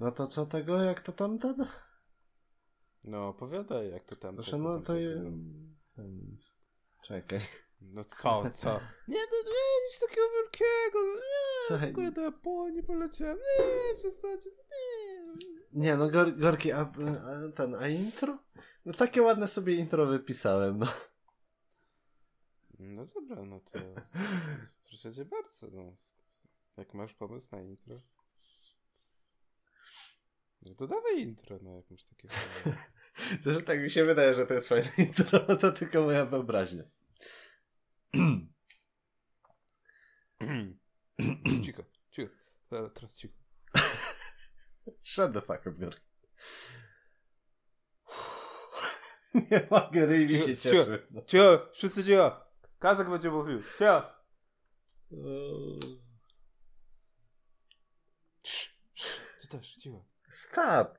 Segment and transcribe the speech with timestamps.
[0.00, 1.66] No to co tego, jak to tamten?
[3.04, 4.34] No, opowiadaj, jak to tam.
[4.34, 4.96] Proszę, no to...
[4.96, 5.32] Je...
[7.02, 7.40] Czekaj.
[7.80, 8.80] No co, co?
[9.08, 11.14] Nie, no nie, nic takiego wielkiego.
[11.14, 11.86] Nie, Słuchaj.
[11.86, 13.38] tylko ja do Japonii poleciałem.
[13.38, 14.50] Nie, przestańcie.
[14.50, 15.32] Nie.
[15.72, 18.38] Nie, no gor, Gorki, a, a ten, a intro?
[18.84, 20.86] No takie ładne sobie intro wypisałem, no.
[22.78, 23.78] No dobra, no to
[24.88, 25.96] proszę cię bardzo, no.
[26.76, 28.00] Jak masz pomysł na intro?
[30.64, 32.30] No to dawaj intro, no jakimś takim.
[33.40, 36.84] Zresztą tak mi się wydaje, że to jest fajne intro, to tylko moja wyobraźnia.
[41.64, 42.32] cicho, cicho.
[42.94, 43.34] Teraz, cicho.
[45.02, 45.90] Shut the fuck up.
[49.34, 51.06] Nie mogę, ryj mi się cieszy.
[51.10, 51.22] No.
[51.22, 52.46] Cicho, wszyscy cicho.
[52.78, 53.62] Kazak będzie mówił.
[53.62, 54.12] Cicho.
[59.40, 60.13] Ty też, cicho.
[60.34, 60.98] Stop!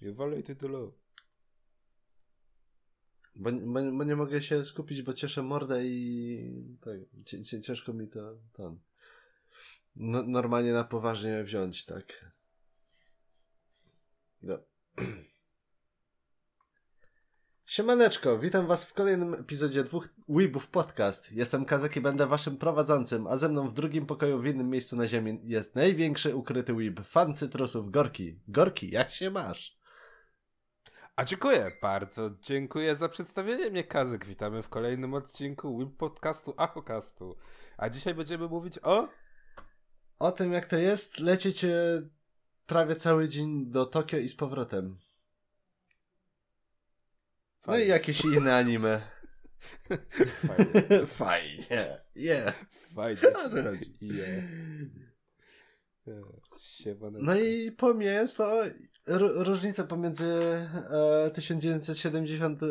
[0.00, 0.92] Violated the law.
[3.36, 7.00] Bo, bo, bo nie mogę się skupić, bo cieszę mordę i tak,
[7.62, 8.80] ciężko mi to tam
[9.96, 12.32] no, normalnie na poważnie wziąć, tak.
[14.42, 14.58] No.
[17.66, 21.32] Siemaneczko, witam was w kolejnym epizodzie dwóch Weebów Podcast.
[21.32, 24.96] Jestem Kazak i będę waszym prowadzącym, a ze mną w drugim pokoju w innym miejscu
[24.96, 28.40] na ziemi jest największy ukryty Weeb, fan cytrusów Gorki.
[28.48, 29.78] Gorki, jak się masz?
[31.16, 32.30] A dziękuję bardzo.
[32.40, 34.26] Dziękuję za przedstawienie mnie, Kazek.
[34.26, 37.36] Witamy w kolejnym odcinku Web Podcastu Achokastu.
[37.76, 39.08] A dzisiaj będziemy mówić o...
[40.18, 42.02] O tym, jak to jest lecieć e,
[42.66, 44.98] prawie cały dzień do Tokio i z powrotem.
[47.66, 47.86] No i Fajnie.
[47.86, 49.00] jakieś inne anime.
[50.46, 51.06] Fajnie.
[51.06, 52.00] Fajnie.
[52.16, 52.54] Yeah.
[52.94, 53.20] Fajnie.
[53.22, 53.50] O.
[54.00, 54.44] Yeah.
[57.20, 58.62] No i pomijając to
[59.34, 60.40] różnicę pomiędzy
[61.26, 62.66] e, 1970 e,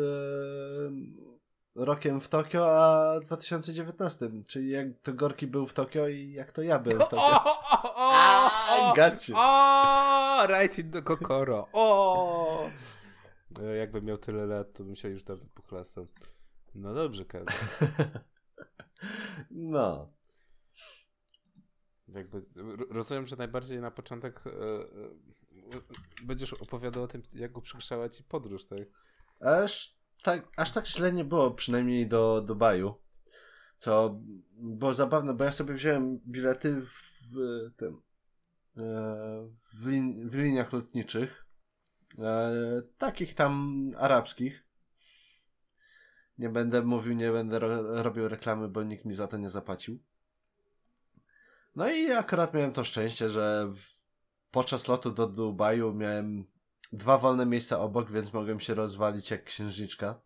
[1.74, 4.30] rokiem w Tokio, a 2019.
[4.46, 7.22] Czyli jak to Gorki był w Tokio i jak to ja byłem w O, Tokio.
[7.24, 8.92] o, o, o, o,
[9.36, 11.68] o, right in the kokoro.
[11.72, 12.70] O!
[13.62, 16.06] E, Jakbym miał tyle lat, to bym się już dawno pochlastał.
[16.74, 17.54] No dobrze, Kazek.
[19.50, 20.12] No.
[22.08, 25.80] Jakby, ro- rozumiem, że najbardziej na początek e, e,
[26.22, 27.60] będziesz opowiadał o tym, jak go
[28.12, 28.78] ci podróż, tak?
[29.40, 32.94] Aż tak, aż tak źle nie było, przynajmniej do Dubaju.
[33.78, 34.20] Co
[34.52, 37.36] było zabawne, bo ja sobie wziąłem bilety w
[37.76, 38.00] tym.
[38.76, 38.82] e,
[39.74, 41.45] W, lin, w liniach lotniczych.
[42.18, 42.52] E,
[42.98, 44.66] takich tam arabskich.
[46.38, 49.98] Nie będę mówił, nie będę ro, robił reklamy, bo nikt mi za to nie zapłacił.
[51.76, 53.72] No i akurat miałem to szczęście, że
[54.50, 56.44] podczas lotu do Dubaju miałem
[56.92, 60.20] dwa wolne miejsca obok, więc mogłem się rozwalić jak księżniczka.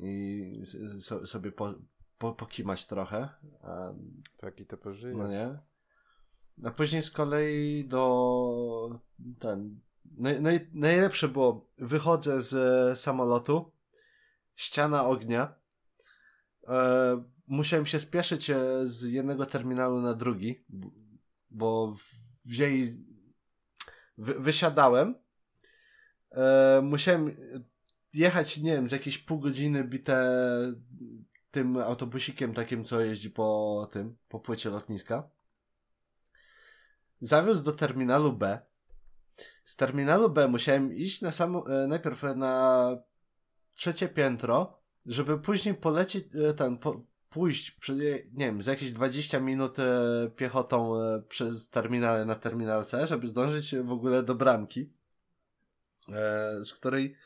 [0.00, 0.62] I
[1.00, 1.74] so, sobie po,
[2.18, 3.28] po, pokimać trochę.
[3.62, 3.92] A,
[4.36, 5.16] Tak i to pożyje.
[5.16, 5.58] no nie?
[6.64, 9.00] A później z kolei do
[9.38, 9.80] ten.
[10.04, 13.72] Naj, naj, najlepsze było, wychodzę z e, samolotu,
[14.56, 15.54] ściana ognia.
[16.68, 20.64] E, musiałem się spieszyć e, z jednego terminalu na drugi,
[21.50, 21.96] bo
[22.44, 22.84] wzięli.
[24.18, 25.14] Wy, wysiadałem.
[26.30, 27.36] E, musiałem
[28.14, 30.74] jechać, nie wiem, z jakieś pół godziny bite
[31.50, 35.30] tym autobusikiem takim, co jeździ po tym, po płycie lotniska.
[37.20, 38.58] Zawiózł do terminalu B.
[39.64, 42.88] Z terminalu B musiałem iść na samo, e, najpierw na
[43.74, 47.00] trzecie piętro, żeby później polecieć, e, ten, po,
[47.34, 47.94] pójść, przy,
[48.32, 53.28] nie wiem, z jakieś 20 minut e, piechotą e, przez terminale na terminal C, żeby
[53.28, 54.92] zdążyć w ogóle do bramki,
[56.08, 57.16] e, z której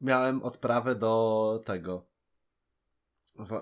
[0.00, 2.06] miałem odprawę do tego,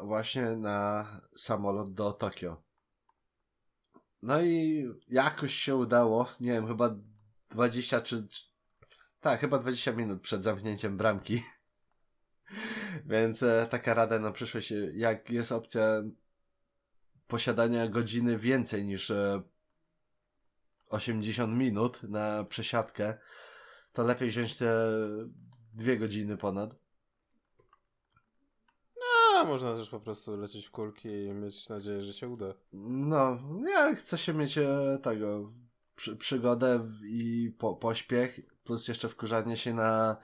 [0.03, 1.07] właśnie na
[1.37, 2.63] samolot do Tokio.
[4.23, 6.95] No i jakoś się udało, nie wiem, chyba
[7.51, 8.27] 20 czy...
[9.21, 11.43] Tak, chyba 20 minut przed zamknięciem bramki.
[13.07, 16.03] Więc e, taka rada na przyszłość, e, jak jest opcja
[17.27, 19.43] posiadania godziny więcej niż e,
[20.89, 23.19] 80 minut na przesiadkę,
[23.93, 24.91] to lepiej wziąć te
[25.75, 26.85] dwie godziny ponad.
[29.35, 32.55] A można też po prostu lecieć w kulki i mieć nadzieję, że się uda.
[32.73, 33.39] No,
[33.69, 35.53] ja chcę się mieć e, tego
[35.97, 40.17] przy, przygodę i po, pośpiech, plus jeszcze wkurzanie się na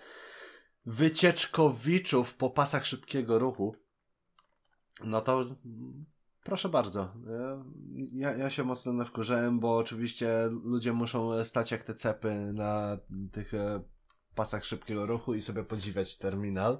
[0.86, 3.76] wycieczkowiczów po pasach szybkiego ruchu.
[5.04, 5.44] No to
[6.44, 7.14] proszę bardzo.
[8.12, 12.98] Ja, ja się mocno nawkurzałem, bo oczywiście ludzie muszą stać jak te cepy na
[13.32, 13.82] tych e,
[14.34, 16.78] pasach szybkiego ruchu i sobie podziwiać terminal,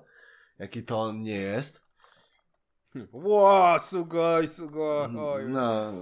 [0.59, 1.91] jaki to on nie jest.
[3.13, 5.09] Ło, sugoj, sugoj.
[5.49, 5.93] No,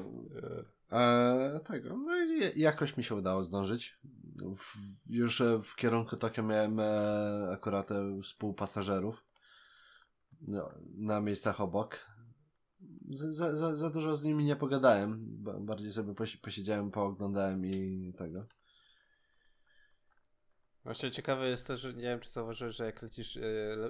[0.93, 1.97] e, tego.
[1.97, 3.99] No i jakoś mi się udało zdążyć.
[4.57, 4.77] W,
[5.11, 9.25] już w kierunku Tokio miałem e, akurat e, współpasażerów
[10.41, 12.07] no, na miejscach obok.
[13.11, 15.27] Za, za, za dużo z nimi nie pogadałem.
[15.61, 18.47] Bardziej sobie posiedziałem, pooglądałem i tego.
[20.85, 23.41] Właśnie ciekawe jest to, że nie wiem, czy zauważyłeś, że jak lecisz e,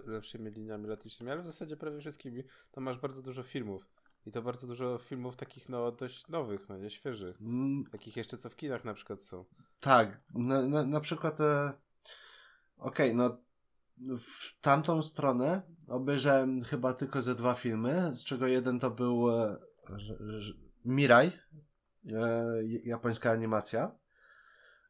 [0.07, 3.87] lepszymi liniami lotniczymi, ale w zasadzie prawie wszystkimi, to masz bardzo dużo filmów.
[4.29, 7.41] I to bardzo dużo filmów takich, no, dość nowych, no, nie świeżych.
[7.41, 7.85] Mm.
[7.93, 9.45] Takich jeszcze, co w kinach na przykład są.
[9.81, 11.73] Tak, na, na, na przykład e...
[12.79, 13.39] okej, okay, no
[14.19, 19.57] w tamtą stronę obejrzałem chyba tylko ze dwa filmy, z czego jeden to był e,
[20.85, 21.33] Mirai,
[22.13, 23.91] e, japońska animacja,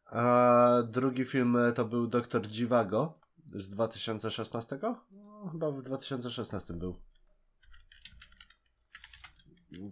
[0.05, 3.19] a drugi film to był Doktor Dziwago
[3.55, 4.79] z 2016?
[4.83, 7.08] No, chyba w 2016 był.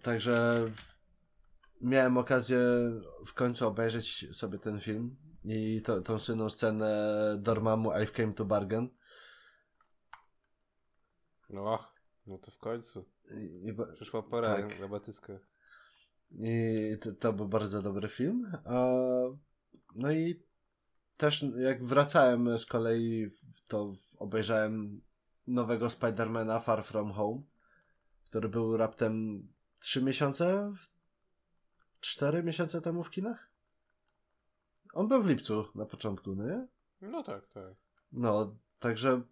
[0.03, 0.65] Także
[1.81, 2.59] miałem okazję
[3.27, 8.45] w końcu obejrzeć sobie ten film i to, tą słynną scenę Dormammu I've came to
[8.45, 8.89] bargain.
[11.51, 11.89] No,
[12.27, 13.05] no to w końcu.
[13.65, 14.81] I, Przyszła pora tak.
[14.81, 15.39] na batyskę.
[16.31, 18.53] I to, to, był bardzo dobry film.
[19.95, 20.43] no i
[21.17, 23.31] też jak wracałem z kolei,
[23.69, 25.01] to obejrzałem
[25.47, 27.43] nowego Spidermana Far From Home,
[28.25, 29.47] który był raptem
[29.87, 30.75] 3 miesiące,
[32.01, 33.51] 4 miesiące temu w kinach?
[34.93, 36.67] On był w lipcu na początku, nie?
[37.01, 37.75] No tak, tak.
[38.13, 39.23] No, także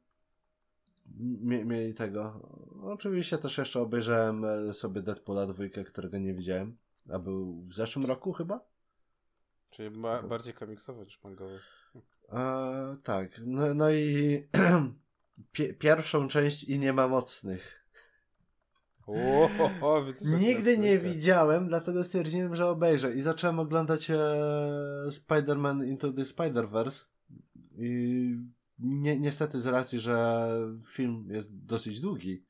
[1.64, 2.48] mieli tego.
[2.82, 6.76] Oczywiście też jeszcze obejrzałem e, sobie Deadpoola dwójkę, którego nie widziałem.
[7.12, 8.60] A był w zeszłym roku chyba?
[9.70, 11.60] Czyli ma bardziej komiksowy niż mangowy.
[12.28, 12.72] A,
[13.02, 13.40] tak.
[13.44, 14.48] No, no i
[15.78, 17.83] pierwszą część i nie ma mocnych.
[19.06, 20.04] O, o,
[20.40, 23.14] Nigdy nie widziałem, dlatego stwierdziłem, że obejrzę.
[23.14, 24.16] I zacząłem oglądać e,
[25.08, 27.04] Spider-Man Into the Spider-Verse.
[27.78, 27.88] I
[28.78, 30.48] ni niestety z racji, że
[30.92, 32.42] film jest dosyć długi,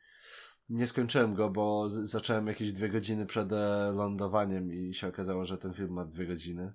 [0.69, 5.59] nie skończyłem go, bo zacząłem jakieś dwie godziny przed e, lądowaniem i się okazało, że
[5.59, 6.73] ten film ma dwie godziny.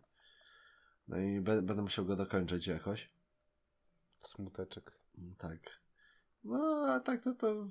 [1.07, 3.09] No i be będę musiał go dokończyć jakoś.
[4.25, 4.91] Smuteczek.
[5.37, 5.59] Tak.
[6.43, 7.67] No, a tak to, to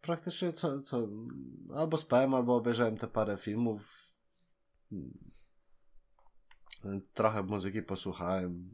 [0.00, 1.08] praktycznie co, co
[1.74, 3.82] albo spałem, albo obejrzałem te parę filmów.
[7.14, 8.70] Trochę muzyki posłuchałem.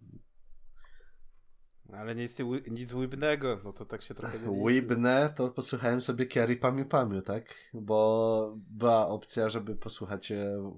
[1.93, 2.39] Ale nic,
[2.71, 7.23] nic łybnego, no to tak się trochę nie Łybne to posłuchałem sobie Kerry Pamiu Pamiu,
[7.23, 7.55] tak?
[7.75, 10.33] Bo była opcja, żeby posłuchać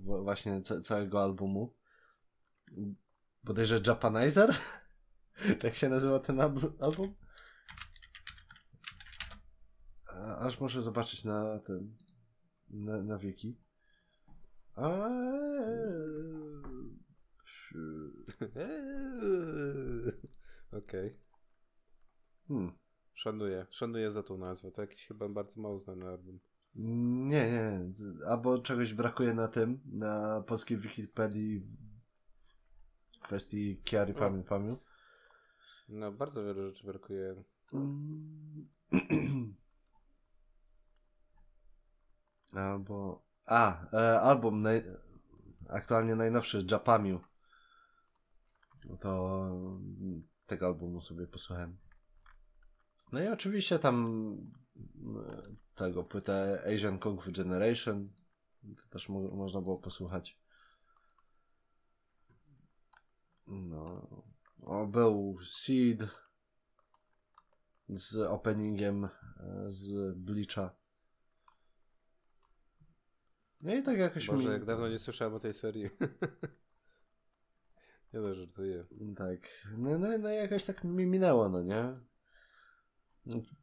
[0.05, 1.75] właśnie całego albumu.
[3.45, 4.57] Bodajże Japanizer?
[5.61, 6.41] tak się nazywa ten
[6.81, 7.15] album?
[10.39, 11.97] Aż muszę zobaczyć na ten.
[12.71, 13.57] Na, na wiki.
[20.73, 21.07] Okej.
[21.07, 21.19] Okay.
[22.49, 22.73] Hmm.
[23.15, 23.67] Szanuję.
[23.71, 24.71] Szanuję za tą nazwę.
[24.71, 26.41] To jakiś chyba bardzo mało znany album.
[26.75, 27.81] Nie, nie.
[28.27, 34.79] Albo czegoś brakuje na tym, na polskiej Wikipedii w kwestii Kiary Pamiu Pamiu.
[35.89, 37.45] No, bardzo wiele rzeczy brakuje.
[42.55, 43.25] Albo.
[43.47, 44.85] A, e, album naj...
[45.69, 47.21] aktualnie najnowszy Japamiu.
[48.89, 49.41] No to
[50.47, 51.79] tego albumu sobie posłuchałem.
[53.13, 54.07] No i oczywiście tam
[54.97, 55.43] e,
[55.75, 58.09] tego płytę Asian Kung Fu Generation
[58.91, 60.39] też mo można było posłuchać.
[63.47, 64.09] No.
[64.63, 66.09] O, był Seed
[67.89, 69.11] z openingiem e,
[69.67, 70.75] z Bleacha.
[73.61, 74.53] No i tak jakoś Boże, mi...
[74.53, 75.83] jak dawno nie słyszałem o tej serii.
[78.13, 78.85] nie no, żartuję.
[79.17, 79.39] Tak.
[79.77, 81.95] No, no, no jakoś tak mi minęło, no nie?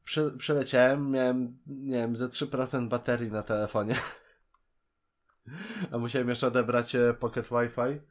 [0.03, 3.95] Prze przeleciałem, miałem, nie wiem, ze 3% baterii na telefonie.
[5.91, 8.01] A musiałem jeszcze odebrać e, Pocket Wi-Fi.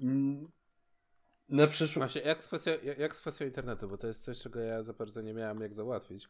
[0.00, 0.48] Mm,
[1.48, 2.12] na przyszłość.
[2.12, 4.92] Właśnie, jak z, kwestią, jak z kwestią internetu, bo to jest coś, czego ja za
[4.92, 6.28] bardzo nie miałem jak załatwić.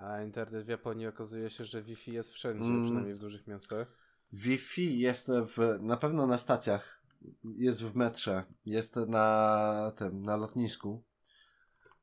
[0.00, 2.84] A internet w Japonii okazuje się, że Wi-Fi jest wszędzie, mm.
[2.84, 3.86] przynajmniej w dużych miastach.
[4.32, 7.02] Wi-Fi jest w, na pewno na stacjach,
[7.44, 11.02] jest w metrze, jest na tym, na lotnisku.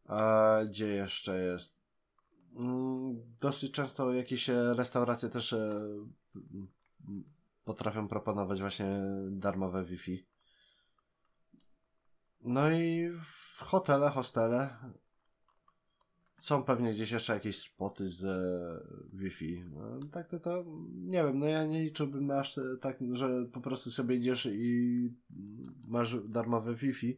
[0.06, 1.78] A gdzie jeszcze jest?
[2.56, 5.82] mm, dosyć często jakieś e, restauracje też e,
[7.66, 10.26] potrafią proponować właśnie darmowe Wi-Fi.
[12.42, 14.78] No i w hotele, hostele
[16.38, 19.64] są pewnie gdzieś jeszcze jakieś spoty z e, Wi-Fi.
[19.72, 23.92] No, tak to, to nie wiem, no ja nie liczyłbym aż tak, że po prostu
[23.92, 25.14] sobie idziesz i
[25.88, 27.18] masz darmowe Wi-Fi.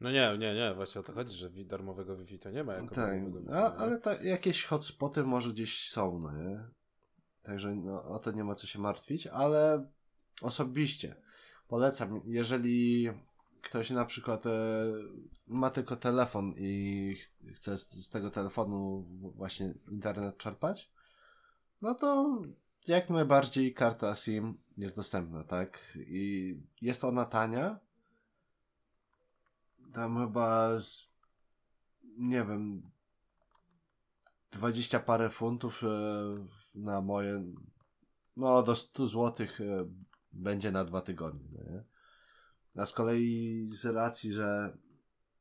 [0.00, 2.94] No nie, nie, nie, właśnie o to chodzi, że darmowego Wi-Fi to nie ma jako
[2.94, 3.20] tak,
[3.52, 6.64] a, ale ta, jakieś hotspoty może gdzieś są, no nie?
[7.42, 9.90] Także no, o to nie ma co się martwić, ale
[10.42, 11.16] osobiście
[11.68, 13.08] polecam, jeżeli
[13.64, 14.50] ktoś na przykład e,
[15.46, 19.06] ma tylko telefon i ch chce z, z, tego telefonu
[19.36, 20.90] właśnie internet czerpać,
[21.82, 22.42] no to
[22.86, 25.98] jak najbardziej karta SIM jest dostępna, tak?
[26.06, 27.78] I jest ona tania.
[29.92, 31.14] Tam chyba z,
[32.18, 32.90] nie wiem
[34.50, 35.88] 20 parę funtów e,
[36.74, 37.44] na moje
[38.36, 39.88] no do 100 złotych e,
[40.32, 41.93] będzie na dwa tygodnie, nie?
[42.76, 44.76] A z kolei z racji, że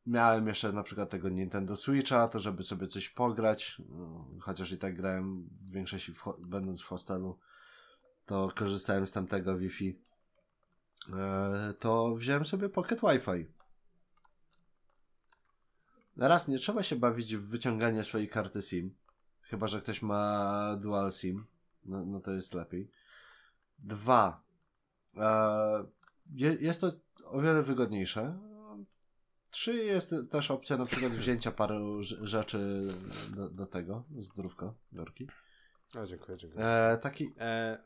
[0.06, 4.78] miałem jeszcze na przykład tego Nintendo Switcha, to żeby sobie coś pograć, no, chociaż i
[4.78, 7.40] tak grałem w większości w, będąc w hostelu,
[8.25, 10.00] to korzystałem z tamtego Wi-Fi.
[11.13, 13.46] E, to wziąłem sobie Pocket Wi-Fi.
[16.18, 18.96] Raz, nie trzeba się bawić w wyciąganie swojej karty SIM.
[19.42, 21.46] Chyba, że ktoś ma dual SIM.
[21.86, 22.92] No, no to jest lepiej.
[23.80, 24.44] Dwa.
[26.60, 26.92] Jest to
[27.25, 28.39] o wiele wygodniejsze.
[29.50, 32.88] Trzy jest też opcja na przykład wzięcia paru rzeczy
[33.36, 34.03] do, do tego.
[34.20, 35.27] Zdrówko, Dorki.
[35.96, 36.65] O, dziękuję, dziękuję.
[36.65, 37.34] E, taki...
[37.39, 37.77] E,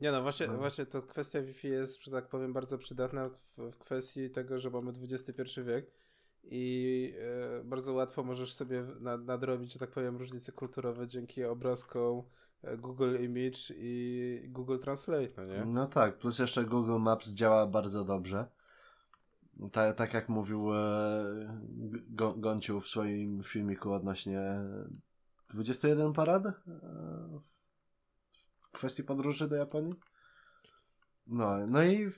[0.00, 0.56] nie no, właśnie, no.
[0.56, 4.70] właśnie to kwestia Wi-Fi jest, że tak powiem, bardzo przydatna w, w kwestii tego, że
[4.70, 5.90] mamy XXI wiek
[6.44, 7.14] i
[7.60, 12.22] e, bardzo łatwo możesz sobie nad, nadrobić, że tak powiem, różnice kulturowe dzięki obrazkom e,
[12.78, 15.64] Google Image i Google Translate, no nie?
[15.64, 18.46] No tak, plus jeszcze Google Maps działa bardzo dobrze.
[19.72, 21.60] Ta, tak jak mówił e,
[22.82, 24.40] w swoim filmiku odnośnie
[25.48, 26.52] 21 parad e,
[28.62, 29.94] w kwestii podróży do Japonii.
[31.26, 32.10] No, no i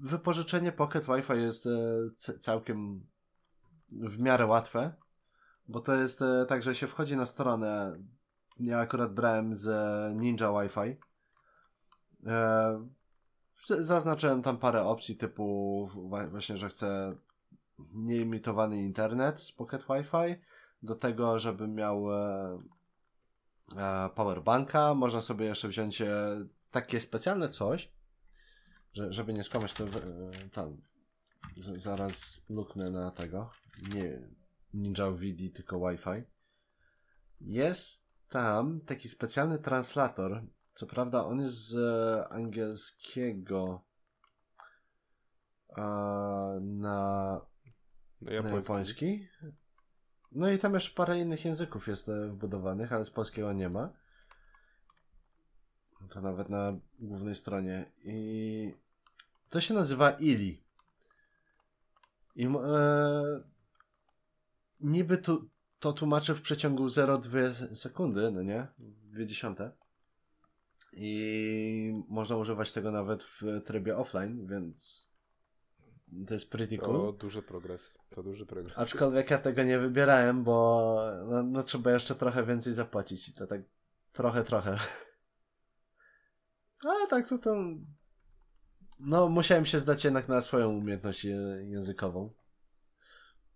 [0.00, 3.06] wypożyczenie Pocket Wi-Fi jest e, całkiem
[3.90, 4.94] w miarę łatwe,
[5.68, 7.98] bo to jest e, tak, że się wchodzi na stronę.
[8.60, 9.68] Ja akurat brałem z
[10.16, 10.96] Ninja Wi-Fi.
[12.26, 12.88] E,
[13.80, 15.88] zaznaczyłem tam parę opcji typu
[16.30, 17.16] właśnie, że chcę
[17.78, 20.40] nieimitowany internet z Pocket Wi-Fi,
[20.82, 22.58] do tego, żeby miał e,
[23.76, 24.94] e, powerbanka.
[24.94, 26.02] Można sobie jeszcze wziąć
[26.70, 27.92] takie specjalne coś,
[28.92, 29.84] że, żeby nie skłamać, to
[30.52, 30.76] tam
[31.76, 33.50] zaraz luknę na tego.
[33.94, 34.28] Nie
[34.74, 36.22] Ninja VD, tylko Wi-Fi.
[37.40, 40.42] Jest tam taki specjalny translator.
[40.74, 43.84] Co prawda on jest z e, angielskiego
[45.76, 47.40] na, na,
[48.20, 49.28] japoński.
[50.32, 53.92] No i tam jeszcze parę innych języków jest e, wbudowanych, ale z polskiego nie ma.
[56.10, 57.92] To nawet na głównej stronie.
[58.04, 58.74] I
[59.50, 60.64] to się nazywa ILI.
[62.36, 62.50] I e,
[64.80, 65.50] niby tu,
[65.84, 68.66] to tłumaczę w przeciągu 0,2 sekundy, no nie?
[68.78, 69.54] 20.
[70.92, 75.08] I można używać tego nawet w trybie offline, więc
[76.26, 76.96] to jest pretty cool.
[76.96, 77.98] To duży progres.
[78.10, 78.78] To duży progres.
[78.78, 80.96] Aczkolwiek ja tego nie wybierałem, bo
[81.30, 83.28] no, no trzeba jeszcze trochę więcej zapłacić.
[83.28, 83.62] I to tak
[84.12, 84.78] trochę, trochę.
[87.04, 87.56] A tak to to...
[89.00, 91.24] No, musiałem się zdać jednak na swoją umiejętność
[91.64, 92.30] językową.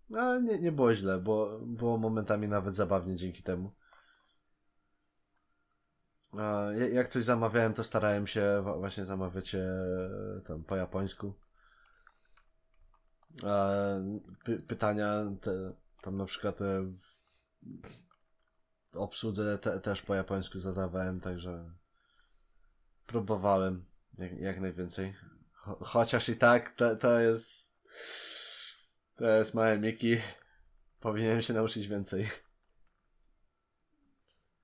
[0.09, 3.71] No, nie, nie było źle, bo było momentami nawet zabawnie dzięki temu.
[6.91, 9.79] Jak coś zamawiałem, to starałem się właśnie zamawiać e,
[10.47, 11.33] tam po japońsku.
[14.43, 16.93] Py pytania te, tam na przykład e,
[18.93, 21.71] obsłudze te, też po japońsku zadawałem, także
[23.05, 23.85] próbowałem
[24.17, 25.13] jak, jak najwięcej.
[25.53, 27.73] Cho chociaż i tak to, to jest
[29.19, 30.15] to jest małe Miki.
[30.99, 32.27] Powinienem się nauczyć więcej.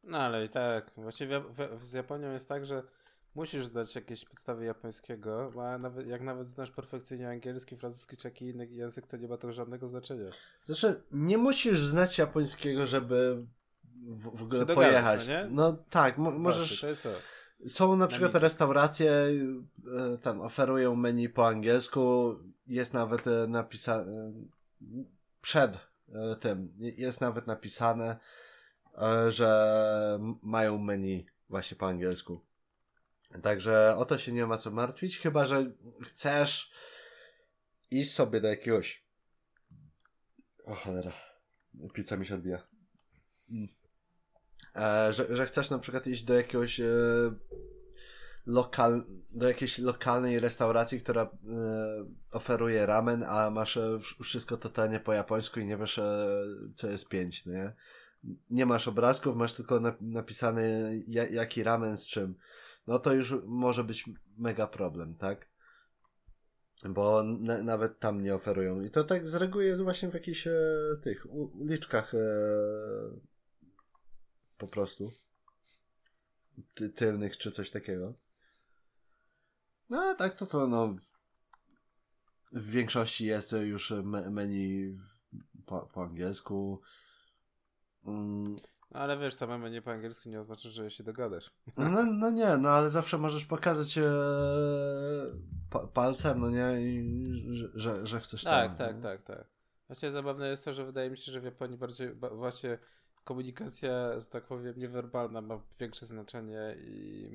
[0.03, 1.43] No ale i tak, właściwie
[1.81, 2.83] z Japonią jest tak, że
[3.35, 8.50] musisz zdać jakieś podstawy japońskiego, a nawet, jak nawet znasz perfekcyjnie angielski, francuski czy jakiś
[8.50, 10.25] inny język, to nie ma to żadnego znaczenia.
[10.65, 13.45] Znaczy, nie musisz znać japońskiego, żeby
[14.07, 15.27] w, w ogóle pojechać.
[15.27, 16.81] No, no, tak, mo możesz...
[16.81, 17.09] to jest to.
[17.67, 22.35] Są na przykład restauracje, e, tam oferują menu po angielsku,
[22.67, 24.33] jest nawet e, napisane
[25.41, 28.19] przed e, tym, jest nawet napisane
[29.27, 32.41] że mają menu właśnie po angielsku.
[33.41, 35.71] Także o to się nie ma co martwić, chyba że
[36.03, 36.71] chcesz
[37.91, 39.05] iść sobie do jakiegoś.
[40.65, 41.12] O cholera.
[41.93, 42.67] Pizza mi się odbija.
[44.75, 46.86] E, że, że chcesz na przykład iść do jakiegoś e,
[48.46, 51.29] lokal, do jakiejś lokalnej restauracji, która e,
[52.32, 56.27] oferuje ramen, a masz e, wszystko totalnie po japońsku i nie wiesz, e,
[56.75, 57.74] co jest pięć, nie?
[58.50, 62.36] Nie masz obrazków, masz tylko na, napisany ja, jaki ramen z czym.
[62.88, 65.48] No to już może być mega problem, tak?
[66.89, 68.82] Bo na, nawet tam nie oferują.
[68.82, 70.53] I to tak z reguły jest właśnie w jakichś e,
[71.03, 72.13] tych uliczkach
[74.57, 75.12] po prostu.
[76.74, 78.13] Ty, tylnych czy coś takiego.
[79.89, 81.00] No a tak to to no w,
[82.59, 83.93] w większości jest już
[84.31, 84.97] menu
[85.65, 86.81] po, po angielsku.
[88.05, 88.55] Mm.
[88.91, 91.51] No, ale wiesz, same menu po angielsku nie oznacza, że się dogadasz.
[91.77, 94.12] No, no nie, no ale zawsze możesz pokazać e,
[95.69, 97.03] pa, palcem, no nie, I,
[97.74, 98.77] że, że, chcesz tak.
[98.77, 99.47] Tak, tak, tak, tak.
[99.88, 102.77] Właśnie zabawne jest to, że wydaje mi się, że w Japonii bardziej właśnie
[103.25, 107.29] komunikacja, że tak powiem, niewerbalna ma większe znaczenie i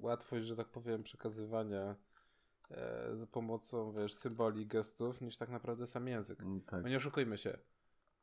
[0.00, 1.96] łatwość, że tak powiem, przekazywania
[2.70, 6.40] e, za pomocą, wiesz, symboli, gestów, niż tak naprawdę sam język.
[6.40, 6.82] Mm, tak.
[6.82, 7.58] Bo nie oszukujmy się.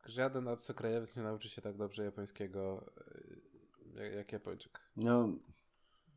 [0.06, 2.86] Żaden obcokrajowiec nie nauczy się tak dobrze japońskiego
[3.96, 4.80] e, jak, jak Japończyk.
[4.96, 5.30] No,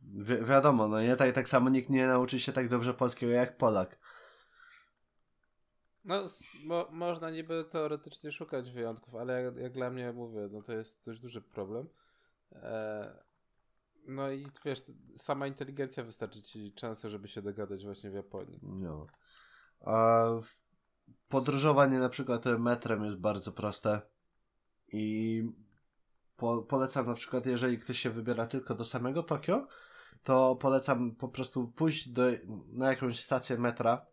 [0.03, 1.17] wi wiadomo, no nie?
[1.17, 3.99] Tak, tak samo nikt nie nauczy się tak dobrze polskiego jak Polak.
[6.05, 6.27] No,
[6.65, 11.05] mo można niby teoretycznie szukać wyjątków, ale jak, jak, dla mnie mówię, no to jest
[11.05, 11.89] dość duży problem.
[12.53, 13.31] E
[14.07, 14.83] no i wiesz,
[15.17, 18.61] sama inteligencja wystarczy ci często, żeby się dogadać właśnie w Japonii.
[18.63, 19.07] No.
[19.81, 20.25] A
[21.29, 24.01] podróżowanie na przykład metrem jest bardzo proste
[24.93, 25.45] i
[26.37, 29.67] po polecam na przykład, jeżeli ktoś się wybiera tylko do samego Tokio,
[30.23, 32.23] to polecam po prostu pójść do,
[32.73, 34.07] na jakąś stację metra,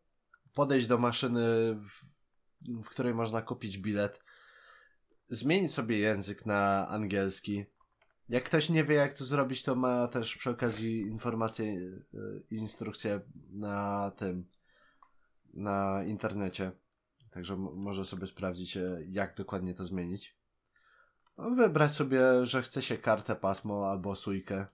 [0.58, 1.76] podejść do maszyny,
[2.84, 4.24] w, której można kupić bilet,
[5.30, 7.66] zmienić sobie język na angielski.
[8.30, 11.74] Jak ktoś nie wie, jak to zrobić, to ma też przy okazji informacje
[12.52, 14.48] i instrukcje na tym,
[15.54, 16.72] na internecie.
[17.32, 20.38] Także może sobie sprawdzić, e, jak dokładnie to zmienić.
[21.38, 24.66] No, wybrać sobie, że chce się kartę pasmo albo sujkę.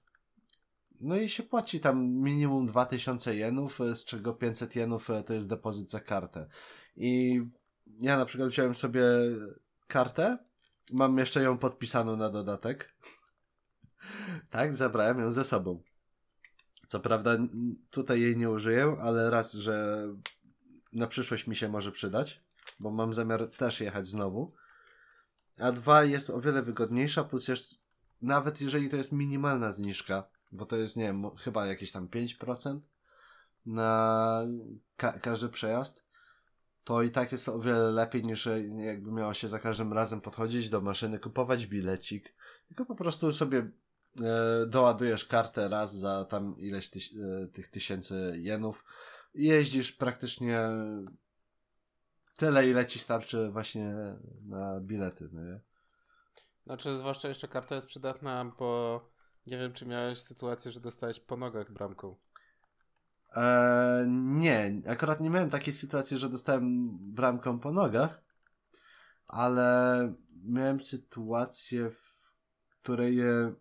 [1.04, 5.34] No i się płaci tam minimum 2000 jenów, e, z czego 500 jenów e, to
[5.34, 6.48] jest depozyt za kartę.
[6.96, 7.42] I
[8.00, 9.04] ja na przykład wziąłem sobie
[9.88, 10.38] kartę,
[10.92, 12.96] mam jeszcze ją podpisaną na dodatek.
[14.50, 15.84] tak, zabrałem ją ze sobą.
[16.88, 17.38] Co prawda
[17.90, 20.08] tutaj jej nie użyję, ale raz, że
[20.94, 22.44] na przyszłość mi się może przydać,
[22.80, 24.54] bo mam zamiar też jechać znowu.
[25.60, 27.80] A dwa jest o wiele wygodniejsza, plus
[28.22, 32.80] nawet jeżeli to jest minimalna zniżka, bo to jest, nie wiem, chyba jakieś tam 5%
[33.66, 34.42] na
[34.98, 36.04] ka każdy przejazd,
[36.84, 40.70] to i tak jest o wiele lepiej niż jakby miało się za każdym razem podchodzić
[40.70, 42.36] do maszyny, kupować bilecik,
[42.68, 43.70] tylko po prostu sobie
[44.22, 48.84] e, doładujesz kartę raz za tam ileś tyś, e, tych tysięcy jenów
[49.34, 50.70] i jeździsz praktycznie
[52.38, 53.96] tyle, ile ci starczy właśnie
[54.46, 55.60] na bilety, no nie?
[56.66, 59.13] Znaczy, zwłaszcza jeszcze karta jest przydatna, bo
[59.48, 62.16] nie wiem, czy miałeś sytuację, że dostałeś po nogach bramką.
[63.36, 68.22] Eee, nie, akurat nie miałem takiej sytuacji, że dostałem bramką po nogach,
[69.28, 72.34] ale miałem sytuację, w
[72.82, 73.54] której e,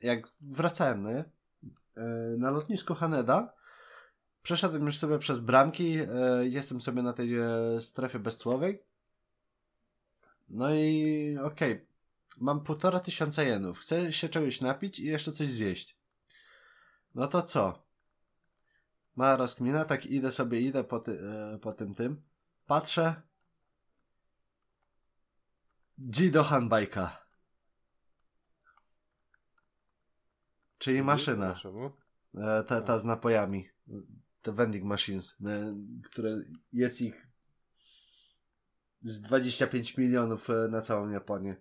[0.00, 1.10] jak wracałem no,
[2.38, 3.54] na lotnisku Haneda,
[4.42, 6.08] przeszedłem już sobie przez bramki, e,
[6.42, 7.46] jestem sobie na tej e,
[7.80, 8.82] strefie bezcłowej.
[10.48, 11.86] No i okej, okay.
[12.36, 15.98] Mam półtora tysiąca jenów, chcę się czegoś napić i jeszcze coś zjeść.
[17.14, 17.86] No to co?
[19.16, 22.22] Ma rozkmina, tak idę sobie, idę po, ty, e, po tym tym.
[22.66, 23.22] Patrzę.
[25.98, 27.26] Jido Hanbajka.
[30.78, 31.60] Czyli maszyna.
[32.34, 33.68] E, ta, ta z napojami
[34.46, 35.36] te vending machines,
[36.04, 36.36] które
[36.72, 37.26] jest ich
[39.00, 41.56] z 25 milionów e, na całą Japonię.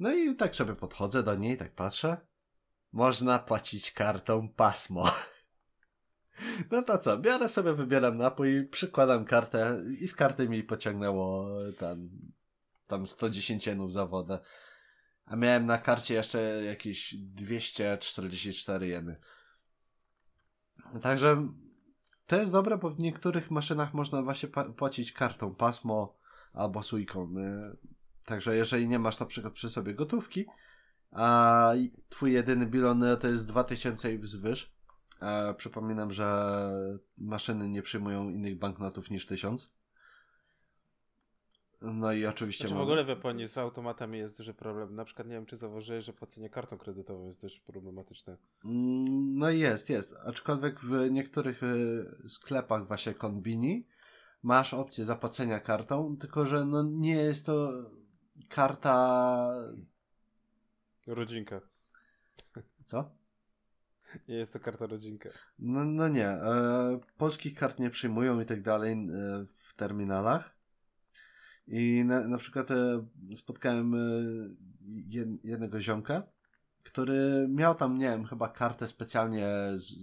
[0.00, 2.16] No i tak sobie podchodzę do niej, tak patrzę.
[2.92, 5.10] Można płacić kartą pasmo.
[6.70, 12.08] No to co, biorę sobie, wybieram napój, przykładam kartę i z karty mi pociągnęło tam,
[12.86, 14.38] tam 110 jenów za wodę.
[15.24, 19.20] A miałem na karcie jeszcze jakieś 244 jeny.
[21.02, 21.48] Także
[22.26, 26.18] to jest dobre, bo w niektórych maszynach można właśnie płacić kartą pasmo
[26.52, 27.34] albo sujką.
[28.26, 30.46] Także jeżeli nie masz na przykład przy sobie gotówki
[31.12, 31.72] a
[32.08, 34.72] twój jedyny bilon to jest 2000 i wzwyż.
[35.22, 36.70] E, przypominam, że
[37.18, 39.72] maszyny nie przyjmują innych banknotów niż 1000.
[41.82, 42.62] No i oczywiście.
[42.62, 42.82] Znaczy, mam...
[42.82, 44.94] w ogóle w Japonii z automatami jest duży problem.
[44.94, 48.36] Na przykład nie wiem, czy zauważyłeś, że płacenie kartą kredytową jest dość problematyczne.
[49.34, 50.14] No jest, jest.
[50.26, 53.86] Aczkolwiek w niektórych y, sklepach właśnie konbini
[54.42, 57.72] masz opcję zapłacenia kartą, tylko że no nie jest to
[58.48, 59.54] karta.
[61.06, 61.60] Rodzinka.
[62.86, 63.10] Co?
[64.28, 65.28] Nie jest to karta rodzinka.
[65.58, 66.26] No, no nie.
[66.26, 69.06] E, polskich kart nie przyjmują i tak dalej e,
[69.62, 70.60] w terminalach.
[71.66, 73.98] I na, na przykład e, spotkałem e,
[75.08, 76.22] jed, jednego ziomka,
[76.84, 79.94] który miał tam, nie wiem, chyba kartę specjalnie, z,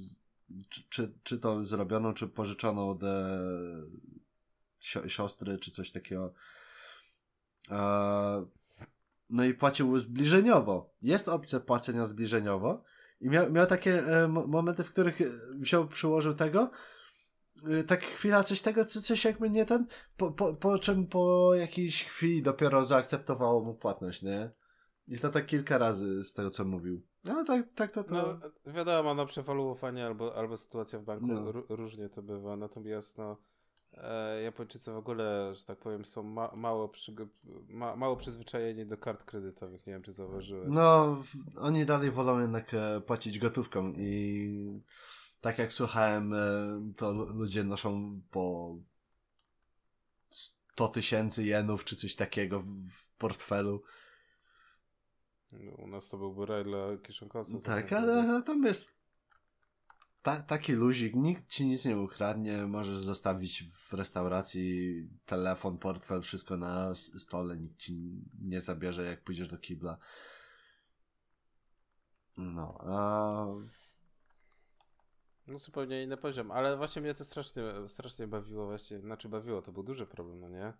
[0.69, 3.39] czy, czy, czy to zrobioną, czy pożyczoną od e,
[5.07, 6.33] siostry, czy coś takiego.
[7.71, 8.45] E,
[9.29, 10.93] no i płacił zbliżeniowo.
[11.01, 12.83] Jest opcja płacenia zbliżeniowo.
[13.21, 15.19] I miał, miał takie e, momenty, w których
[15.59, 16.71] wziął, przyłożył tego,
[17.87, 19.85] tak chwila coś tego, co, coś jakby nie ten,
[20.17, 24.51] po, po, po czym po jakiejś chwili dopiero zaakceptowało mu płatność, nie?
[25.07, 27.01] I to tak kilka razy z tego, co mówił.
[27.23, 28.39] No tak, tak to, to...
[28.65, 31.51] No wiadomo, no przewaluowanie albo, albo sytuacja w banku, no.
[31.69, 33.35] różnie to bywa, natomiast no e,
[34.43, 36.91] Japończycy w ogóle, że tak powiem, są ma, mało,
[37.69, 40.73] ma, mało przyzwyczajeni do kart kredytowych, nie wiem czy zauważyłem.
[40.73, 41.17] No,
[41.57, 44.81] oni dalej wolą jednak e, płacić gotówką i
[45.41, 46.37] tak jak słuchałem, e,
[46.97, 48.75] to ludzie noszą po
[50.29, 53.83] 100 tysięcy jenów czy coś takiego w portfelu.
[55.77, 57.63] U nas to byłby raj dla kieszonkowców.
[57.63, 58.96] Tak, ale tam jest
[60.21, 66.57] ta, taki luzik, nikt ci nic nie ukradnie, możesz zostawić w restauracji telefon, portfel, wszystko
[66.57, 69.97] na stole, nikt ci nie zabierze jak pójdziesz do kibla.
[72.37, 73.45] No, a
[75.47, 79.71] no zupełnie inny poziom, ale właśnie mnie to strasznie, strasznie bawiło właśnie, znaczy bawiło, to
[79.71, 80.73] był duży problem, no nie?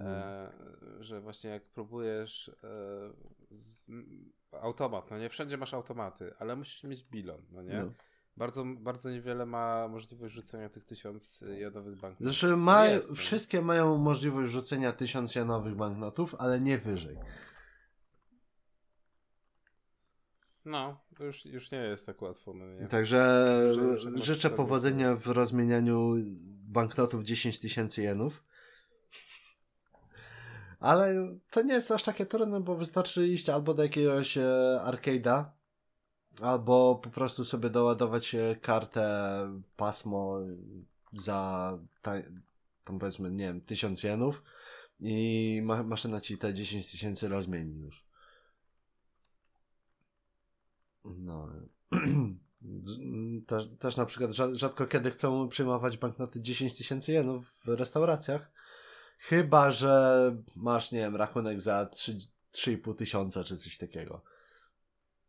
[0.00, 0.52] E,
[1.00, 2.54] że właśnie jak próbujesz e,
[3.50, 3.84] z,
[4.52, 5.28] automat, no nie?
[5.28, 7.82] Wszędzie masz automaty, ale musisz mieć bilon, no nie?
[7.82, 7.92] No.
[8.36, 12.26] Bardzo, bardzo niewiele ma możliwość rzucenia tych tysiąc janowych banknotów.
[12.26, 13.16] Zresztą ma, jest, no.
[13.16, 17.18] wszystkie mają możliwość rzucenia tysiąc janowych banknotów, ale nie wyżej.
[20.64, 22.54] No, już, już nie jest tak łatwo.
[22.54, 22.86] No nie?
[22.86, 26.14] Także że, że życzę powodzenia w rozmienianiu
[26.68, 28.44] banknotów 10 tysięcy jenów.
[30.80, 31.14] Ale
[31.50, 35.44] to nie jest aż takie trudne, bo wystarczy iść albo do jakiegoś e, arcade'a,
[36.42, 40.38] albo po prostu sobie doładować e, kartę pasmo
[41.12, 41.78] za
[42.84, 44.42] tam powiedzmy, nie wiem, 1000 jenów
[45.00, 48.04] i ma maszyna ci te 10 tysięcy rozmieni już.
[51.04, 51.48] No.
[53.46, 58.50] też, też na przykład rzadko kiedy chcą przyjmować banknoty 10 tysięcy jenów w restauracjach.
[59.18, 64.22] Chyba, że masz, nie wiem, rachunek za 3,5 tysiąca czy coś takiego.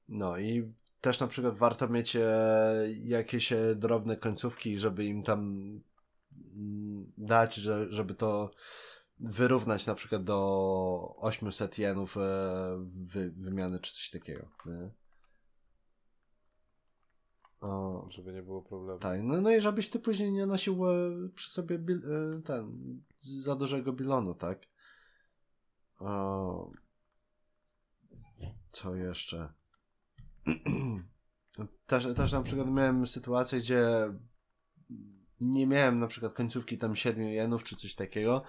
[0.09, 0.73] No i
[1.05, 5.39] też na przykład warto mieć e, jakieś e, drobne końcówki, żeby im tam
[6.55, 8.51] mm, dać, że, żeby to
[9.19, 12.21] wyrównać na przykład do 800 jenów e,
[13.05, 14.47] wy, wymiany czy coś takiego.
[14.65, 14.89] Nie?
[17.61, 18.99] O, żeby nie było problemu.
[18.99, 20.93] Tak, no, no i żebyś ty później nie nosił e,
[21.35, 22.01] przy sobie bil,
[22.37, 24.59] e, ten, za dużego bilonu, tak?
[25.99, 26.71] O,
[28.71, 29.53] co jeszcze?
[31.87, 34.13] też, też na przykład miałem sytuację, gdzie
[35.41, 38.43] nie miałem na przykład końcówki tam 7 jenów czy coś takiego,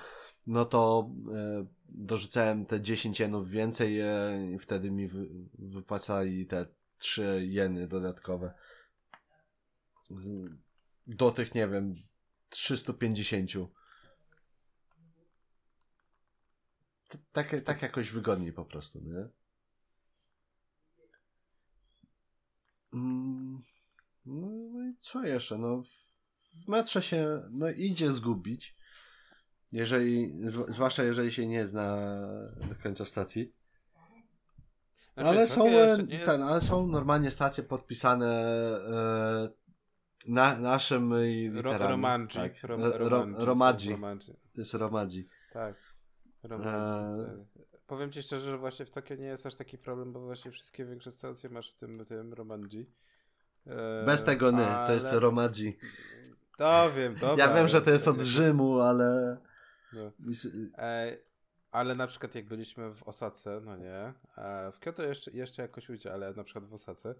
[0.46, 5.28] no to e, dorzucałem te 10 jenów więcej e, i wtedy mi wy,
[5.58, 6.66] wypłacali te
[6.98, 8.54] 3 jeny dodatkowe
[11.06, 11.94] do tych, nie wiem,
[12.48, 13.50] 350.
[17.32, 19.28] Tak, tak jakoś wygodniej po prostu, nie?
[24.26, 25.58] No i co jeszcze?
[25.58, 25.82] No,
[26.64, 28.76] w metrze się no, idzie zgubić.
[29.72, 30.34] Jeżeli,
[30.68, 31.96] zwłaszcza jeżeli się nie zna
[32.68, 33.52] do końca stacji.
[35.14, 35.66] Znaczy, ale są
[36.24, 38.28] ten, ale są normalnie stacje podpisane
[38.88, 39.48] e,
[40.28, 41.14] na, naszym
[41.52, 41.78] literami.
[41.78, 42.38] Ro, romanci.
[42.38, 42.62] Tak.
[42.62, 43.96] Rom, romadzi.
[44.54, 45.28] To jest romadzi.
[45.52, 45.74] Tak.
[46.42, 47.46] Romadzi, e...
[47.55, 47.55] tak.
[47.86, 50.84] Powiem ci szczerze, że właśnie w Tokio nie jest aż taki problem, bo właśnie wszystkie
[50.84, 52.90] większe stacje masz w tym, tym romadzi.
[53.66, 54.04] E...
[54.06, 54.86] Bez tego nie, ale...
[54.86, 55.78] to jest romadzi.
[56.56, 57.46] To wiem, dobra.
[57.46, 59.36] Ja wiem, że to jest od Rzymu, ale...
[59.92, 60.12] No.
[60.78, 61.16] E...
[61.70, 65.88] ale na przykład jak byliśmy w Osace, no nie, a w Kyoto jeszcze, jeszcze jakoś
[65.88, 67.14] ujdzie, ale na przykład w Osace,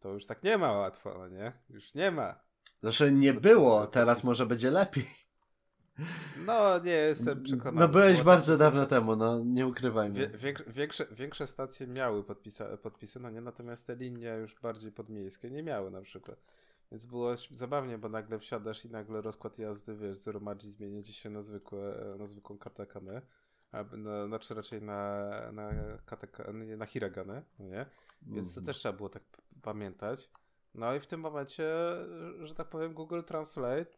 [0.00, 1.52] to już tak nie ma łatwo, no nie?
[1.70, 2.40] Już nie ma.
[2.80, 5.06] Znaczy nie było, teraz może będzie lepiej.
[6.46, 7.80] No, nie jestem przekonany.
[7.80, 10.28] No byłeś bardzo dawno temu, no nie ukrywajmy.
[10.34, 15.50] Wie, większe, większe stacje miały podpisa, podpisy, no nie, natomiast te linie już bardziej podmiejskie
[15.50, 16.42] nie miały na przykład.
[16.90, 21.12] Więc było zabawnie, bo nagle wsiadasz i nagle rozkład jazdy, wiesz, z Romadzi zmieni ci
[21.12, 23.22] się na, zwykłe, na zwykłą katakanę,
[23.72, 25.70] albo na, znaczy raczej na, na,
[26.76, 27.86] na hiragane, no nie?
[28.22, 28.66] Więc to mhm.
[28.66, 29.22] też trzeba było tak
[29.62, 30.30] pamiętać.
[30.74, 31.64] No i w tym momencie,
[32.42, 33.90] że tak powiem, Google Translate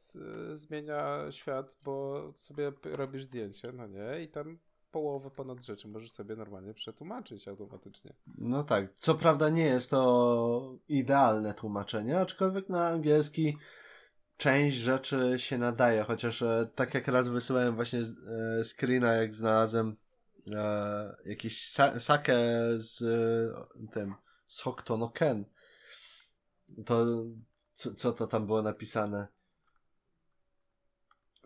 [0.52, 4.22] y, zmienia świat, bo sobie robisz zdjęcie, no nie?
[4.22, 4.58] I tam
[4.90, 8.12] połowę ponad rzeczy możesz sobie normalnie przetłumaczyć automatycznie.
[8.38, 8.86] No tak.
[8.98, 13.56] Co prawda nie jest to idealne tłumaczenie, aczkolwiek na angielski
[14.36, 19.96] część rzeczy się nadaje, chociaż e, tak jak raz wysyłałem właśnie e, screena, jak znalazłem
[20.54, 22.36] e, jakiś sa sakę
[22.76, 24.14] z e, tym
[24.46, 25.44] Sokto Ken.
[26.86, 27.24] To
[27.74, 29.28] co, co to tam było napisane?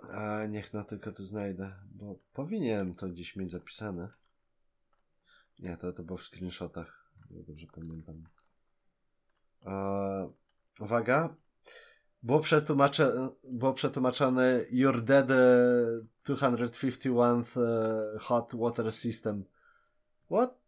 [0.02, 4.08] A, niech no tylko to znajdę, bo powinienem to gdzieś mieć zapisane.
[5.58, 8.24] Nie, to, to było w screenshotach, ja dobrze pamiętam.
[9.64, 10.26] A,
[10.80, 11.34] uwaga.
[12.22, 15.26] Było, przetłumacze, było przetłumaczone Your Dead
[16.24, 17.44] 251
[18.20, 19.44] Hot Water System.
[20.30, 20.67] What?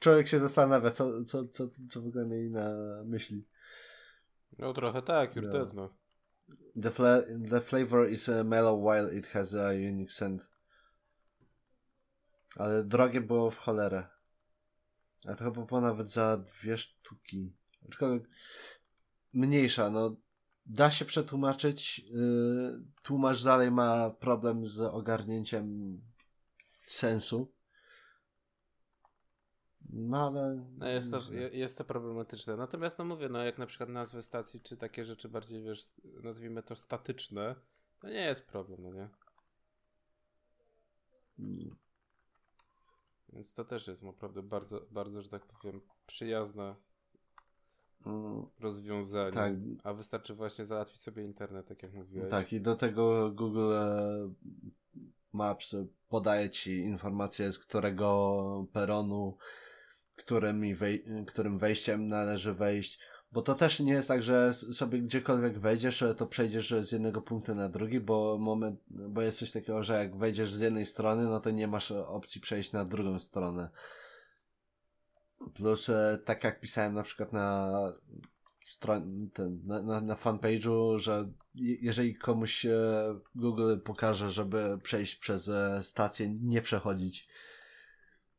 [0.00, 2.70] Człowiek się zastanawia, co, co, co, co w ogóle mieli na
[3.04, 3.46] myśli.
[4.58, 5.72] No trochę tak, Your no.
[5.74, 5.94] No.
[6.82, 10.46] The, fla the flavor is uh, mellow while it has a unique scent.
[12.56, 14.06] Ale drogie było w cholerę.
[15.28, 17.52] A to chyba było nawet za dwie sztuki.
[17.88, 18.28] Aczkolwiek
[19.32, 20.16] mniejsza, no
[20.66, 21.98] da się przetłumaczyć.
[21.98, 25.98] Yy, tłumacz dalej ma problem z ogarnięciem
[26.86, 27.52] sensu.
[29.92, 30.64] No ale.
[30.78, 31.20] No jest, to,
[31.52, 32.56] jest to problematyczne.
[32.56, 35.84] Natomiast no mówię, no jak na przykład nazwy stacji, czy takie rzeczy bardziej, wiesz,
[36.22, 37.54] nazwijmy to statyczne,
[38.00, 39.08] to nie jest problem, no nie?
[41.36, 41.76] Hmm.
[43.32, 46.74] Więc to też jest naprawdę bardzo, bardzo, że tak powiem, przyjazne
[48.04, 48.46] hmm.
[48.60, 49.32] rozwiązanie.
[49.32, 49.52] Tak.
[49.84, 52.30] A wystarczy właśnie załatwić sobie internet, tak jak mówiłeś.
[52.30, 53.74] Tak, i do tego Google
[55.32, 55.76] Maps
[56.08, 59.36] podaje ci informacje, z którego peronu
[60.16, 62.98] którym, wej którym wejściem należy wejść.
[63.32, 67.54] Bo to też nie jest tak, że sobie gdziekolwiek wejdziesz, to przejdziesz z jednego punktu
[67.54, 71.40] na drugi, bo moment, bo jest coś takiego, że jak wejdziesz z jednej strony, no
[71.40, 73.70] to nie masz opcji przejść na drugą stronę.
[75.54, 77.72] Plus, e, tak jak pisałem na przykład na
[78.60, 82.74] stron, ten, na, na, na fanpage'u, że jeżeli komuś e,
[83.34, 87.28] Google pokaże, żeby przejść przez e, stację, nie przechodzić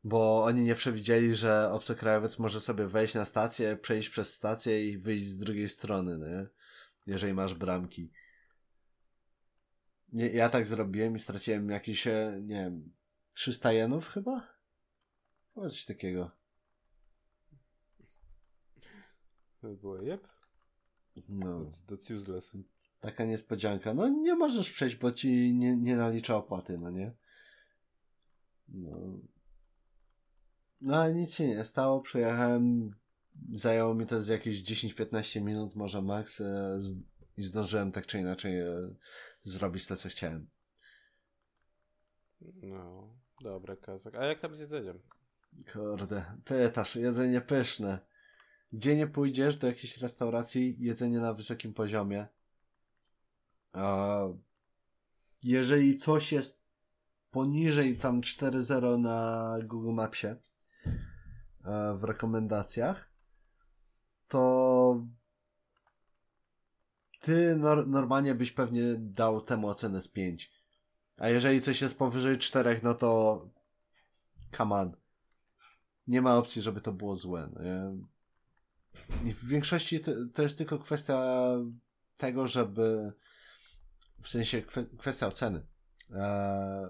[0.04, 4.98] bo oni nie przewidzieli, że obcokrajowiec może sobie wejść na stację, przejść przez stację i
[4.98, 6.46] wyjść z drugiej strony, nie?
[7.06, 8.10] jeżeli masz bramki.
[10.12, 12.92] Nie, ja tak zrobiłem i straciłem jakieś, e, nie wiem,
[13.34, 14.48] 300 jenów chyba?
[15.54, 16.30] Chyba coś takiego.
[19.60, 20.28] To było jeb?
[21.28, 21.70] No.
[21.88, 22.56] That's useless.
[23.00, 23.94] Taka niespodzianka.
[23.94, 27.12] No nie możesz przejść, bo ci nie, nie nalicza opłaty, no nie?
[28.68, 29.18] No.
[30.84, 32.94] No ale nic się nie stało, przyjechałem,
[33.48, 36.80] zajęło mi to z jakieś 10-15 minut, może max e,
[37.36, 38.94] i zdążyłem tak czy inaczej e,
[39.44, 40.48] zrobić to, co chciałem.
[42.62, 44.14] No, dobra kazak.
[44.14, 44.98] A jak tam z jedzeniem?
[45.72, 47.98] Kurde, pytasz, jedzenie pyszne.
[48.72, 52.26] Gdzie nie pójdziesz do jakiejś restauracji, jedzenie na wysokim poziomie.
[53.72, 54.18] A
[55.42, 56.62] jeżeli coś jest
[57.30, 60.36] poniżej tam 4.0 na Google Mapsie,
[61.98, 63.10] w rekomendacjach,
[64.28, 65.06] to
[67.20, 70.52] ty nor normalnie byś pewnie dał temu ocenę z 5.
[71.16, 73.40] A jeżeli coś jest powyżej 4, no to
[74.56, 74.96] come on.
[76.06, 77.50] Nie ma opcji, żeby to było złe.
[77.54, 77.60] No
[79.24, 81.46] I w większości to, to, jest tylko kwestia
[82.16, 83.12] tego, żeby
[84.22, 84.62] w sensie
[84.98, 85.66] kwestia oceny.
[86.14, 86.86] Eee,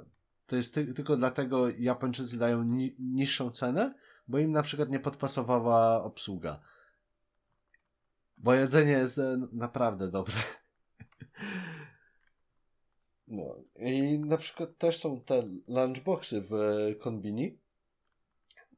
[0.46, 3.94] to jest ty tylko dlatego Japończycy dają ni niższą cenę,
[4.28, 6.61] bo im na przykład nie podpasowała obsługa.
[8.38, 10.35] Bo jedzenie jest e, naprawdę dobre.
[13.28, 16.54] No i na przykład też są te lunchboxy w
[17.00, 17.59] konbini.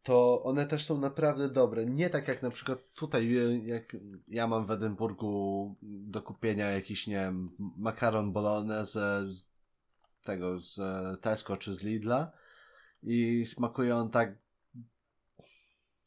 [0.02, 1.86] To one też są naprawdę dobre.
[1.86, 3.96] Nie tak jak na przykład tutaj, e, jak
[4.28, 9.55] ja mam w Edynburgu do kupienia jakiś, nie wiem, makaron bolognese z
[10.26, 10.80] tego, z
[11.20, 12.32] Tesco czy z Lidla
[13.02, 14.38] i smakuje on tak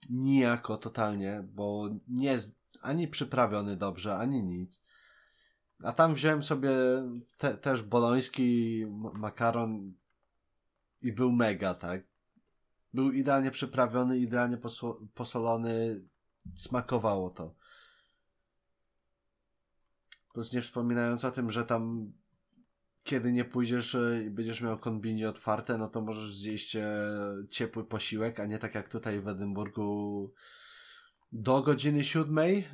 [0.09, 4.83] nijako totalnie, bo nie jest ani przyprawiony dobrze, ani nic.
[5.83, 6.71] A tam wziąłem sobie
[7.37, 9.93] te, też boloński makaron
[11.01, 12.01] i był mega, tak?
[12.93, 14.57] Był idealnie przyprawiony, idealnie
[15.13, 16.01] posolony,
[16.55, 17.55] smakowało to.
[20.33, 22.13] Plus nie wspominając o tym, że tam
[23.03, 27.05] kiedy nie pójdziesz e, i będziesz miał konbini otwarte, no to możesz zjeść e,
[27.49, 30.33] ciepły posiłek, a nie tak jak tutaj w Edynburgu
[31.31, 32.67] do godziny siódmej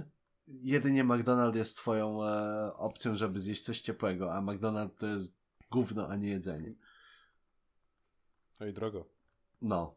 [0.48, 5.32] jedynie McDonald's jest twoją e, opcją, żeby zjeść coś ciepłego, a McDonald's to jest
[5.72, 6.74] gówno, a nie jedzenie.
[8.60, 9.06] No i drogo.
[9.62, 9.96] No.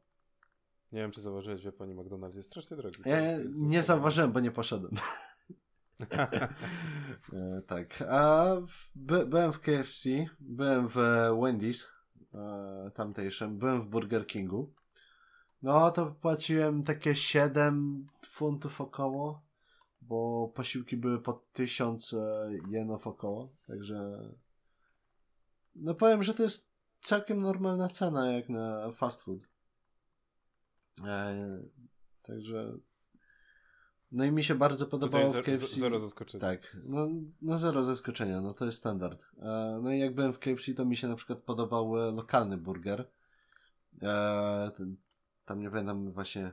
[0.92, 2.96] Nie wiem, czy zauważyłeś, że pani McDonald's jest strasznie drogi.
[3.04, 4.92] Ja jest, nie zauważyłem, bo nie poszedłem.
[7.32, 8.02] e, tak.
[8.08, 10.08] A w, by, byłem w KFC,
[10.40, 10.96] byłem w
[11.30, 11.86] Wendy's
[12.34, 14.72] e, tamtejszym, byłem w Burger Kingu.
[15.62, 19.42] No to płaciłem takie 7 funtów około,
[20.02, 22.18] bo posiłki były po 1000 e,
[22.70, 24.28] jenów około, także
[25.74, 29.40] no powiem, że to jest całkiem normalna cena jak na fast food.
[31.04, 31.62] E,
[32.22, 32.78] także
[34.12, 35.66] no i mi się bardzo podobało w KFC.
[35.66, 36.40] Zero zaskoczenia.
[36.40, 37.08] Tak, no,
[37.42, 39.26] no zero zaskoczenia, no to jest standard.
[39.38, 42.56] E, no i jak byłem w KFC, to mi się na przykład podobał e, lokalny
[42.56, 43.10] burger.
[44.02, 44.96] E, ten,
[45.44, 46.52] tam nie pamiętam właśnie.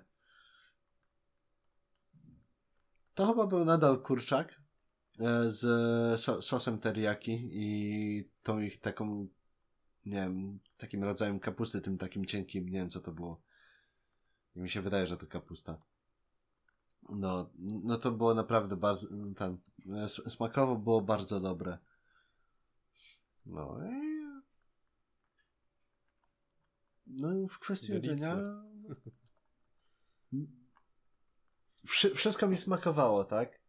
[3.13, 4.61] To chyba był nadal kurczak
[5.45, 5.61] z
[6.19, 9.27] so, sosem teriyaki i tą ich taką,
[10.05, 13.41] nie wiem, takim rodzajem kapusty, tym takim cienkim, nie wiem co to było.
[14.55, 15.77] I mi się wydaje, że to kapusta.
[17.09, 19.57] No, no to było naprawdę bardzo, tam,
[20.27, 21.77] smakowo było bardzo dobre.
[23.45, 24.15] No i...
[27.07, 28.37] No w kwestii jedzenia...
[31.87, 33.59] Wszy wszystko mi smakowało, tak?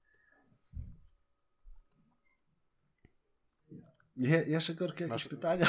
[4.16, 5.28] Je jeszcze gorkie jakieś Masz...
[5.28, 5.66] pytania?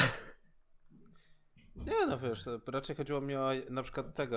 [1.86, 4.36] Nie, no wiesz, raczej chodziło mi o na przykład tego,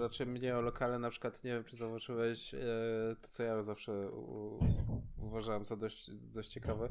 [0.00, 2.58] raczej mnie o lokale, na przykład nie wiem, czy zauważyłeś e,
[3.22, 4.58] to, co ja zawsze u,
[5.18, 6.88] uważałem za dość, dość ciekawe,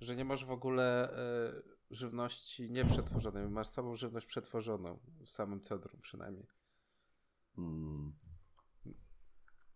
[0.00, 6.00] że nie masz w ogóle e, żywności nieprzetworzonej, masz samą żywność przetworzoną, w samym centrum
[6.00, 6.46] przynajmniej.
[7.56, 8.12] Hmm.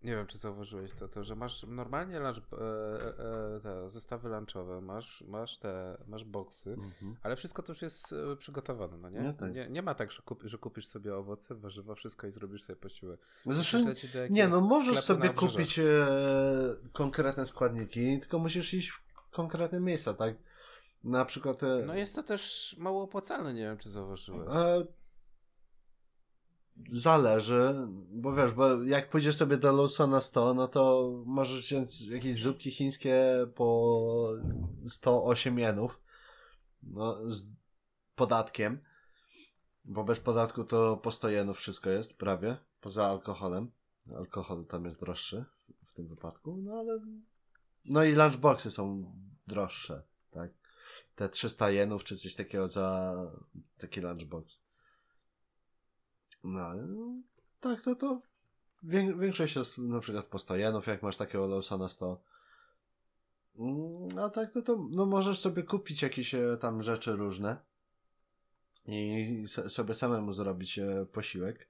[0.06, 2.56] Nie wiem, czy zauważyłeś to, to że masz normalnie lunch, e,
[3.56, 7.16] e, te zestawy lunchowe, masz, masz te, masz boksy, mhm.
[7.22, 9.20] ale wszystko to już jest e, przygotowane, no nie?
[9.20, 9.54] Nie, tak.
[9.54, 12.76] nie, nie ma tak, że, kup, że, kupisz sobie owoce, warzywa, wszystko i zrobisz sobie
[12.76, 13.20] posiłek.
[13.46, 13.78] Zresztą,
[14.30, 16.06] nie, no możesz sobie kupić e,
[16.92, 20.34] konkretne składniki, tylko musisz iść w konkretne miejsca, tak?
[21.04, 21.62] Na przykład...
[21.62, 21.82] E...
[21.86, 24.48] No jest to też mało opłacalne, nie wiem, czy zauważyłeś.
[26.86, 27.74] Zależy,
[28.10, 32.70] bo wiesz, bo jak pójdziesz sobie do Lawsona 100, no to możesz wziąć jakieś zupki
[32.70, 34.32] chińskie po
[34.86, 36.00] 108 jenów,
[36.82, 37.42] no, z
[38.14, 38.80] podatkiem,
[39.84, 43.70] bo bez podatku to po 100 jenów wszystko jest, prawie, poza alkoholem.
[44.16, 45.44] Alkohol tam jest droższy
[45.84, 47.00] w tym wypadku, no ale
[47.84, 49.12] no i lunchboxy są
[49.46, 50.50] droższe, tak?
[51.14, 53.16] Te 300 jenów czy coś takiego za
[53.78, 54.58] taki lunchbox.
[56.46, 57.22] No,
[57.60, 58.20] tak, to to
[59.18, 62.22] większość jest na przykład po 100 jenów, jak masz takiego Lawsona na 100.
[63.58, 67.56] Mm, a tak, to, to no możesz sobie kupić jakieś e, tam rzeczy różne
[68.86, 71.68] i sobie samemu zrobić e, posiłek.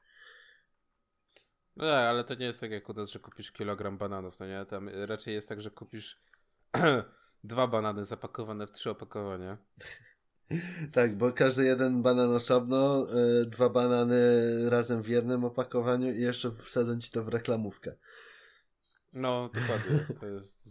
[1.76, 4.46] No tak, ale to nie jest tak jak u nas, że kupisz kilogram bananów, to
[4.46, 4.66] nie?
[4.66, 6.20] Tam raczej jest tak, że kupisz
[7.44, 9.58] dwa banany zapakowane w trzy opakowania.
[10.92, 13.06] Tak, bo każdy jeden banan osobno,
[13.42, 14.20] y, dwa banany
[14.70, 17.92] razem w jednym opakowaniu i jeszcze wsadzą ci to w reklamówkę.
[19.12, 20.06] No, dokładnie.
[20.20, 20.68] To jest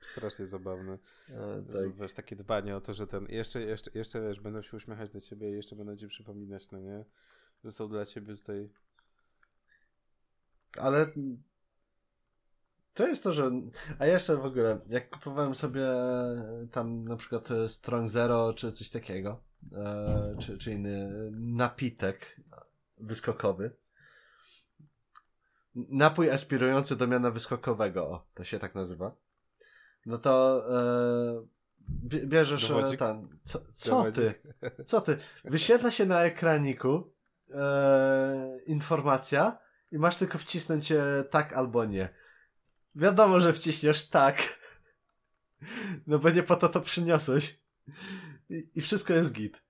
[0.00, 0.98] strasznie zabawne.
[1.28, 1.96] A, tak.
[1.96, 3.26] Wiesz, takie dbanie o to, że ten.
[3.28, 6.80] Jeszcze, jeszcze, jeszcze wiesz, będą się uśmiechać do ciebie i jeszcze będą ci przypominać, no
[6.80, 7.04] nie?
[7.64, 8.68] Że są dla ciebie tutaj.
[10.78, 11.06] Ale
[12.94, 13.50] to jest to, że.
[13.98, 15.86] A jeszcze w ogóle, jak kupowałem sobie
[16.72, 19.40] tam na przykład Strong Zero czy coś takiego,
[19.72, 22.40] e, czy, czy inny napitek
[22.98, 23.76] wyskokowy.
[25.74, 29.16] Napój aspirujący do miana wyskokowego, o, to się tak nazywa.
[30.06, 33.38] No to e, bierzesz e, tam.
[33.44, 34.34] Co, co ty?
[34.86, 35.16] Co ty?
[35.44, 37.12] Wyświetla się na ekraniku
[37.50, 39.58] e, informacja
[39.92, 40.92] i masz tylko wcisnąć
[41.30, 42.08] tak albo nie.
[42.94, 44.60] Wiadomo, że wciśniesz tak.
[46.06, 47.60] No bo nie po to to przyniosłeś.
[48.50, 49.62] I, I, wszystko jest git.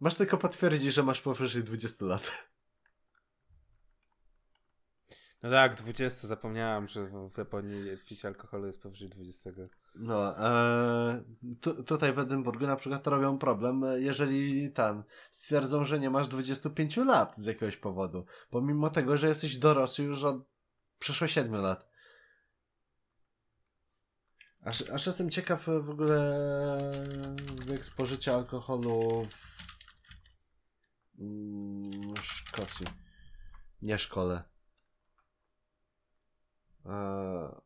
[0.00, 2.32] Masz tylko potwierdzić, że masz powyżej 20 lat.
[5.42, 9.50] No tak, 20, zapomniałam, że w Japonii picie alkoholu jest powyżej 20.
[9.94, 11.24] No, e,
[11.60, 16.96] tu, tutaj w Edynburgu na przykład robią problem, jeżeli tam stwierdzą, że nie masz 25
[16.96, 20.44] lat z jakiegoś powodu, pomimo tego, że jesteś dorosły już od
[20.98, 21.95] przeszło 7 lat.
[24.66, 26.18] Aż, aż jestem ciekaw w ogóle
[27.66, 29.26] wiek spożycia alkoholu
[31.14, 32.86] w mm, Szkocji.
[33.82, 34.42] Nie szkole.
[36.84, 37.62] A,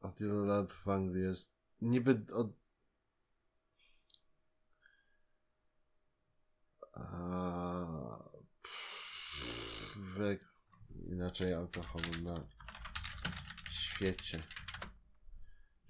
[0.00, 1.54] od ilu lat w Anglii jest?
[1.80, 2.52] Niby od...
[6.92, 8.18] A,
[8.62, 10.18] pff,
[11.06, 12.34] inaczej alkoholu na
[13.70, 14.42] świecie.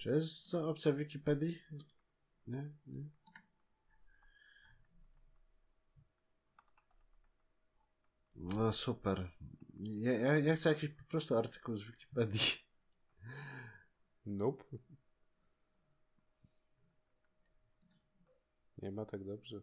[0.03, 1.59] Czy jest opcja w Wikipedii?
[2.47, 2.71] Nie?
[2.87, 3.05] Nie?
[8.35, 9.31] No super.
[9.81, 12.41] Ja, ja, ja chcę jakiś po prostu artykuł z Wikipedii.
[14.27, 14.65] Nope.
[18.79, 19.63] Nie ma tak dobrze.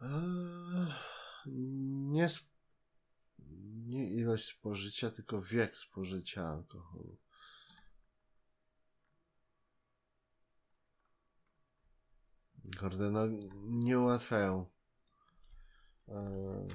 [0.00, 0.92] Eee,
[2.10, 2.51] nie, sp-
[3.92, 7.18] nie ilość spożycia, tylko wiek spożycia alkoholu.
[12.78, 13.26] Kurde, no
[13.64, 14.66] nie ułatwiają.
[16.08, 16.68] Eee,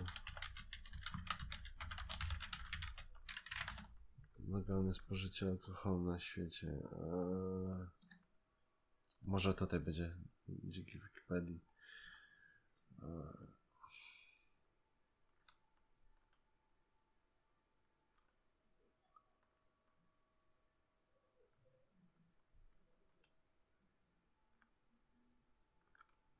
[4.47, 6.67] legalne spożycie alkoholu na świecie.
[6.67, 7.87] Eee,
[9.23, 10.15] może tutaj będzie
[10.47, 11.65] dzięki Wikipedii.
[13.01, 13.56] Eee,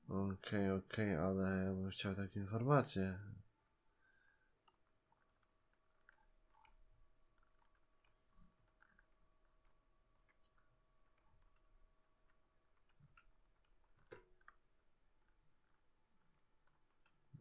[0.09, 3.19] Okej, okej, ale ja bym chciał takie informacje.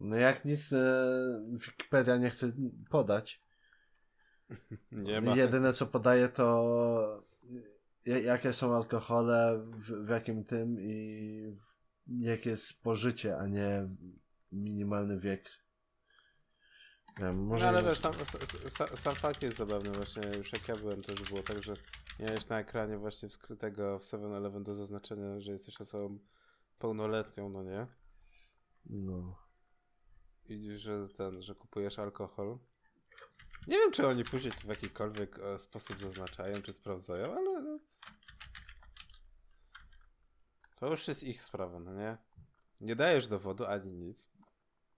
[0.00, 2.52] No jak nic e, Wikipedia nie chce
[2.90, 3.42] podać.
[4.92, 5.36] Nie ma.
[5.36, 6.46] Jedyne co podaje to
[8.06, 11.75] ja- jakie są alkohole, w, w jakim tym i w,
[12.06, 13.88] jakie jest spożycie, a nie
[14.52, 15.48] minimalny wiek.
[17.18, 18.12] Wiem, może No ale wiesz, sam,
[18.68, 21.74] sam, sam fakt jest zabawny właśnie, już jak ja byłem, to już było tak, że
[22.20, 26.18] miałeś na ekranie właśnie skrytego w 7-Eleven do zaznaczenia, że jesteś osobą
[26.78, 27.86] pełnoletnią, no nie?
[28.86, 29.46] No.
[30.48, 32.58] I że ten, że kupujesz alkohol.
[33.66, 37.78] Nie wiem, czy oni później to w jakikolwiek e, sposób zaznaczają, czy sprawdzają, ale no.
[40.76, 42.16] To już jest ich sprawa, no nie?
[42.80, 44.28] Nie dajesz dowodu ani nic.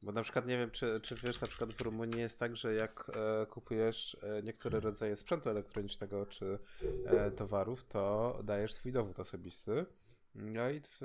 [0.02, 2.74] Bo na przykład nie wiem, czy, czy wiesz, na przykład w Rumunii jest tak, że
[2.74, 6.58] jak e, kupujesz e, niektóre rodzaje sprzętu elektronicznego czy
[7.06, 9.86] e, towarów, to dajesz swój dowód osobisty.
[10.34, 11.00] No i tw,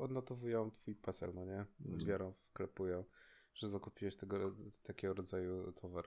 [0.00, 1.64] odnotowują twój PESEL, no nie?
[1.80, 3.04] Biorą, wklepują,
[3.54, 6.04] że zakupiłeś tego, takiego rodzaju towar.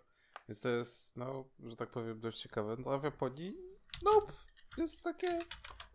[0.50, 2.76] Więc to jest, no, że tak powiem, dość ciekawe.
[2.86, 3.58] No a w Japonii,
[4.04, 4.34] nope,
[4.78, 5.40] jest takie,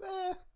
[0.01, 0.54] eh.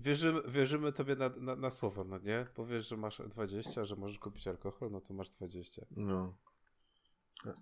[0.00, 2.46] Wierzymy, wierzymy tobie na, na, na słowo, no nie?
[2.54, 5.86] Powiesz, że masz 20, że możesz kupić alkohol, no to masz 20.
[5.90, 6.34] No.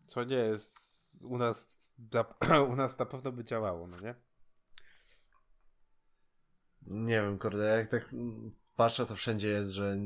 [0.07, 0.78] Co nie jest
[1.24, 1.78] u nas,
[2.72, 4.14] u nas na pewno by działało, no nie?
[6.82, 8.11] Nie wiem, kurde, jak tak
[8.76, 9.99] patrzę, to wszędzie jest, że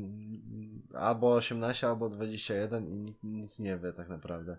[0.93, 4.57] albo 18, albo 21 i nikt nic nie wie tak naprawdę.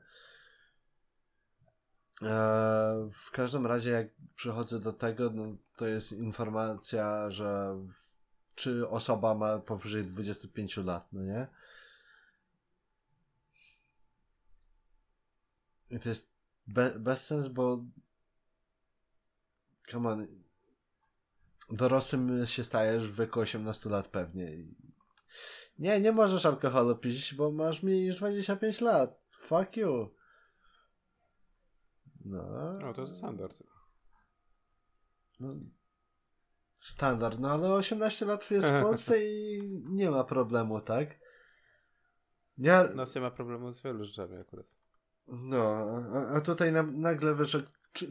[2.22, 4.06] Eee, w każdym razie, jak
[4.36, 7.78] przychodzę do tego, no, to jest informacja, że
[8.54, 11.46] czy osoba ma powyżej 25 lat, no nie?
[15.90, 16.32] I to jest
[16.66, 17.84] be bez sens, bo
[19.90, 20.26] come on,
[21.70, 24.50] dorosłym się stajesz w wieku 18 lat pewnie.
[25.78, 29.20] Nie, nie możesz alkoholu pić, bo masz mniej niż 25 lat.
[29.40, 30.10] Fuck you.
[32.24, 32.72] No.
[32.82, 33.62] No to jest standard.
[35.40, 35.48] No,
[36.74, 39.60] standard, no ale 18 lat jest w Polsce i
[39.90, 41.18] nie ma problemu, tak?
[42.58, 44.66] Ja, nas nie ma problemu z wielu rzeczami akurat.
[45.26, 45.62] no,
[46.14, 47.56] a, a tutaj na, nagle wiesz,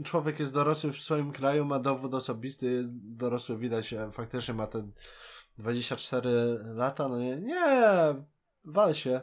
[0.04, 4.68] człowiek jest dorosły w swoim kraju, ma dowód osobisty, jest dorosły, widać, a faktycznie ma
[4.68, 4.92] te
[5.58, 7.86] 24 lata, no nie, nie,
[8.66, 9.22] wal się.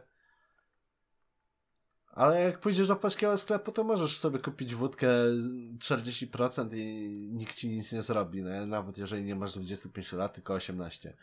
[2.11, 5.09] Ale jak pójdziesz do polskiego sklepu, to możesz sobie kupić wódkę
[5.79, 10.55] 40% i nikt ci nic nie zrobi, no, nawet jeżeli nie masz 25 lat, tylko
[10.55, 11.17] 18.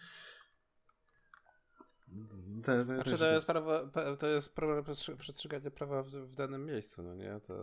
[2.64, 3.80] To, to, znaczy, to, jest prawo,
[4.20, 4.84] to jest problem
[5.18, 7.40] przestrzegania prawa w, w, danym miejscu, no nie?
[7.48, 7.54] To...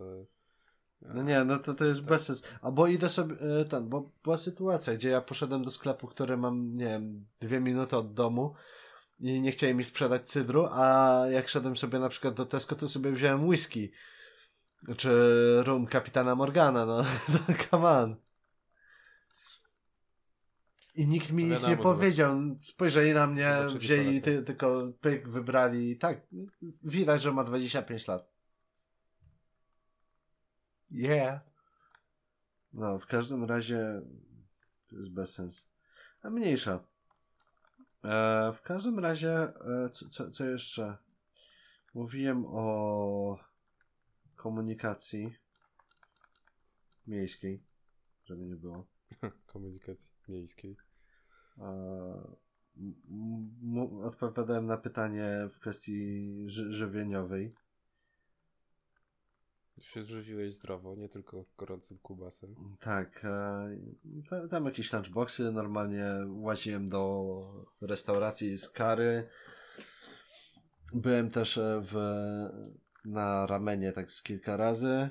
[1.02, 2.08] No nie, no to, to jest tak.
[2.08, 2.42] bez sensu.
[2.62, 6.76] Albo idę sobie, e, ten, bo była sytuacja, gdzie ja poszedłem do sklepu, który mam,
[6.76, 8.54] nie wiem, dwie minuty od domu
[9.20, 12.88] i nie chcieli mi sprzedać cydru, a jak szedłem sobie na przykład do Tesco, to
[12.88, 13.92] sobie wziąłem whisky.
[14.96, 15.10] Czy
[15.62, 17.04] rum kapitana Morgana, no.
[17.70, 18.16] Come on.
[20.94, 22.36] I nikt mi nic nie powiedział.
[22.60, 25.96] Spojrzeli na mnie, wzięli ty, tylko pyk, wybrali.
[25.96, 26.26] Tak,
[26.82, 28.34] widać, że ma 25 lat.
[30.90, 31.40] Yeah.
[32.72, 34.02] No, w każdym razie
[34.90, 35.66] to jest bez sensu.
[36.22, 36.84] A mniejsza.
[38.04, 40.96] E, w każdym razie, e, co, co, co jeszcze?
[41.94, 43.38] Mówiłem o
[44.36, 45.34] komunikacji
[47.06, 47.62] miejskiej,
[48.24, 48.86] żeby nie było.
[49.52, 50.76] komunikacji miejskiej.
[54.02, 57.54] Odpowiadałem na pytanie w kwestii ży żywieniowej.
[59.80, 62.54] Się zrzuciłeś zdrowo, nie tylko gorącym kubasem.
[62.80, 63.24] Tak.
[63.24, 65.52] E, tam jakieś lunchboxy.
[65.52, 69.28] Normalnie łaziłem do restauracji z kary.
[70.94, 71.94] Byłem też e, w,
[73.04, 75.08] na ramenie tak z kilka razy.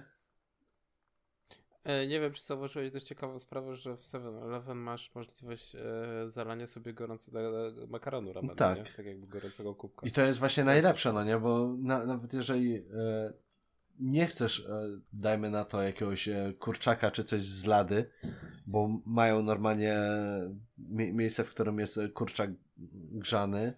[1.84, 6.68] E, nie wiem, czy zauważyłeś dość ciekawą sprawę, że w 7-Eleven masz możliwość e, zalania
[6.68, 7.40] sobie gorącego
[7.88, 8.78] makaronu ramen, tak.
[8.78, 8.84] Nie?
[8.84, 10.08] tak jakby gorącego kubka.
[10.08, 11.38] I to jest właśnie najlepsze, no nie?
[11.38, 13.34] Bo na, nawet jeżeli e,
[14.00, 18.10] nie chcesz, e, dajmy na to jakiegoś e, kurczaka czy coś z lady,
[18.66, 20.00] bo mają normalnie
[20.78, 22.52] mie miejsce, w którym jest kurczak
[23.12, 23.74] grzany,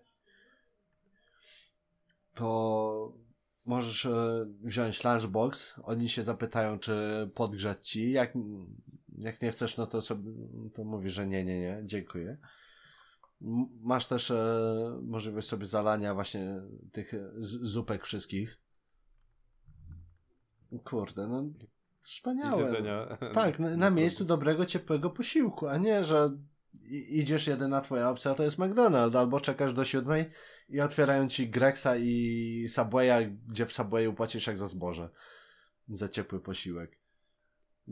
[2.33, 3.25] to
[3.65, 8.33] możesz e, wziąć lunchbox, oni się zapytają, czy podgrzać ci, jak,
[9.17, 10.31] jak nie chcesz, no to sobie,
[10.73, 12.37] to mówisz, że nie, nie, nie, dziękuję.
[13.81, 16.61] Masz też e, możliwość sobie zalania właśnie
[16.91, 18.64] tych zupek wszystkich.
[20.83, 21.43] Kurde, no
[22.01, 22.63] wspaniałe.
[23.33, 26.37] Tak, na, na miejscu dobrego, ciepłego posiłku, a nie, że
[27.09, 30.31] idziesz jedyna twoja opcja to jest McDonald's, albo czekasz do siódmej
[30.69, 35.09] i otwierają ci Grexa i Subwaya, gdzie w Subwayu płacisz jak za zboże.
[35.89, 36.99] Za ciepły posiłek.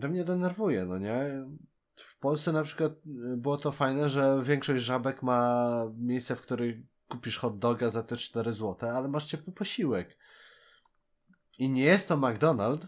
[0.02, 1.46] To mnie denerwuje, no nie?
[1.96, 6.88] W Polsce na przykład y, było to fajne, że większość żabek ma miejsce, w którym
[7.08, 10.18] kupisz hot doga za te 4 zł, ale masz ciepły posiłek.
[11.58, 12.88] I nie jest to McDonald's,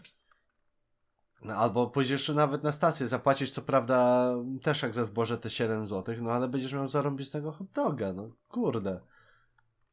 [1.42, 4.30] no, albo pójdziesz nawet na stację, zapłacisz co prawda
[4.62, 8.30] też jak za zboże te 7 zł, no ale będziesz miał zarąbistego hot doga, no
[8.48, 9.00] kurde.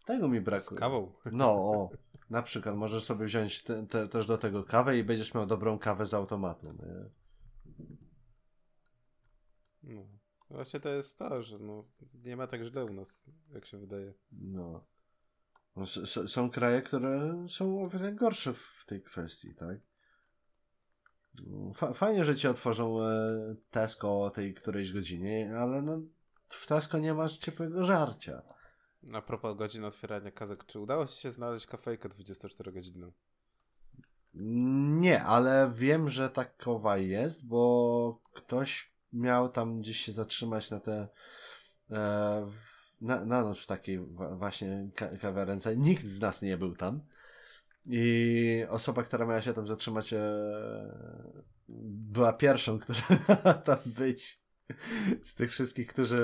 [0.06, 0.78] Tego mi brakuje.
[0.78, 1.12] Z kawą.
[1.32, 1.90] No, o.
[2.30, 5.80] Na przykład możesz sobie wziąć te, te, też do tego kawę i będziesz miał dobrą
[5.80, 6.68] kawę z automatu.
[6.68, 7.10] Nie?
[9.84, 10.02] No.
[10.50, 14.14] Właśnie to jest to, że no, nie ma tak źle u nas, jak się wydaje.
[14.32, 14.84] No.
[15.76, 15.86] No
[16.28, 19.78] są kraje, które są o wiele gorsze w tej kwestii, tak?
[21.94, 26.02] Fajnie, że ci otworzą e, Tesco o tej którejś godzinie, ale no,
[26.48, 28.42] w Tesco nie masz ciepłego żarcia.
[29.14, 33.12] A propos godzin otwierania kazek, czy udało ci się znaleźć kafejkę 24-godzinną?
[34.34, 41.08] Nie, ale wiem, że takowa jest, bo ktoś miał tam gdzieś się zatrzymać na te
[41.92, 42.48] e,
[43.04, 44.00] na, na noc w takiej
[44.32, 44.90] właśnie
[45.22, 45.78] kawiarence.
[45.78, 47.02] Nikt z nas nie był tam.
[47.86, 50.24] I osoba, która miała się tam zatrzymać, e,
[51.70, 54.44] była pierwszą, która tam być
[55.22, 56.20] z tych wszystkich, którzy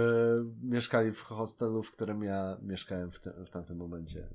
[0.64, 4.28] mieszkali w hostelu, w którym ja mieszkałem w, te, w tamtym momencie.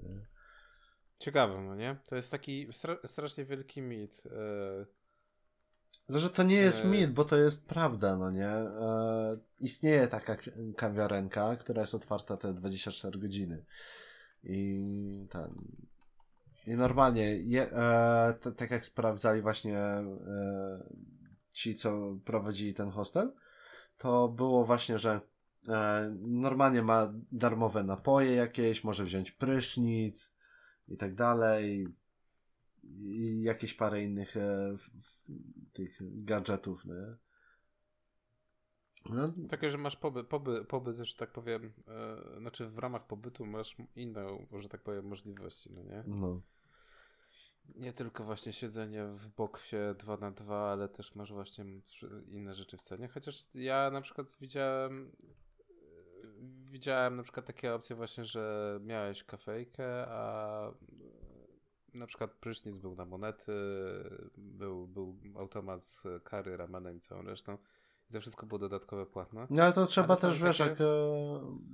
[1.18, 1.96] Ciekawe, no nie?
[2.06, 4.22] To jest taki stra strasznie wielki mit.
[4.26, 5.03] E...
[6.06, 6.88] Zresztą to nie jest e...
[6.88, 8.48] mit, bo to jest prawda, no nie?
[8.48, 9.38] E...
[9.60, 10.36] Istnieje taka
[10.76, 13.64] kawiarenka, która jest otwarta te 24 godziny.
[14.44, 15.64] I tam.
[16.66, 20.04] I normalnie, je, e, tak jak sprawdzali właśnie e,
[21.52, 23.32] ci, co prowadzili ten hostel,
[23.96, 25.20] to było właśnie, że
[26.20, 30.32] normalnie ma darmowe napoje jakieś, może wziąć prysznic
[30.88, 31.88] i tak dalej.
[32.88, 35.26] I jakieś parę innych e, w, w,
[35.72, 37.16] tych gadżetów, nie?
[39.10, 39.34] No.
[39.48, 43.76] Takie, że masz pobyt, pobyt, pobyt, że tak powiem, e, znaczy w ramach pobytu masz
[43.96, 46.04] inne, że tak powiem, możliwości, no nie?
[46.06, 46.40] No.
[47.74, 51.64] Nie tylko właśnie siedzenie w boksie 2 na 2 ale też masz właśnie
[52.28, 53.08] inne rzeczy w cenie.
[53.08, 55.12] Chociaż ja na przykład widziałem
[56.70, 60.72] widziałem na przykład takie opcje właśnie, że miałeś kafejkę, a
[61.94, 63.52] na przykład prysznic był na monety,
[64.36, 67.58] był, był automat z kary, ramenem i całą resztą.
[68.10, 69.46] I to wszystko było dodatkowe płatne.
[69.50, 70.70] No ale to trzeba ale też, wiesz, takie...
[70.70, 70.84] jak, e,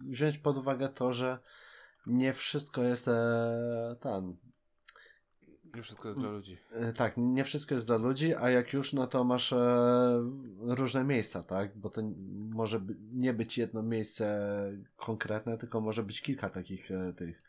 [0.09, 1.39] wziąć pod uwagę to, że
[2.07, 4.37] nie wszystko jest e, ten.
[5.75, 6.59] Nie wszystko jest dla ludzi.
[6.73, 10.23] E, tak, nie wszystko jest dla ludzi, a jak już, no to masz e,
[10.59, 11.79] różne miejsca, tak?
[11.79, 12.03] Bo to
[12.51, 12.81] może
[13.13, 14.49] nie być jedno miejsce
[14.97, 17.43] konkretne, tylko może być kilka takich e, tych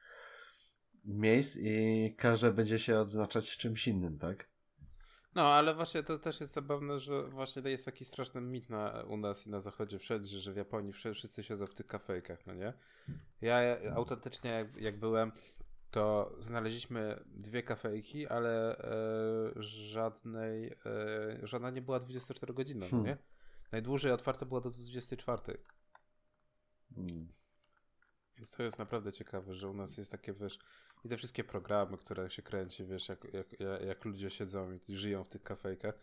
[1.04, 4.52] miejsc i każde będzie się odznaczać czymś innym, tak?
[5.36, 9.04] No, ale właśnie to też jest zabawne, że właśnie to jest taki straszny mit na,
[9.04, 12.54] u nas i na zachodzie wszędzie, że w Japonii wszyscy siedzą w tych kafejkach, no
[12.54, 12.74] nie?
[13.41, 15.32] Ja autentycznie jak, jak byłem,
[15.91, 23.08] to znaleźliśmy dwie kafejki, ale e, żadnej, e, żadna nie była 24 godziny, no hmm.
[23.08, 23.18] nie?
[23.72, 25.58] Najdłużej otwarte było do 24.
[26.95, 27.28] Hmm.
[28.42, 30.60] Więc to jest naprawdę ciekawe, że u nas jest takie, wiesz,
[31.06, 33.48] i te wszystkie programy, które się kręci, wiesz, jak, jak,
[33.88, 35.96] jak ludzie siedzą i żyją w tych kafejkach.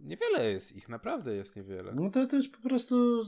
[0.00, 1.92] Niewiele jest ich, naprawdę jest niewiele.
[1.94, 3.22] No to, to jest po prostu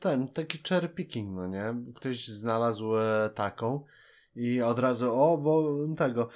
[0.00, 1.74] ten, taki cherry picking, no nie?
[1.94, 3.84] Ktoś znalazł e, taką
[4.36, 6.28] i od razu, o, bo tego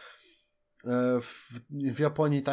[0.85, 2.53] e, w, w Japonii ta,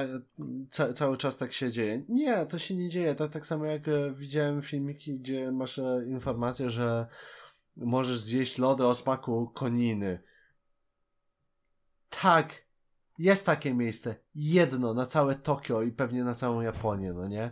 [0.72, 2.03] ca, cały czas tak się dzieje.
[2.09, 3.16] Nie, to się nie dzieje.
[3.16, 7.07] Tak, tak samo jak e, widziałem filmiki, gdzie masz informację, że
[7.78, 10.23] możesz zjeść lody o smaku koniny.
[12.09, 12.65] Tak,
[13.19, 14.15] jest takie miejsce.
[14.36, 17.51] Jedno na całe Tokio i pewnie na całą Japonię, no nie?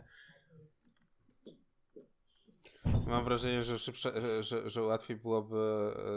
[3.07, 4.11] Mam wrażenie, że, szybsze,
[4.43, 5.57] że, że łatwiej byłoby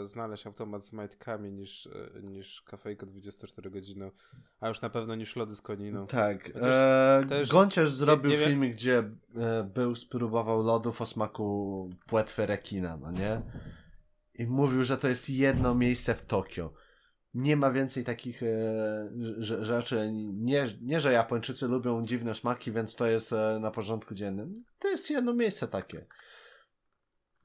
[0.03, 4.11] e, znaleźć automat z majtkami niż, e, niż kafejko 24 godziny,
[4.59, 6.07] a już na pewno niż lody z koniną.
[6.07, 6.53] Tak.
[6.53, 8.97] Chociaż, e, też, Gąciarz zrobił nie, nie film, gdzie
[9.37, 13.41] e, był, spróbował lodów o smaku płetwy rekina, no nie?
[14.37, 16.73] I mówił, że to jest jedno miejsce w Tokio
[17.37, 19.09] nie ma więcej takich e,
[19.39, 20.09] rzeczy.
[20.33, 24.63] Nie, nie, że Japończycy lubią dziwne smaki, więc to jest e, na porządku dziennym.
[24.79, 26.05] To jest jedno miejsce takie.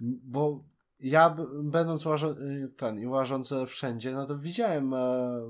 [0.01, 0.65] Bo
[1.01, 2.35] ja, będąc łażą,
[2.77, 5.41] ten, i łażąc wszędzie, no to widziałem e,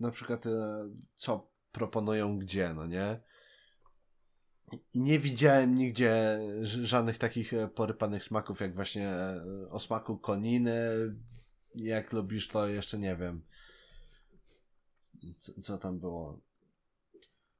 [0.00, 3.20] na przykład, e, co proponują gdzie, no nie?
[4.94, 10.74] I nie widziałem nigdzie żadnych takich e, porypanych smaków, jak właśnie e, o smaku koniny.
[11.74, 13.42] Jak lubisz, to jeszcze nie wiem
[15.38, 16.40] co, co tam było.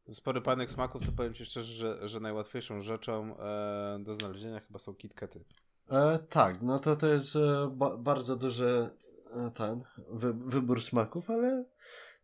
[0.09, 4.79] Z porypanych smaków to powiem Ci szczerze, że, że najłatwiejszą rzeczą e, do znalezienia chyba
[4.79, 5.45] są KitKaty.
[5.91, 8.91] E, tak, no to to jest e, ba bardzo duży
[9.37, 11.65] e, ten wy wybór smaków, ale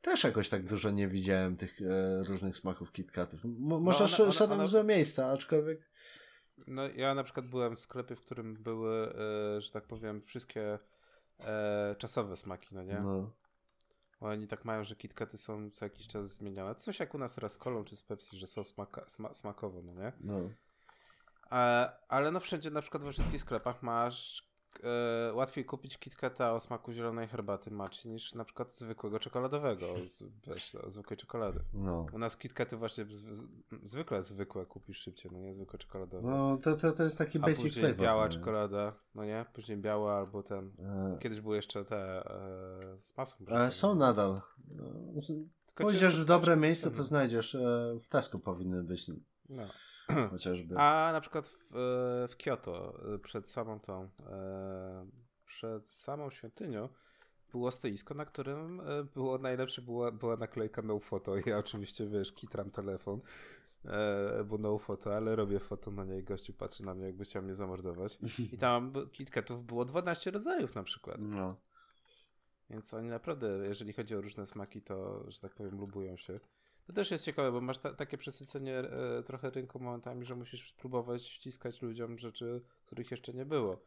[0.02, 3.44] też jakoś tak dużo nie widziałem tych e, różnych smaków KitKatów.
[3.44, 5.90] M może no szedłem z miejsca, aczkolwiek
[6.66, 9.14] no ja na przykład byłem w sklepie, w którym były,
[9.56, 10.78] e, że tak powiem, wszystkie
[11.98, 13.00] czasowe smaki, no nie?
[13.00, 13.32] No.
[14.20, 16.74] Oni tak mają, że KitKaty są co jakiś czas zmieniane.
[16.74, 19.82] Coś jak u nas teraz z kolą czy z Pepsi, że są smaka, sma, smakowo,
[19.82, 20.12] no nie?
[20.20, 20.50] No.
[21.52, 24.49] E, ale no wszędzie, na przykład we wszystkich sklepach masz
[24.84, 30.22] e, łatwiej kupić KitKata o smaku zielonej herbaty maci niż na przykład zwykłego czekoladowego, z,
[30.46, 31.60] weź, zwykłej czekolady.
[31.72, 32.06] No.
[32.12, 33.44] U nas KitKaty właśnie z, z,
[33.82, 36.30] zwykle zwykłe kupisz szybciej, no nie zwykłe czekoladowe.
[36.30, 39.46] No to, to, to jest taki A basic później flavor, biała czekolada, no nie?
[39.52, 41.18] Później biała albo ten, e...
[41.20, 42.30] kiedyś były jeszcze te
[42.94, 43.52] e, z masłem.
[43.52, 44.40] E, są nadal.
[45.74, 47.54] Pójdziesz w dobre miejsce, to znajdziesz.
[47.54, 49.10] E, w Tesco powinny być.
[49.48, 49.62] No.
[50.30, 50.78] Chociażby.
[50.78, 51.70] A na przykład w,
[52.30, 54.08] w Kyoto, przed samą tą,
[55.46, 56.88] przed samą świątynią,
[57.52, 58.82] było stoisko, na którym
[59.14, 61.36] było najlepsze, była, była naklejka no photo.
[61.46, 63.20] Ja oczywiście, wiesz, kitram telefon,
[64.44, 67.54] bo no photo, ale robię foto na niej, gościu patrzy na mnie, jakby chciał mnie
[67.54, 68.18] zamordować.
[68.52, 71.16] I tam KitKatów było 12 rodzajów na przykład.
[71.20, 71.56] No.
[72.70, 76.40] Więc oni naprawdę, jeżeli chodzi o różne smaki, to, że tak powiem, lubują się.
[76.90, 80.70] To też jest ciekawe, bo masz ta, takie przesycenie e, trochę rynku momentami, że musisz
[80.70, 83.82] spróbować wciskać ludziom rzeczy, których jeszcze nie było.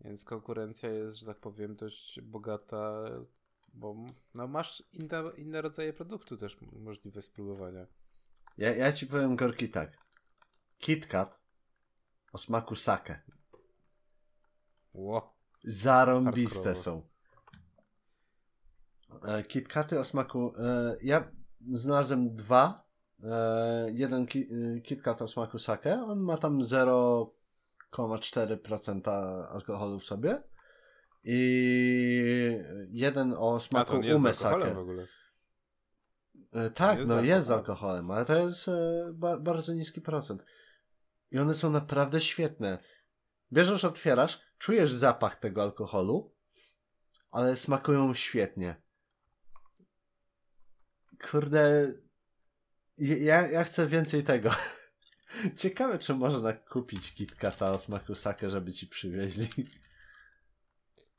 [0.00, 3.04] Więc konkurencja jest, że tak powiem, dość bogata,
[3.74, 3.96] bo
[4.34, 7.86] no, masz inne, inne rodzaje produktu też możliwe spróbowania.
[8.58, 9.98] Ja, ja ci powiem, Gorki, tak.
[10.78, 11.40] KitKat
[12.32, 13.22] o smaku sake.
[14.94, 15.36] Ło.
[15.64, 17.08] Zarąbiste są.
[19.24, 20.52] E, KitKaty o smaku...
[20.58, 21.41] E, ja
[21.72, 22.84] znalazłem dwa.
[23.24, 26.02] E, jeden ki, e, KitKat o smaku sake.
[26.02, 29.08] On ma tam 0,4%
[29.48, 30.42] alkoholu w sobie.
[31.24, 32.58] I
[32.90, 34.76] jeden o smaku ume sake.
[36.52, 38.70] E, tak, jest no jest z alkoholem, ale to jest
[39.12, 40.44] ba bardzo niski procent.
[41.30, 42.78] I one są naprawdę świetne.
[43.52, 46.34] Bierzesz, otwierasz, czujesz zapach tego alkoholu,
[47.30, 48.81] ale smakują świetnie.
[51.30, 51.92] Kurde,
[52.98, 54.50] ja, ja chcę więcej tego.
[55.56, 59.48] Ciekawe, czy można kupić KitKata o smaku sake, żeby ci przywieźli.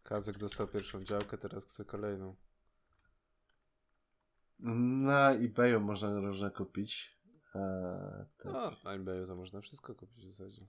[0.04, 2.36] Kazek dostał pierwszą działkę, teraz chce kolejną.
[4.60, 7.18] Na eBayu można różne kupić.
[7.56, 8.54] Eee, tak.
[8.54, 10.66] No, na eBayu to można wszystko kupić w zasadzie.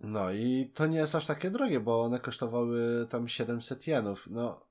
[0.00, 4.26] No i to nie jest aż takie drogie, bo one kosztowały tam 700 jenów.
[4.30, 4.67] No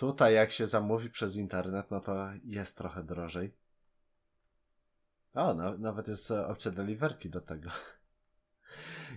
[0.00, 3.54] tutaj jak się zamówi przez internet, no to jest trochę drożej.
[5.34, 7.70] O, na, nawet jest e, opcja deliverki do tego.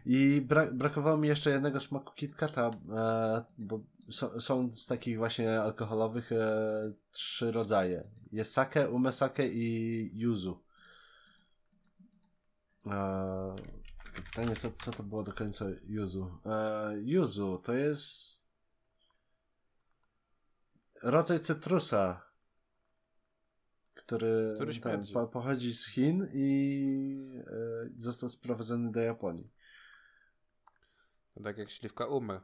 [0.06, 3.80] I bra brakowało mi jeszcze jednego smaku KitKata, e, bo
[4.10, 8.04] so, są z takich właśnie alkoholowych e, trzy rodzaje.
[8.32, 10.64] Jest sake, umesake i yuzu.
[12.88, 13.56] E,
[14.26, 16.38] pytanie, co, co to było do końca yuzu?
[16.46, 18.43] E, yuzu to jest
[21.04, 22.22] rodzaj cytrusa,
[23.94, 25.14] który, Który śmierdzi.
[25.14, 29.52] po, pochodzi z Chin i e, został sprowadzony do Japonii.
[31.34, 32.42] To tak jak śliwka umy.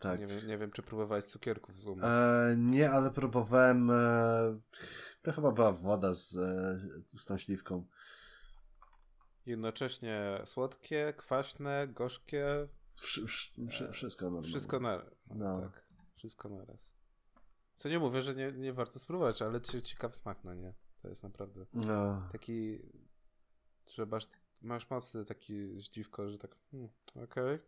[0.00, 0.20] Tak.
[0.20, 2.06] Nie, wiem, nie wiem, czy próbowałeś cukierków z umy.
[2.06, 3.90] E, nie, ale próbowałem.
[3.90, 4.58] E,
[5.22, 6.80] to chyba była woda z, e,
[7.18, 7.86] z tą śliwką.
[9.46, 12.68] Jednocześnie słodkie, kwaśne, gorzkie.
[12.94, 14.48] Wsz, wsz, wsz, wszystko normalnie.
[14.48, 15.02] Wszystko na
[15.34, 15.60] No.
[15.60, 15.84] Tak,
[16.14, 16.97] wszystko naraz.
[17.78, 20.74] Co nie mówię, że nie, nie warto spróbować, ale ci- ciekaw smak, no nie?
[21.02, 22.28] To jest naprawdę No.
[22.32, 22.78] taki,
[23.94, 24.24] że masz,
[24.62, 26.88] masz mocny taki zdziwko, że tak, hmm,
[27.24, 27.58] okej,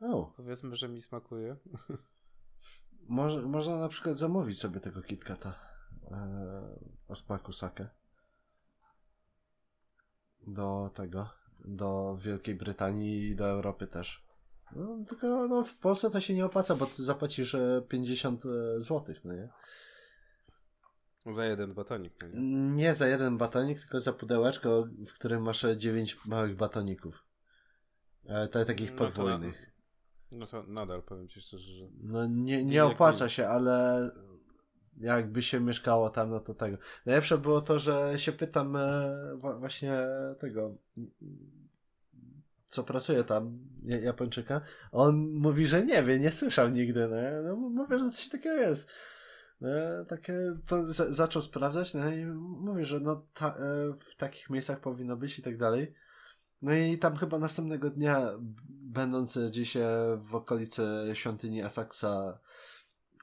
[0.00, 1.56] O, powiedzmy, że mi smakuje.
[3.08, 5.54] może, można na przykład zamówić sobie tego KitKata
[6.10, 6.78] e,
[7.08, 7.88] o smaku sake.
[10.46, 11.28] Do tego.
[11.64, 14.25] Do Wielkiej Brytanii i do Europy też.
[14.72, 18.42] No, tylko no, w Polsce to się nie opłaca, bo ty zapłacisz e, 50
[18.76, 19.48] zł, no nie?
[21.26, 22.40] Za jeden batonik, no nie?
[22.74, 27.24] Nie za jeden batonik, tylko za pudełeczko, w którym masz 9 małych batoników.
[28.24, 29.76] E, takich No to podwójnych.
[30.30, 34.10] No to nadal powiem ci szczerze, że No nie, Nie opłaca się, ale
[34.96, 36.76] jakby się mieszkało tam, no to tego.
[37.06, 39.14] Najlepsze było to, że się pytam e,
[39.58, 39.98] właśnie
[40.38, 40.74] tego,
[42.66, 44.60] co pracuje tam, Ja- Japończyka.
[44.92, 47.08] On mówi, że nie wie, nie słyszał nigdy.
[47.08, 48.90] No, no mówię, że coś takiego jest.
[49.60, 49.68] No,
[50.08, 50.34] takie,
[50.68, 52.26] to za, zaczął sprawdzać, no i
[52.60, 55.94] mówi, że no ta, e, w takich miejscach powinno być i tak dalej.
[56.62, 58.30] No i tam chyba następnego dnia,
[58.68, 59.88] będąc gdzieś e,
[60.20, 60.82] w okolicy
[61.14, 62.38] świątyni Asaksa,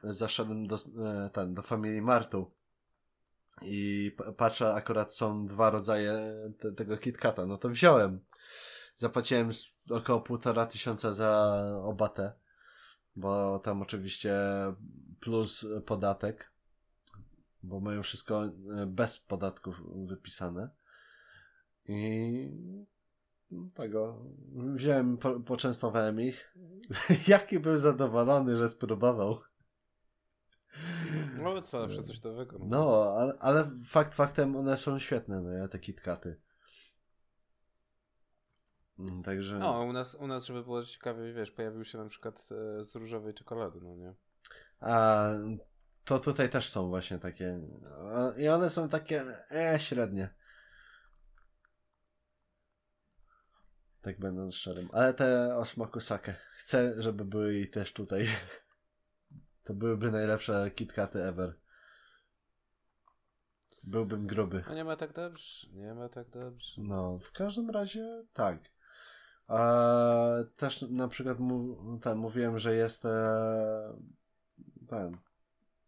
[0.03, 2.51] zaszedłem do, e, ten, do familii Martu.
[3.61, 7.45] I patrzę, akurat są dwa rodzaje te, tego KitKata.
[7.45, 8.19] No to wziąłem.
[8.95, 9.49] Zapłaciłem
[9.89, 12.33] około półtora tysiąca za obatę.
[13.15, 14.35] Bo tam oczywiście
[15.19, 16.51] plus podatek.
[17.63, 18.51] Bo mają wszystko e,
[18.85, 20.69] bez podatków wypisane.
[21.85, 22.49] I
[23.73, 24.25] tego
[24.55, 26.55] wziąłem, po, poczęstowałem ich.
[27.27, 29.39] Jaki był zadowolony, że spróbował.
[31.37, 32.59] no co, zawsze coś nowego.
[32.61, 36.41] No, ale, ale fakt faktem one są świetne, no ja te kitkaty.
[38.99, 39.59] Mm, Także.
[39.59, 42.95] No, u nas, u nas, żeby było ciekawie, wiesz, pojawił się na przykład e, z
[42.95, 44.13] różowej czekolady, no nie?
[44.79, 45.29] A
[46.05, 47.59] to tutaj też są właśnie takie.
[48.37, 50.29] I one są takie e, średnie.
[54.01, 54.89] Tak będąc szczerym.
[54.93, 56.35] Ale te o smaku sake.
[56.55, 58.27] Chcę, żeby były i też tutaj.
[59.63, 61.53] To byłyby najlepsze kitkaty ever.
[63.83, 64.63] Byłbym gruby.
[64.67, 66.81] A nie ma tak dobrze, nie ma tak dobrze.
[66.81, 68.59] No, w każdym razie tak.
[69.47, 69.67] A,
[70.57, 73.93] też na przykład mu, ten, mówiłem, że jest e,
[74.87, 75.17] ten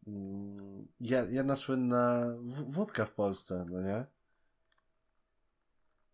[0.07, 2.25] mm, je- jedna słynna
[2.67, 4.05] wódka w Polsce, no nie?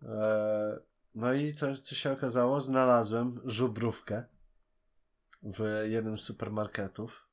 [0.04, 0.80] E,
[1.16, 2.62] no i co, co się okazało?
[2.62, 4.24] Znalazłem żubrówkę
[5.44, 7.28] w jednym z supermarketów.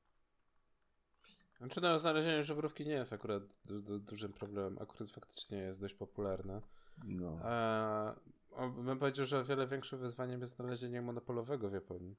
[1.58, 4.78] Znaczy no, znalezienie żebrówki nie jest akurat du du dużym problemem.
[4.82, 6.60] Akurat faktycznie jest dość popularne.
[7.04, 7.38] No.
[7.44, 8.14] Eee,
[8.50, 12.16] o, bym powiedział, że o wiele większym wyzwaniem jest znalezienie monopolowego w Japonii.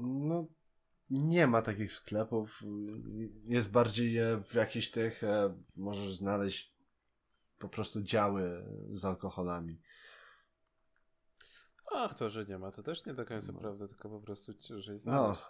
[0.00, 0.46] No,
[1.10, 2.62] nie ma takich sklepów.
[3.44, 6.74] Jest bardziej e, w jakichś tych, e, możesz znaleźć
[7.58, 9.80] po prostu działy z alkoholami.
[11.94, 13.58] A to, że nie ma, to też nie do końca No.
[13.58, 15.42] prawda, tylko po prostu ciężej No, znaleźć.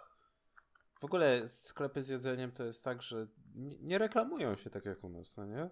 [0.99, 5.03] W ogóle sklepy z jedzeniem to jest tak, że nie, nie reklamują się tak jak
[5.03, 5.69] u nas, no nie?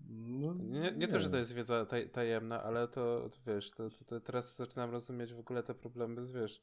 [0.00, 3.90] No Nie, nie to, że to jest wiedza taj, tajemna, ale to, to wiesz, to,
[3.90, 6.62] to, teraz zaczynam rozumieć w ogóle te problemy wiesz,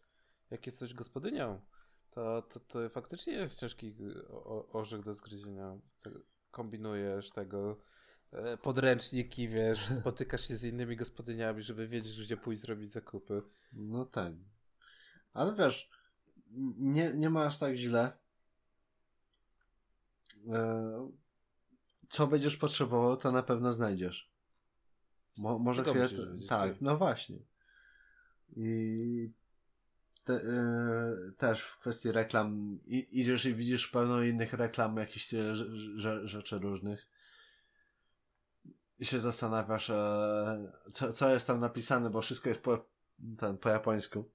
[0.52, 1.62] jak jesteś gospodynią,
[2.12, 3.96] to, to, to faktycznie jest ciężki
[4.30, 5.78] o- orzech do zgryzienia.
[6.52, 7.78] Kombinujesz tego,
[8.32, 13.42] e, podręczniki, wiesz, spotykasz się z innymi gospodyniami, żeby wiedzieć, gdzie pójść zrobić zakupy.
[13.74, 14.34] No tak.
[15.34, 15.90] Ale wiesz,
[16.78, 18.12] nie, nie ma aż tak źle.
[20.50, 21.12] E,
[22.12, 24.32] co będziesz potrzebował, to na pewno znajdziesz.
[25.38, 26.10] Mo, może chwilę...
[26.50, 27.40] Tak, no właśnie.
[28.56, 29.32] I
[30.24, 35.56] te, yy, też w kwestii reklam i, idziesz i widzisz pełno innych reklam, jakichś e,
[36.26, 37.08] rzeczy różnych
[39.00, 42.86] i się zastanawiasz, e, co, co jest tam napisane, bo wszystko jest po,
[43.38, 44.30] ten, po japońsku.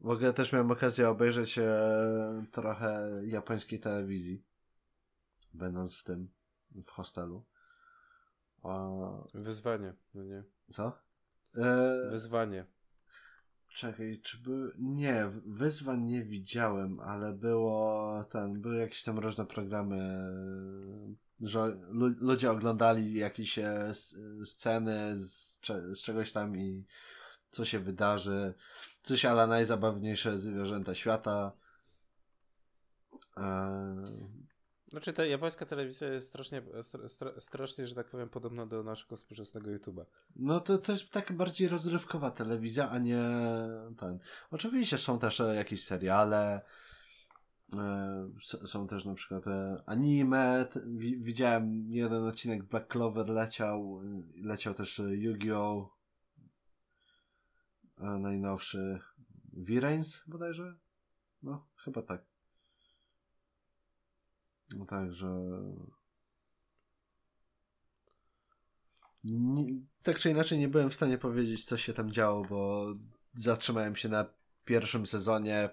[0.00, 4.42] W ogóle też miałem okazję obejrzeć e, trochę japońskiej telewizji,
[5.54, 6.28] będąc w tym,
[6.70, 7.44] w hostelu.
[9.34, 10.44] Wyzwanie, no nie.
[10.70, 10.98] Co?
[11.56, 12.10] E...
[12.10, 12.66] Wyzwanie.
[13.68, 14.72] Czekaj, czy by...
[14.78, 19.98] Nie, wyzwań nie widziałem, ale było ten, były jakieś tam różne programy,
[21.40, 21.76] że
[22.20, 23.92] ludzie oglądali jakieś e,
[24.44, 25.60] sceny z,
[25.94, 26.84] z czegoś tam i
[27.50, 28.54] co się wydarzy.
[29.02, 31.52] Coś ale najzabawniejsze zwierzęta świata.
[33.36, 34.41] Eee...
[34.92, 36.62] Znaczy ta japońska telewizja jest strasznie,
[37.06, 40.04] stra, strasznie, że tak powiem, podobna do naszego współczesnego YouTube'a.
[40.36, 43.22] No to, jest taka bardziej rozrywkowa telewizja, a nie
[43.98, 44.18] ten.
[44.50, 46.60] Oczywiście są też e, jakieś seriale,
[47.74, 48.30] e,
[48.66, 50.66] są też na przykład e, anime.
[51.20, 54.00] Widziałem jeden odcinek Black Clover leciał,
[54.36, 55.88] leciał też Yu-Gi-Oh!
[57.98, 58.98] najnowszy
[59.52, 60.74] V-Rains bodajże?
[61.42, 62.31] No, chyba tak.
[64.76, 65.28] No także...
[69.24, 69.66] Nie,
[70.02, 72.92] tak czy inaczej nie byłem w stanie powiedzieć, co się tam działo, bo
[73.34, 74.26] zatrzymałem się na
[74.64, 75.70] pierwszym sezonie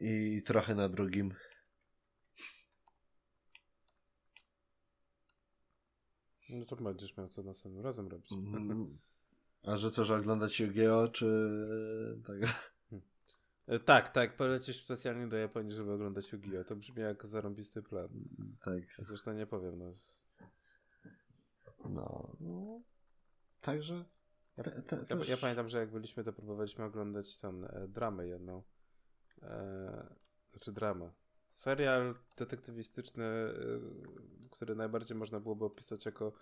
[0.00, 1.34] i trochę na drugim.
[6.48, 8.32] No to będziesz miał co następnym razem robić.
[8.32, 8.98] Mm.
[9.62, 11.12] A że co, że oglądać Yu-Gi-Oh!
[11.12, 11.50] czy
[12.26, 12.72] tak?
[13.84, 16.64] Tak, tak, polecisz specjalnie do Japonii, żeby oglądać Yu-Gi-Oh!
[16.64, 18.08] To brzmi jak zarąbisty plan.
[18.64, 19.06] Tak.
[19.06, 19.92] Zresztą nie powiem, no.
[21.88, 22.36] No.
[22.40, 22.82] no.
[23.60, 24.04] Także.
[24.56, 28.62] Te, te, ja, ja, pamiętam, że jak byliśmy, to próbowaliśmy oglądać tę e, dramę jedną.
[29.42, 30.16] E,
[30.50, 31.10] znaczy dramę.
[31.50, 33.52] Serial detektywistyczny, e,
[34.50, 36.32] który najbardziej można byłoby opisać jako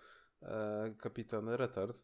[0.41, 2.03] e, kapitan Retard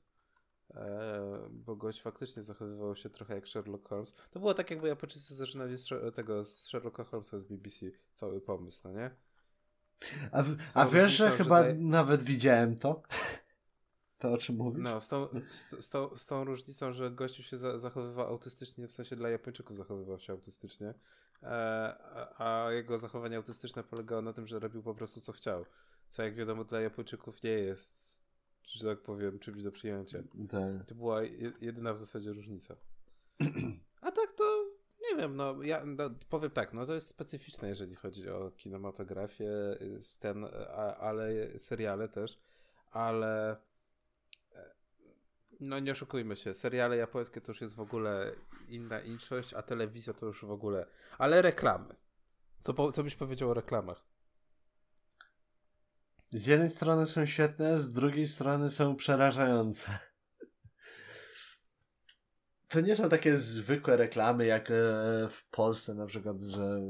[1.50, 4.14] bo gość faktycznie zachowywał się trochę jak Sherlock Holmes.
[4.32, 7.86] To było tak, jakby Japończycy zaczynali z tego z Sherlocka Holmesa z BBC.
[8.14, 9.12] Cały pomysł, no nie?
[10.32, 10.44] A,
[10.74, 13.02] a wiesz, że chyba że nawet widziałem to?
[14.24, 14.84] To o czym mówisz?
[14.84, 18.88] No, z tą, z, z, tą, z tą różnicą, że gościu się za, zachowywał autystycznie,
[18.88, 20.94] w sensie dla Japończyków zachowywał się autystycznie,
[21.44, 21.48] e,
[22.38, 25.66] a, a, jego zachowanie autystyczne polegało na tym, że robił po prostu co chciał.
[26.10, 28.13] Co jak wiadomo dla Japończyków nie jest
[28.66, 30.20] że tak powiem, czymś do przyjęcia.
[30.52, 30.86] Tak.
[30.88, 31.24] To była
[31.62, 32.76] jedyna w zasadzie różnica.
[34.02, 34.66] A tak to
[35.12, 39.50] nie wiem, no ja no, powiem tak, no to jest specyficzne, jeżeli chodzi o kinematografię,
[40.20, 40.46] ten,
[40.76, 42.40] a, ale seriale też,
[42.92, 43.52] ale
[44.56, 44.74] e,
[45.60, 48.32] no nie oszukujmy się, seriale japońskie to już jest w ogóle
[48.70, 50.86] inna inszość, a telewizja to już w ogóle,
[51.18, 51.96] ale reklamy.
[52.60, 54.13] Co, co byś powiedział o reklamach?
[56.34, 60.00] Z jednej strony są świetne, z drugiej strony są przerażające.
[62.70, 64.74] To nie są takie zwykłe reklamy jak e,
[65.30, 66.82] w Polsce na przykład, że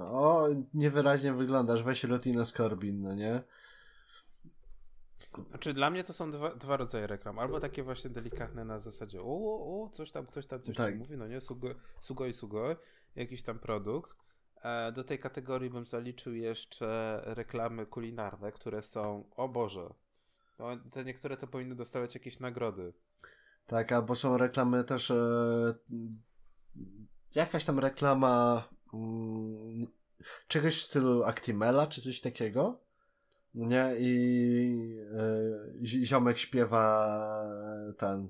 [0.00, 3.42] o, niewyraźnie wyglądasz, weź Rotino Scorbin, no nie?
[5.48, 7.38] Znaczy dla mnie to są dwa, dwa rodzaje reklam.
[7.38, 10.98] Albo takie właśnie delikatne na zasadzie o, o, coś tam, ktoś tam coś tak.
[10.98, 11.68] mówi, no nie, sugo,
[12.00, 12.76] sugo i sugo,
[13.16, 14.16] jakiś tam produkt.
[14.66, 19.94] E, do tej kategorii bym zaliczył jeszcze reklamy kulinarne, które są, o Boże,
[20.56, 22.92] to, te niektóre to powinny dostawać jakieś nagrody.
[23.66, 25.74] Tak, albo są reklamy też e,
[27.34, 29.86] jakaś tam reklama mm,
[30.48, 32.80] czegoś w stylu Actimela, czy coś takiego.
[33.54, 33.94] Nie?
[33.98, 34.98] I
[35.82, 37.18] e, ziomek śpiewa
[37.98, 38.28] ten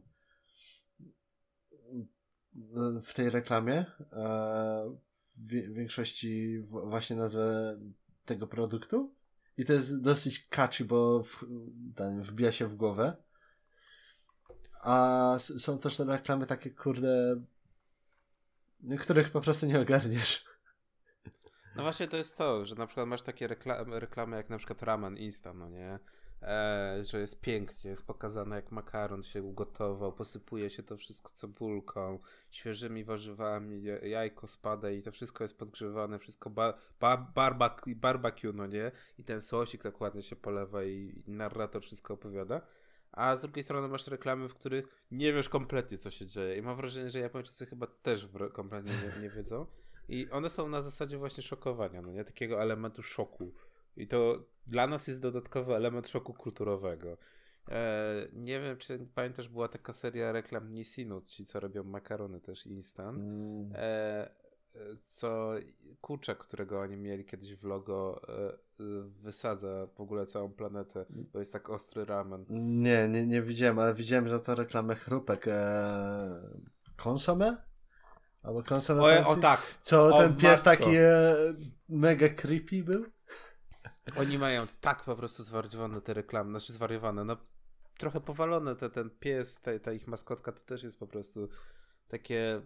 [3.03, 3.87] w tej reklamie.
[4.13, 5.06] E,
[5.69, 7.79] większości właśnie nazwę
[8.25, 9.15] tego produktu.
[9.59, 11.45] I to jest dosyć catchy, bo w,
[11.97, 13.17] ten, wbija się w głowę.
[14.83, 17.43] A są też te reklamy takie, kurde,
[18.99, 20.45] których po prostu nie ogarniesz.
[21.77, 24.83] No właśnie to jest to, że na przykład masz takie reklamy, reklamy jak na przykład
[24.83, 25.99] Ramen Insta, no nie?
[26.43, 32.19] E, że jest pięknie, jest pokazane jak makaron się ugotował, posypuje się to wszystko cebulką,
[32.51, 38.67] świeżymi warzywami, jajko spada i to wszystko jest podgrzewane, wszystko ba, ba, barbecue, barbecue, no
[38.67, 38.93] nie?
[39.19, 42.61] I ten sosik tak ładnie się polewa i, i narrator wszystko opowiada
[43.17, 46.57] a z drugiej strony masz reklamy, w których nie wiesz kompletnie, co się dzieje.
[46.57, 49.67] I mam wrażenie, że Japończycy chyba też kompletnie nie, nie, wiedzą.
[50.09, 52.25] I one są na zasadzie właśnie szokowania, no nie?
[52.25, 53.55] Takiego elementu szoku.
[53.97, 57.17] I to dla nas jest dodatkowy element szoku kulturowego.
[57.69, 62.67] E, nie wiem, czy pamiętasz, była taka seria reklam Nisinu, ci co robią makarony też
[62.67, 63.19] instant.
[63.19, 63.73] Mm.
[63.75, 64.31] E,
[65.05, 65.55] co
[66.01, 68.67] kurczak, którego oni mieli kiedyś w logo, e,
[69.23, 71.05] wysadza w ogóle całą planetę.
[71.33, 72.45] To jest tak ostry ramen.
[72.83, 75.49] Nie, nie, nie widziałem, ale widziałem za to reklamę chrupek.
[75.49, 76.41] E,
[76.97, 77.57] konsome?
[78.43, 79.03] Albo konsome?
[79.03, 79.61] O, o tak.
[79.83, 80.65] Co o, ten pies matko.
[80.65, 81.35] taki e,
[81.89, 83.05] mega creepy był?
[84.17, 87.37] Oni mają tak po prostu zwariowane te reklamy, znaczy zwariowane, no
[87.99, 91.49] trochę powalone te, ten pies, ta, ta ich maskotka to też jest po prostu
[92.09, 92.63] takie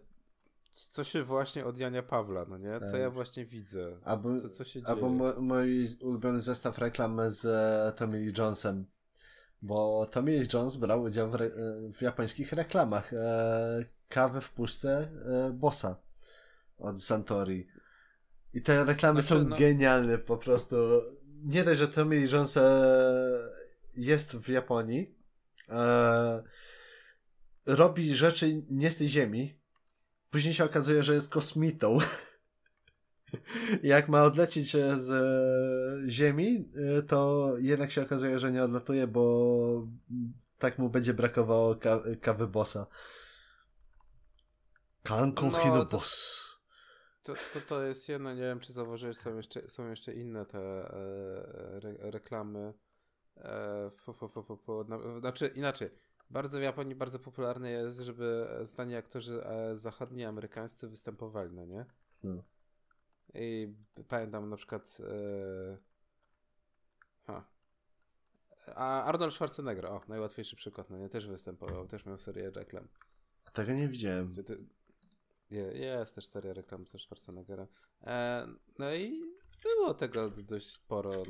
[0.73, 2.81] co się właśnie od Jania Pawla, no nie?
[2.81, 3.01] Co tak.
[3.01, 3.97] ja właśnie widzę?
[4.05, 5.09] Albo, co, co się albo
[5.41, 8.87] mój ulubiony zestaw reklam z e, Tommy Lee Jonesem.
[9.63, 11.51] Bo Tommy Lee Jones brał udział w, re,
[11.95, 15.97] w japońskich reklamach e, kawy w puszce e, Bossa
[16.79, 17.67] od Santori.
[18.55, 19.57] I te reklamy znaczy, są no...
[19.57, 20.77] genialne po prostu.
[21.45, 23.51] Nie dość, że Tommy Jones e,
[23.97, 25.15] jest w Japonii,
[25.69, 26.43] e,
[27.67, 29.61] robi rzeczy nie z tej ziemi,
[30.31, 31.99] Później się okazuje, że jest kosmitą.
[33.83, 36.69] Jak ma odlecieć z e, Ziemi,
[36.99, 39.87] e, to jednak się okazuje, że nie odlatuje, bo
[40.59, 42.87] tak mu będzie brakowało ka kawy bossa.
[45.03, 46.03] Kanko no, to,
[47.23, 50.59] to, to, to jest jedno, nie wiem czy zauważyłeś, są jeszcze, są jeszcze inne te
[50.59, 52.75] e, re, reklamy.
[53.37, 55.91] E, po, po, po, po, na, znaczy inaczej,
[56.31, 61.87] bardzo w Japonii bardzo popularne jest, żeby znani aktorzy e, zachodni amerykańscy występowali, no nie?
[62.23, 62.43] No.
[63.35, 63.75] I
[64.09, 65.77] pamiętam na przykład e...
[67.27, 67.45] ha.
[68.75, 71.09] A Arnold Schwarzenegger, o, najłatwiejszy przykład, no nie?
[71.09, 72.89] Też występował, też miał serię reklam.
[73.53, 74.33] Tego nie widziałem.
[74.37, 74.57] Je,
[75.51, 77.67] jest też seria reklam ze Schwarzeneggera.
[78.03, 78.47] E,
[78.79, 81.23] no i było tego dość sporo.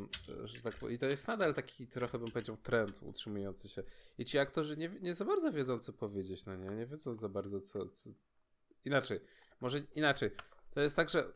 [0.45, 3.83] Że tak, I to jest nadal taki trochę bym powiedział trend utrzymujący się.
[4.19, 6.71] I ci aktorzy nie, nie za bardzo wiedzą, co powiedzieć, no nie?
[6.71, 8.11] Nie wiedzą za bardzo, co, co.
[8.85, 9.21] Inaczej.
[9.61, 10.31] Może inaczej.
[10.75, 11.33] To jest tak, że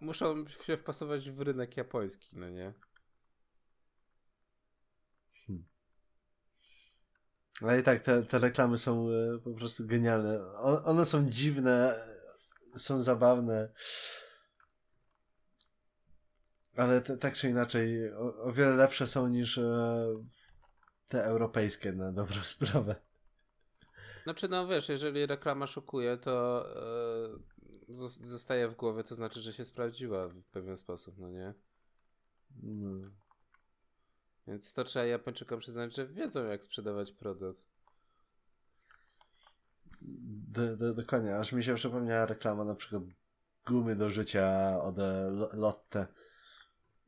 [0.00, 2.72] muszą się wpasować w rynek japoński, no nie?
[5.46, 5.64] Hmm.
[7.62, 10.52] Ale i tak, te, te reklamy są e, po prostu genialne.
[10.84, 12.04] one są dziwne,
[12.76, 13.72] są zabawne.
[16.76, 20.06] Ale te, tak czy inaczej, o, o, wiele lepsze są niż e,
[21.08, 22.96] te europejskie na dobrą sprawę.
[24.24, 29.64] Znaczy, no wiesz, jeżeli reklama szokuje, to e, zostaje w głowie, to znaczy, że się
[29.64, 31.54] sprawdziła w pewien sposób, no nie?
[32.62, 33.10] No.
[34.46, 37.69] Więc to trzeba Japończykom przyznać, że wiedzą, jak sprzedawać produkt.
[40.02, 43.02] Do, do, dokładnie, aż mi się przypomniała reklama na przykład
[43.66, 46.06] gumy do życia od e, Lotte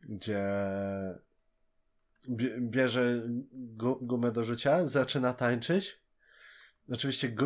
[0.09, 0.45] gdzie
[2.61, 3.23] bierze
[4.01, 6.03] gumę do życia, zaczyna tańczyć.
[6.93, 7.37] Oczywiście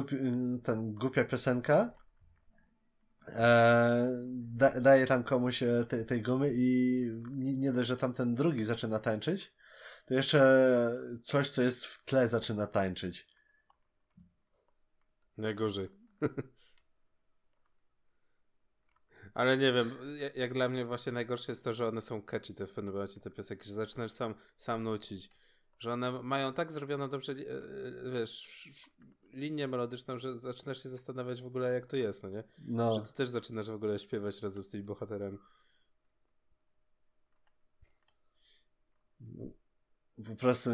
[0.62, 1.94] ten głupia piosenka.
[3.28, 8.64] E, da, daje tam komuś e, te, tej gumy i nie dość, że tamten drugi
[8.64, 9.54] zaczyna tańczyć,
[10.06, 10.40] to jeszcze
[11.22, 13.35] coś, co jest w tle zaczyna tańczyć.
[15.38, 15.88] Najgorzej.
[19.34, 19.90] Ale nie wiem,
[20.34, 23.20] jak dla mnie właśnie najgorsze jest to, że one są catchy te w pewnym momencie
[23.20, 25.32] te piosenki, że zaczynasz sam, sam nucić.
[25.78, 28.68] Że one mają tak zrobioną dobrze, e, e, wiesz,
[29.32, 32.44] linię melodyczną, że zaczynasz się zastanawiać w ogóle jak to jest, no nie?
[32.68, 32.98] No.
[32.98, 35.38] Że ty też zaczynasz w ogóle śpiewać razem z tymi bohaterami.
[40.26, 40.70] Po prostu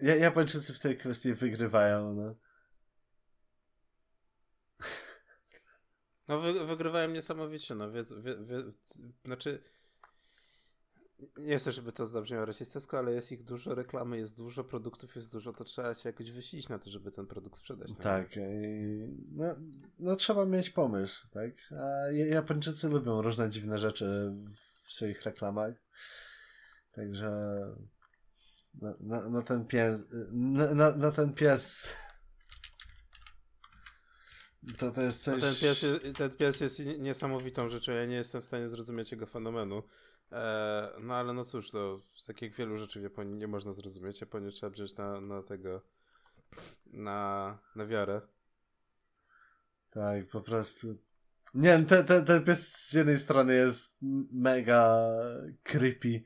[0.00, 2.34] e, Japończycy w tej kwestii wygrywają, no.
[6.30, 8.62] No wy, wygrywałem niesamowicie, no wie, wie, wie,
[9.24, 9.62] znaczy
[11.36, 15.32] nie chcę, żeby to zabrzmiało rasistowsko, ale jest ich dużo, reklamy jest dużo, produktów jest
[15.32, 17.94] dużo, to trzeba się jakoś wysilić na to, żeby ten produkt sprzedać.
[17.94, 18.42] Tak, tak
[19.32, 19.44] no,
[19.98, 21.50] no trzeba mieć pomysł, tak?
[21.80, 24.32] A Japończycy lubią różne dziwne rzeczy
[24.82, 25.74] w swoich reklamach,
[26.92, 27.30] także
[28.74, 31.94] no, no, no ten pies, no, no ten pies
[34.78, 35.42] to, to jest coś...
[35.42, 37.92] No ten, pies jest, ten pies jest niesamowitą rzeczą.
[37.92, 39.82] Ja nie jestem w stanie zrozumieć jego fenomenu.
[40.32, 44.20] E, no ale no cóż, to z takich wielu rzeczy w Japonii nie można zrozumieć.
[44.20, 45.82] Japonię trzeba wziąć na, na tego,
[46.86, 48.20] na, na wiarę.
[49.90, 50.96] Tak, po prostu.
[51.54, 53.98] Nie, ten, ten, ten pies z jednej strony jest
[54.32, 55.10] mega
[55.62, 56.22] creepy.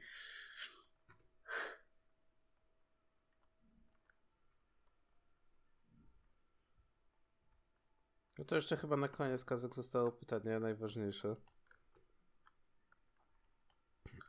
[8.38, 11.36] No to jeszcze chyba na koniec Kazek zostało pytanie najważniejsze.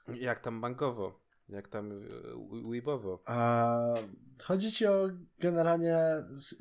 [0.08, 1.20] Jak tam bankowo?
[1.49, 1.95] Jak tam e,
[2.72, 3.22] weebowo?
[3.26, 3.78] A
[4.43, 5.97] chodzi ci o generalnie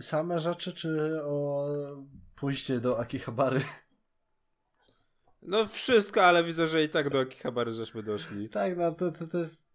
[0.01, 1.67] same rzeczy, czy o
[2.35, 3.61] pójście do Akihabary?
[5.47, 8.49] No wszystko, ale widzę, że i tak do Akihabary żeśmy doszli.
[8.49, 9.67] Tak, no to, to, to jest...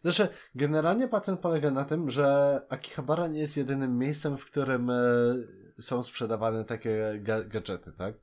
[0.00, 4.94] Znaczy, generalnie patent polega na tym, że Akihabara nie jest jedynym miejscem, w którym e,
[5.80, 8.14] są sprzedawane takie ga gadżety, tak?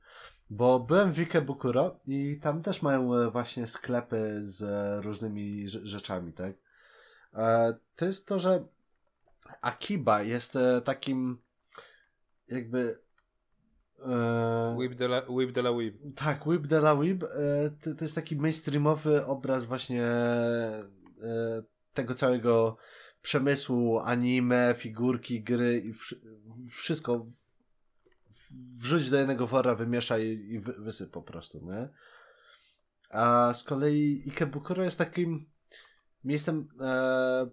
[0.50, 6.32] Bo byłem w Ikebukuro i tam też mają e, właśnie sklepy z e, różnymi rzeczami,
[6.32, 6.52] tak?
[7.34, 8.64] E, to jest to, że
[9.60, 11.38] Akiba jest takim
[12.48, 12.98] jakby
[14.76, 15.96] Whip de la, whip de la Whip.
[16.16, 17.24] Tak, Whip de la Whip
[17.80, 20.04] to, to jest taki mainstreamowy obraz właśnie
[21.94, 22.76] tego całego
[23.22, 25.92] przemysłu, anime, figurki, gry i
[26.70, 27.26] wszystko
[28.76, 31.88] wrzuć do jednego wora, wymieszaj i wy, wysyp po prostu, nie?
[33.10, 35.46] A z kolei Ikebukuro jest takim
[36.24, 37.50] miejscem e,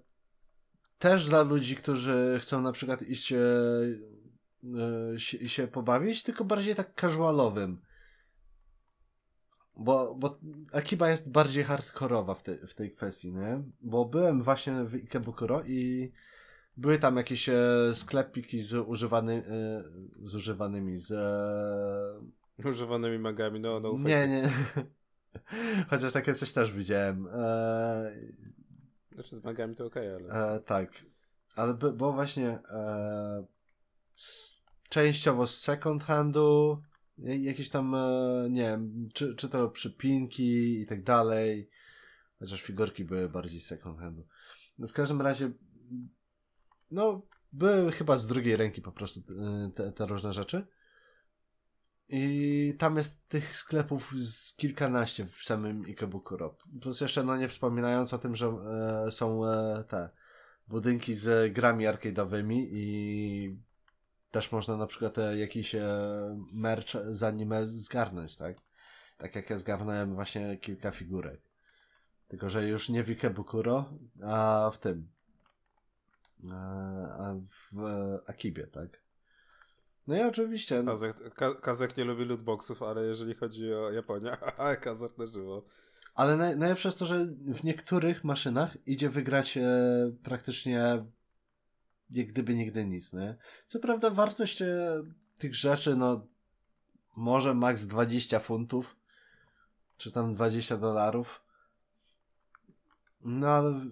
[0.97, 3.38] też dla ludzi, którzy chcą na przykład iść e,
[5.15, 7.82] e, się, pobawić, tylko bardziej tak casualowym.
[9.76, 10.39] Bo, bo
[10.74, 13.63] Akiba jest bardziej hardkorowa w, te, w tej kwestii, nie?
[13.82, 16.11] Bo byłem właśnie w Ikebukuro i
[16.78, 17.55] były tam jakieś e,
[17.93, 19.84] sklepiki z, używany, e,
[20.28, 21.11] z używanymi, z...
[21.11, 22.69] E...
[22.69, 23.93] Używanymi magami, no, no.
[23.97, 24.49] Nie, nie.
[25.89, 27.28] Chociaż takie coś też widziałem.
[27.28, 28.11] E...
[29.11, 30.55] Znaczy z magami to okej, okay, ale...
[30.55, 31.05] E, tak.
[31.55, 33.45] Ale by, bo właśnie e,
[34.89, 36.82] częściowo z second handu,
[37.17, 41.69] jakieś tam, e, nie wiem, czy, czy to przypinki i tak dalej.
[42.39, 44.24] Chociaż figurki były bardziej second handu.
[44.78, 45.51] No w każdym razie
[46.94, 47.22] no,
[47.52, 50.68] były chyba z drugiej ręki po prostu y, te, te różne rzeczy.
[52.10, 56.58] I tam jest tych sklepów z kilkanaście w samym Ikebukuro.
[56.82, 58.48] Plus jeszcze, no nie wspominając o tym, że
[59.08, 60.10] e, są e, te
[60.68, 63.58] budynki z grami arcade'owymi i
[64.32, 65.88] też można na przykład e, jakiś e,
[66.54, 68.58] merch z anime zgarnąć, tak?
[69.18, 71.41] Tak jak ja zgarnąłem właśnie kilka figurek.
[72.28, 75.12] Tylko, że już nie w Ikebukuro, a w tym,
[77.74, 77.78] w
[78.28, 79.04] Akibie, tak?
[80.08, 80.84] No i oczywiście.
[80.86, 81.16] Kazek,
[81.62, 84.38] Kazek nie lubi lootboxów, ale jeżeli chodzi o Japonię,
[84.82, 85.66] Kazak na żywo.
[86.16, 89.62] Ale naj, najlepsze jest to, że w niektórych maszynach idzie wygrać e,
[90.24, 91.06] praktycznie
[92.10, 93.38] jak gdyby nigdy nic, nie?
[93.68, 95.04] Co prawda wartość e,
[95.39, 96.28] tych rzeczy, no
[97.16, 98.96] może maks 20 funtów,
[99.98, 101.44] czy tam 20 dolarów.
[103.22, 103.86] No ale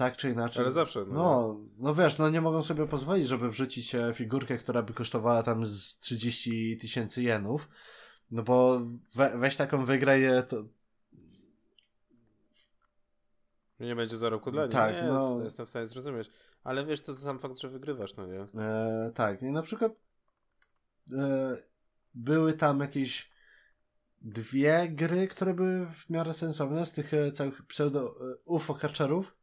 [0.00, 0.62] tak czy inaczej.
[0.62, 1.00] Ale zawsze.
[1.00, 4.92] No, no, no wiesz, no nie mogą sobie pozwolić, żeby wrzucić e, figurkę, która by
[4.92, 7.68] kosztowała tam z 30 tysięcy jenów.
[8.30, 8.80] No bo
[9.14, 10.64] we, weź taką wygraj to.
[13.80, 14.72] Nie będzie zarobku dla nich.
[14.72, 15.40] Tak, nie, no.
[15.44, 16.30] Jestem w stanie zrozumieć.
[16.64, 18.40] Ale wiesz, to sam fakt, że wygrywasz, no nie?
[18.62, 20.02] E, tak, i na przykład
[21.12, 21.56] e,
[22.14, 23.30] były tam jakieś
[24.20, 29.39] dwie gry, które były w miarę sensowne z tych e, całych pseudo e.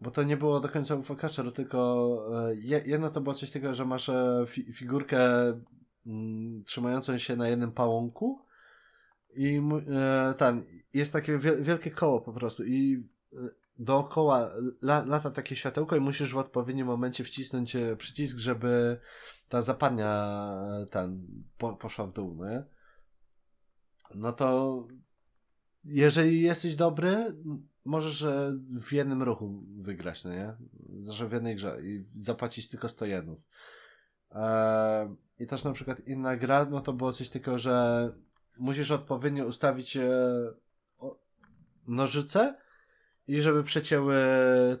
[0.00, 2.18] Bo to nie było do końca UFO Catcher, tylko
[2.50, 2.54] e,
[2.86, 5.20] jedno to było coś takiego, że masz e, fi figurkę
[6.06, 8.44] mm, trzymającą się na jednym pałąku
[9.34, 9.60] i
[9.90, 10.64] e, ten,
[10.94, 13.08] jest takie wielkie koło po prostu i
[13.78, 14.50] dookoła
[14.82, 19.00] la, lata takie światełko i musisz w odpowiednim momencie wcisnąć przycisk, żeby
[19.48, 20.36] ta zapadnia
[20.90, 21.26] ten
[21.58, 22.64] po, poszła w dół, nie?
[24.14, 24.78] No to
[25.84, 27.36] jeżeli jesteś dobry,
[27.84, 28.26] możesz
[28.80, 30.54] w jednym ruchu wygrać, no nie?
[31.12, 33.38] Że w jednej grze i zapłacić tylko 100 jenów.
[34.30, 38.08] Eee, I też na przykład inna gra, no to było coś takiego, że
[38.58, 40.10] musisz odpowiednio ustawić e,
[41.88, 42.56] nożyce
[43.26, 44.16] i żeby przecięły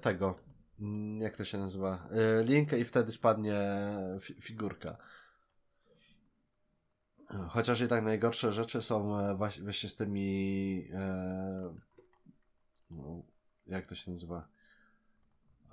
[0.00, 0.38] tego,
[0.80, 3.60] mm, jak to się nazywa, e, linkę i wtedy spadnie
[4.20, 4.96] fi figurka.
[7.48, 10.88] Chociaż i tak najgorsze rzeczy są e, właśnie z tymi
[12.90, 13.22] no,
[13.66, 14.48] jak to się nazywa?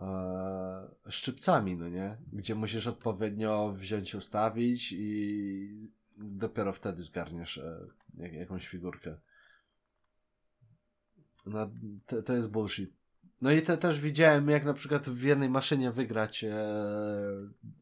[0.01, 2.17] E, szczypcami, no nie?
[2.33, 9.17] Gdzie musisz odpowiednio wziąć, ustawić i dopiero wtedy zgarniesz e, jak, jakąś figurkę.
[11.45, 11.71] No,
[12.05, 12.93] to, to jest bullshit.
[13.41, 16.55] No i te, też widziałem, jak na przykład w jednej maszynie wygrać e,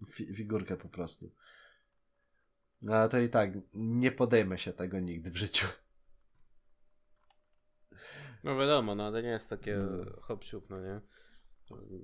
[0.07, 1.31] fi, figurkę po prostu.
[2.88, 5.68] Ale to i tak, nie podejmę się tego nigdy w życiu.
[8.44, 10.22] No wiadomo, no ale nie jest takie no.
[10.22, 11.02] hop no nie?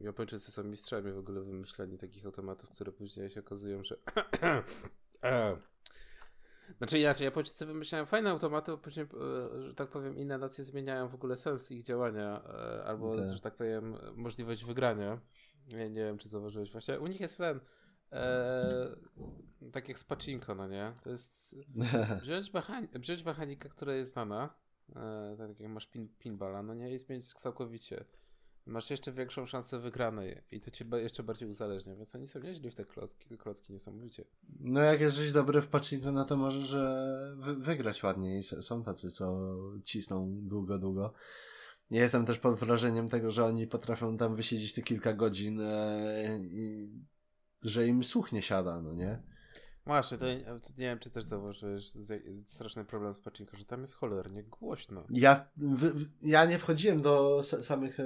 [0.01, 3.97] Japończycy są mistrzami w ogóle wymyśleni takich automatów, które później się okazują, że
[5.23, 5.57] e,
[6.77, 11.07] znaczy inaczej, Japończycy wymyślają fajne automaty, a później, e, że tak powiem, inne nacje zmieniają
[11.07, 13.33] w ogóle sens ich działania, e, albo, tak.
[13.33, 15.19] że tak powiem, możliwość wygrania.
[15.67, 16.71] Nie, nie wiem, czy zauważyłeś.
[16.71, 17.59] Właśnie u nich jest ten,
[18.11, 18.95] e,
[19.71, 20.93] tak jak z Pacinko, no nie?
[21.03, 21.55] To jest
[22.21, 24.53] wziąć, mechani wziąć mechanikę, która jest znana,
[25.37, 26.93] tak jak masz pin pinballa, no nie?
[26.93, 28.05] I zmienić całkowicie
[28.65, 32.71] masz jeszcze większą szansę wygranej i to cię jeszcze bardziej uzależnia, więc oni są nieźli
[32.71, 34.25] w te klocki, te klocki niesamowicie.
[34.59, 36.75] No jak jesteś dobry w pachinko, no to możesz
[37.35, 39.53] wy wygrać ładnie i są tacy, co
[39.83, 41.13] cisną długo, długo.
[41.91, 46.39] Ja jestem też pod wrażeniem tego, że oni potrafią tam wysiedzieć te kilka godzin e,
[46.43, 46.89] i
[47.63, 49.21] że im słuch nie siada, no nie?
[49.85, 50.37] Właśnie, to nie,
[50.77, 51.91] nie wiem, czy też zauważyłeś
[52.47, 55.01] straszny problem z Pachinko, że tam jest cholernie głośno.
[55.09, 58.03] Ja, w, ja nie wchodziłem do samych e,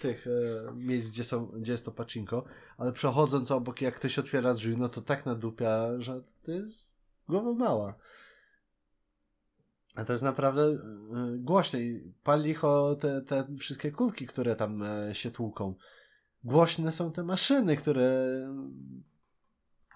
[0.00, 0.30] tych e,
[0.74, 2.44] miejsc, gdzie, są, gdzie jest to Pachinko,
[2.78, 7.52] ale przechodząc obok, jak ktoś otwiera drzwi, no to tak nadupia, że to jest głowa
[7.52, 7.94] mała.
[9.94, 10.78] A to jest naprawdę e,
[11.38, 15.74] głośne i pal licho te, te wszystkie kulki, które tam e, się tłuką.
[16.44, 18.26] Głośne są te maszyny, które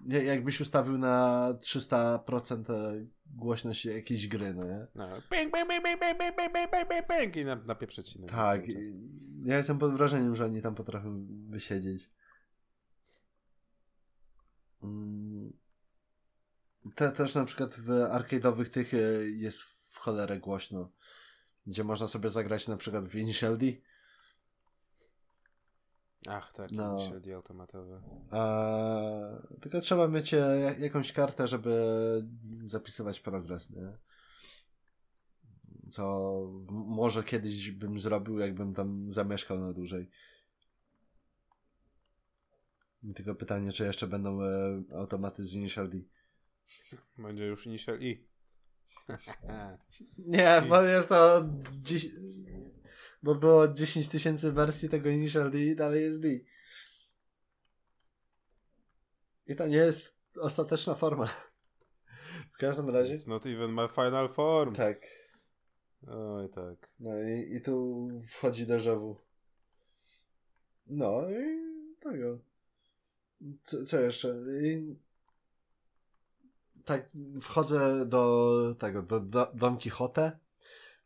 [0.06, 4.86] jakbyś ustawił na 300% głośność jakiejś gry, no nie?
[4.94, 8.26] No, ping, ping, ping, ping, ping, ping, ping, ping, ping, ping i na, na pieprzycinę.
[8.26, 8.62] Tak,
[9.44, 12.10] ja jestem pod wrażeniem, że oni tam potrafią wysiedzieć.
[14.82, 15.52] Mm.
[16.94, 18.98] Te, też na przykład w arcade'owych tych e,
[19.31, 20.90] jest w cholerę głośno,
[21.66, 23.14] gdzie można sobie zagrać na przykład w
[23.56, 23.66] D
[26.28, 27.09] Ach, tak, no.
[27.09, 28.02] średnie automatowe.
[29.60, 31.82] tylko trzeba mieć e, jakąś kartę, żeby
[32.62, 33.98] zapisywać progres, nie?
[35.90, 36.34] Co
[36.70, 40.10] może kiedyś bym zrobił, jakbym tam zamieszkał na dłużej.
[43.14, 45.98] Tylko pytanie, czy jeszcze będą e, automaty z Initial D.
[47.18, 48.26] Będzie już Initial I.
[50.18, 51.44] Nie, bo jest to
[51.82, 52.10] dziś
[53.24, 56.28] bo było 10 tysięcy wersji tego Initial D i dalej jest D.
[59.46, 61.26] I to nie jest ostateczna forma.
[62.55, 63.14] W każdym razie.
[63.14, 64.74] It's not even my final form.
[64.74, 65.01] Tak.
[66.06, 66.90] Oj, tak.
[67.01, 69.14] No i, i tu wchodzi déjà
[70.86, 71.60] No i
[72.01, 72.38] tego.
[73.62, 74.36] Co, co jeszcze?
[74.62, 74.96] I...
[76.84, 77.10] Tak,
[77.40, 80.43] wchodzę do tego, do, do Don Quixote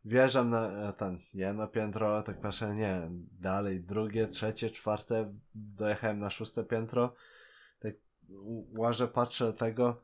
[0.09, 3.10] wjeżdżam na e, ten jedno piętro, tak patrzę, nie,
[3.40, 7.14] dalej drugie, trzecie, czwarte, dojechałem na szóste piętro,
[7.80, 7.94] tak
[8.76, 10.02] łażę, patrzę tego,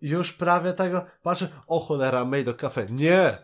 [0.00, 3.38] już prawie tego, patrzę, o cholera, made do kafe, nie!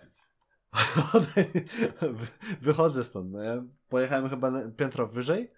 [2.62, 5.52] Wychodzę stąd, no ja pojechałem chyba piętro wyżej,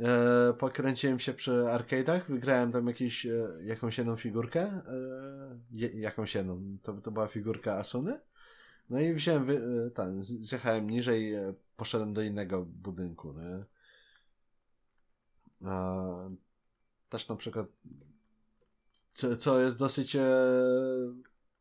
[0.00, 6.78] e, pokręciłem się przy arcade'ach, wygrałem tam jakieś, e, jakąś jedną figurkę, e, jakąś jedną,
[6.82, 8.20] to, to była figurka Asuny,
[8.90, 13.64] no i wziąłem, wy, ten, zjechałem niżej, e, poszedłem do innego budynku, nie?
[15.68, 16.04] A,
[17.08, 17.66] też na przykład,
[18.92, 20.28] co, co jest dosyć e,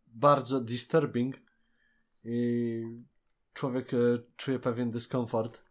[0.08, 1.36] bardzo disturbing
[2.24, 2.82] i
[3.54, 3.98] człowiek e,
[4.36, 5.64] czuje pewien dyskomfort,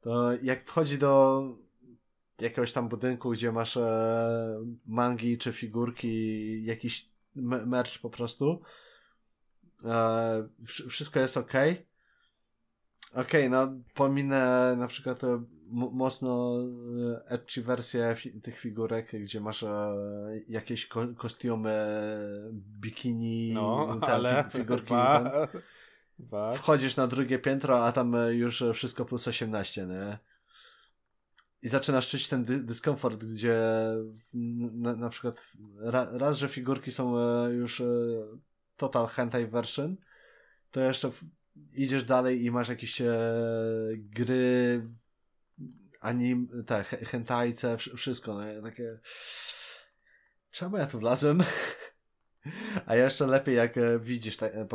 [0.00, 1.42] to jak wchodzi do
[2.40, 7.10] jakiegoś tam budynku, gdzie masz e, mangi czy figurki, jakiś
[7.66, 8.62] merch po prostu,
[9.84, 10.48] E,
[10.88, 11.52] wszystko jest ok.
[13.14, 15.20] Ok, no pominę na przykład
[15.70, 16.58] mocno
[17.16, 19.94] e, edgy wersję fi tych figurek, gdzie masz e,
[20.48, 21.98] jakieś ko kostiumy,
[22.52, 24.90] bikini, no, ten, ale figurki.
[24.90, 25.48] Ba,
[26.18, 26.52] ba.
[26.52, 30.18] Wchodzisz na drugie piętro, a tam e, już wszystko plus 18, nie?
[31.62, 33.60] I zaczynasz czuć ten dy dyskomfort, gdzie
[34.74, 35.42] na, na przykład
[35.78, 37.16] ra, raz, że figurki są
[37.48, 37.82] już
[38.80, 39.96] Total Hentai Version,
[40.70, 41.10] to jeszcze
[41.72, 43.12] idziesz dalej i masz jakieś e,
[43.96, 44.82] gry,
[46.00, 48.98] anim, te hentajce, wszystko, no, takie
[50.50, 51.42] czemu ja tu wlazłem?
[52.86, 54.68] A jeszcze lepiej jak e, widzisz ten,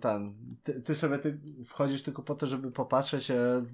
[0.00, 3.64] ten ty, ty, sobie ty wchodzisz tylko po to, żeby popatrzeć e,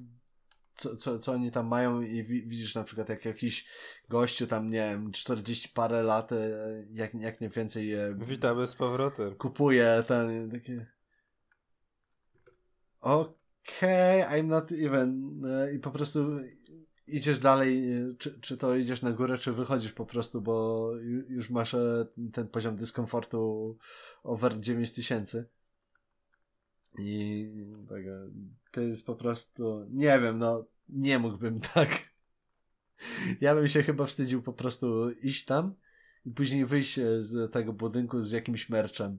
[0.76, 3.66] co, co, co oni tam mają i widzisz na przykład jak jakiś
[4.08, 6.48] gościu tam, nie wiem, 40 parę lat, e,
[6.92, 7.92] jak, jak nie więcej...
[7.92, 9.34] E, Witamy z powrotem.
[9.34, 10.86] Kupuje ten takie...
[13.00, 16.40] Okej, okay, I'm not even e, i po prostu
[17.06, 20.90] idziesz dalej, e, czy, czy to idziesz na górę, czy wychodzisz po prostu, bo
[21.28, 23.78] już masz e, ten poziom dyskomfortu
[24.22, 25.44] over 9000
[26.98, 27.50] i
[27.88, 28.02] tak,
[28.70, 31.90] to jest po prostu, nie wiem, no nie mógłbym tak.
[33.40, 35.74] Ja bym się chyba wstydził po prostu iść tam
[36.24, 39.18] i później wyjść z tego budynku z jakimś merczem.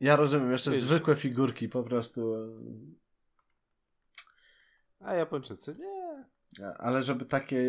[0.00, 2.34] Ja rozumiem, jeszcze Wiesz, zwykłe figurki po prostu.
[5.00, 6.24] A Japończycy nie.
[6.78, 7.64] Ale żeby takie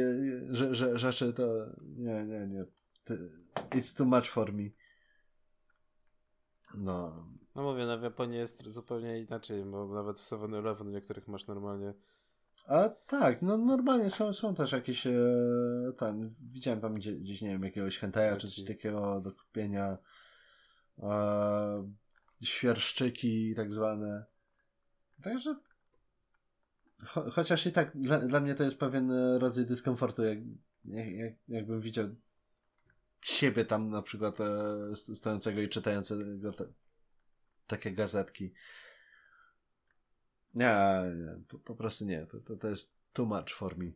[0.50, 1.48] że, że, rzeczy to
[1.82, 2.66] nie, nie, nie.
[3.56, 4.64] It's too much for me.
[6.76, 7.28] No.
[7.58, 11.94] No mówię, na Japonii jest zupełnie inaczej, bo nawet w 7-Eleven niektórych masz normalnie
[12.66, 15.12] a tak, no normalnie są, są też jakieś e,
[15.98, 19.98] ten, widziałem tam gdzieś, gdzieś nie wiem, jakiegoś hentai czy coś takiego do kupienia
[21.00, 21.92] e,
[22.42, 24.26] świerszczyki tak zwane.
[25.24, 25.56] Także
[27.06, 30.38] cho, chociaż i tak dla, dla mnie to jest pewien rodzaj dyskomfortu, jak,
[30.86, 32.08] jak, jak, jakbym widział
[33.22, 36.66] siebie tam na przykład e, stojącego i czytającego te,
[37.68, 38.54] takie gazetki.
[40.56, 42.26] Nie, nie po, po, prostu nie.
[42.26, 43.92] To, to, to jest too much for me.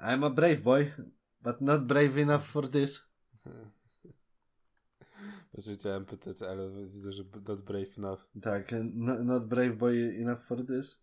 [0.00, 0.92] I'm a brave boy,
[1.40, 3.02] but not brave enough for this.
[5.52, 8.20] Właśnie chciałem pytać, ale widzę, że not brave enough.
[8.42, 11.02] Tak, not, not brave boy enough for this.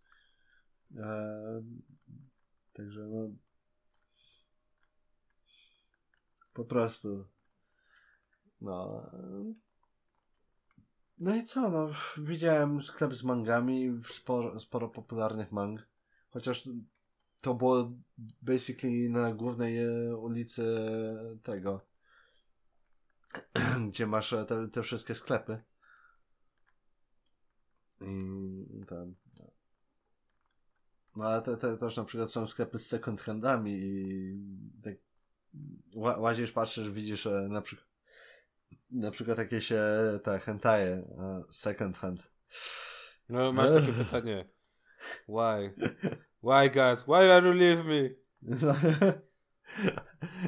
[0.95, 1.63] Eee,
[2.73, 3.29] także no.
[6.53, 7.27] Po prostu.
[8.61, 9.11] No.
[11.17, 15.87] No i co, no, widziałem sklep z mangami, sporo, sporo popularnych mang.
[16.29, 16.69] Chociaż
[17.41, 17.91] to było
[18.41, 20.75] basically na głównej e, ulicy
[21.43, 21.85] tego,
[23.89, 25.63] gdzie masz e, te, te wszystkie sklepy.
[28.01, 29.15] I tam.
[31.15, 34.95] No ale te, te też na przykład są sklepy z second handami i tak
[35.95, 37.92] łazisz, patrzysz, widzisz e, na przykład
[38.93, 42.31] na przykład jakieś e, te hentaje, e, second hand.
[43.29, 44.49] No, masz takie pytanie.
[45.27, 45.73] Why?
[46.43, 47.03] Why God?
[47.07, 48.09] Why are you leave me?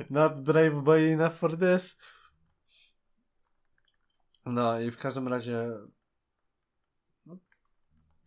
[0.09, 1.99] Not brave boy enough for this.
[4.45, 5.71] No i w każdym razie
[7.25, 7.37] no,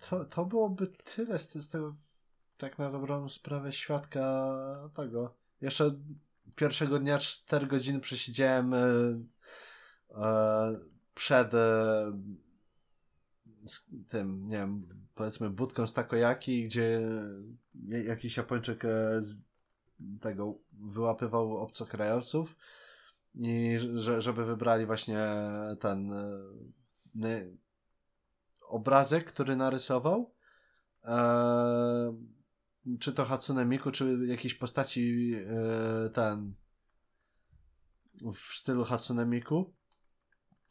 [0.01, 1.95] to, to byłoby tyle z, z tego
[2.57, 4.55] tak na dobrą sprawę świadka
[4.95, 5.36] tego.
[5.61, 6.01] Jeszcze
[6.55, 8.78] pierwszego dnia 4 godziny przesiedziałem e,
[11.14, 12.12] przed e,
[14.09, 17.01] tym, nie wiem, powiedzmy budką z takojaki, gdzie
[17.89, 19.20] jakiś Japończyk e,
[20.20, 22.56] tego wyłapywał obcokrajowców
[23.35, 25.18] i że, żeby wybrali właśnie
[25.80, 26.12] ten
[28.68, 30.35] obrazek, który narysował.
[33.01, 35.35] Czy to Hatsune Miku, czy jakiejś postaci
[36.12, 36.55] ten
[38.35, 39.74] w stylu Hatsune Miku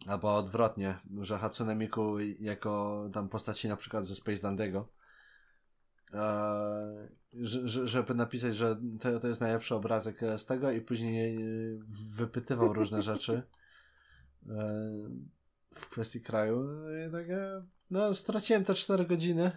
[0.05, 4.87] Albo odwrotnie, że Hatsune Miku jako tam postaci na przykład ze Space Dandego.
[6.13, 7.07] Eee,
[7.85, 11.39] żeby napisać, że to, to jest najlepszy obrazek z tego i później
[12.15, 13.43] wypytywał różne rzeczy
[14.49, 14.55] eee,
[15.79, 16.67] w kwestii kraju.
[17.07, 17.25] I tak,
[17.91, 19.51] no, straciłem te 4 godziny.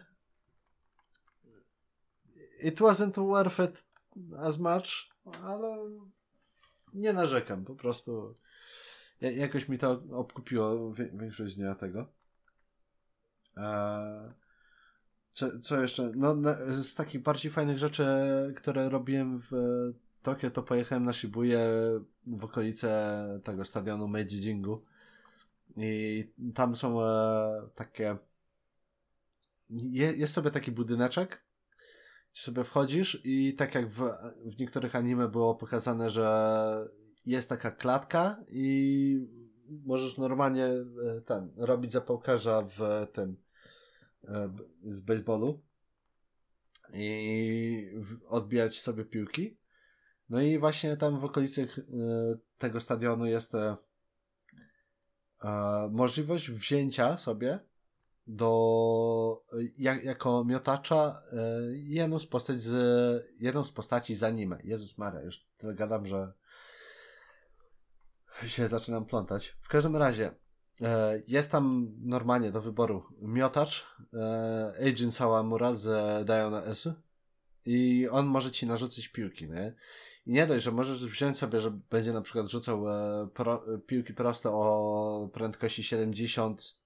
[2.63, 3.85] It wasn't worth it
[4.39, 5.09] as much,
[5.43, 5.91] ale
[6.95, 8.35] nie narzekam, po prostu
[9.21, 12.07] jakoś mi to obkupiło większość dnia tego.
[15.31, 16.13] Co, co jeszcze?
[16.17, 16.37] No,
[16.83, 18.07] z takich bardziej fajnych rzeczy,
[18.57, 19.53] które robiłem w
[20.23, 21.59] Tokio, to pojechałem na Shibuya
[22.27, 24.85] w okolice tego stadionu Meiji Jingu.
[25.77, 28.17] I tam są e, takie.
[29.71, 31.45] Je, jest sobie taki budyneczek,
[32.33, 34.11] gdzie sobie wchodzisz, i tak jak w,
[34.45, 36.89] w niektórych anime było pokazane, że
[37.27, 39.27] jest taka klatka i
[39.87, 40.85] możesz normalnie e,
[41.25, 43.37] ten, robić zapałkarza w tym
[44.25, 44.51] e,
[44.85, 45.63] z baseballu
[46.93, 47.93] i
[48.29, 49.57] odbijać sobie piłki.
[50.29, 51.67] No i właśnie tam w okolicy e,
[52.59, 53.53] tego stadionu jest
[55.91, 57.61] możliwość wzięcia sobie
[58.27, 59.45] do
[59.77, 61.23] jak, jako miotacza
[61.73, 64.59] jedną z z jedną z postaci z anime.
[64.65, 66.33] Jezus Maria, już gadam, że
[68.49, 69.57] się zaczynam plątać.
[69.61, 70.35] W każdym razie,
[70.83, 75.87] e, jest tam normalnie do wyboru miotacz, e, Agent Sawamura z
[76.27, 76.89] Diona S
[77.67, 79.75] i on może ci narzucić piłki, nie?
[80.27, 84.15] I nie dość, że możesz wziąć sobie, że będzie na przykład rzucał e, pro, piłki
[84.15, 86.81] proste o prędkości 70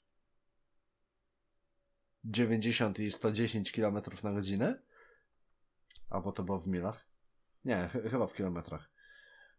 [2.24, 4.82] 90 i 110 km na godzinę.
[6.10, 7.06] Albo to było w milach.
[7.64, 8.93] Nie, ch chyba w kilometrach.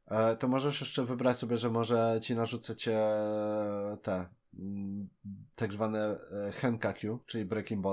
[0.08, 3.00] E, to możesz jeszcze wybrać sobie, że może ci narzucę cię
[4.02, 4.26] te
[4.60, 5.10] mm,
[5.56, 7.86] tak zwane e, henkaku, czyli breaking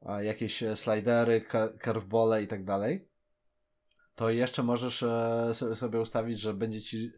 [0.00, 1.44] a jakieś slidery,
[1.82, 3.08] curveball i tak dalej.
[4.14, 7.12] To jeszcze możesz e, sobie ustawić, że będzie ci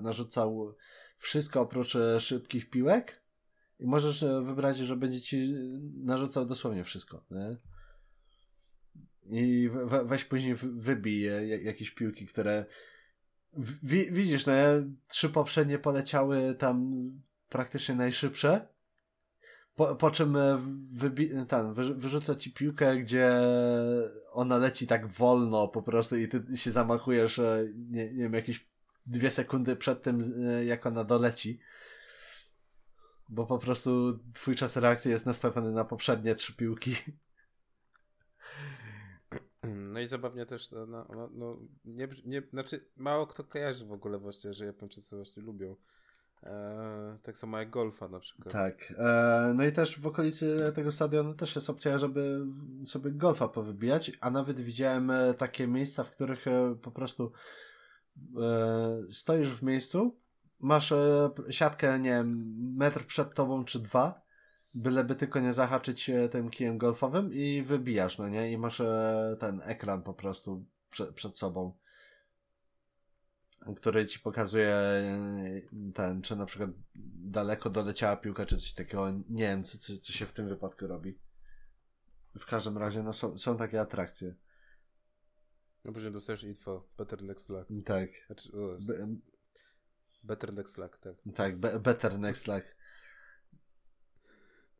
[0.00, 0.76] narzucał
[1.18, 3.22] wszystko oprócz szybkich piłek
[3.78, 5.54] i możesz wybrać, że będzie ci
[5.94, 7.24] narzucał dosłownie wszystko.
[7.30, 7.56] Nie?
[9.30, 11.22] I we, weź później wybij
[11.64, 12.66] jakieś piłki, które
[14.12, 14.52] widzisz, no
[15.08, 16.96] trzy poprzednie poleciały tam
[17.48, 18.68] praktycznie najszybsze.
[19.74, 20.58] Po, po czym e,
[20.96, 23.40] wybi- ten, wyrzuca ci piłkę, gdzie
[24.32, 28.70] ona leci tak wolno po prostu i ty się zamachujesz, e, nie, nie wiem, jakieś
[29.06, 31.60] dwie sekundy przed tym, e, jak ona doleci.
[33.28, 36.94] Bo po prostu twój czas reakcji jest nastawiony na poprzednie trzy piłki.
[40.00, 44.18] No i zabawnie też, no, no, no, nie, nie, znaczy mało kto kojarzy w ogóle
[44.18, 45.76] właśnie, że Japończycy właśnie lubią.
[46.42, 48.52] E, tak samo jak golfa na przykład.
[48.52, 48.94] Tak.
[48.98, 52.46] E, no i też w okolicy tego stadionu też jest opcja, żeby
[52.84, 57.32] sobie golfa powybijać, a nawet widziałem e, takie miejsca, w których e, po prostu
[58.42, 60.20] e, stoisz w miejscu,
[60.58, 64.22] masz e, siatkę, nie wiem, metr przed tobą czy dwa
[64.74, 68.52] byleby tylko nie zahaczyć tym kijem golfowym i wybijasz, no nie?
[68.52, 71.74] I masz e, ten ekran po prostu przed, przed sobą,
[73.76, 75.10] który ci pokazuje e,
[75.94, 76.70] ten, czy na przykład
[77.14, 79.10] daleko doleciała piłka, czy coś takiego.
[79.10, 81.18] Nie wiem, co, co, co się w tym wypadku robi.
[82.38, 84.34] W każdym razie, no są, są takie atrakcje.
[85.84, 87.68] No później dostajesz info, better next luck.
[87.84, 88.10] Tak.
[88.26, 88.78] Znaczy, o,
[90.22, 91.14] better next luck, tak.
[91.34, 92.76] Tak, be better next luck.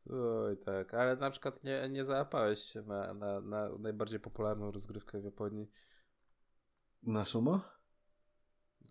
[0.07, 5.21] Oj, tak, ale na przykład nie, nie załapałeś się na, na, na najbardziej popularną rozgrywkę
[5.21, 5.71] w Japonii.
[7.03, 7.61] Na sumo?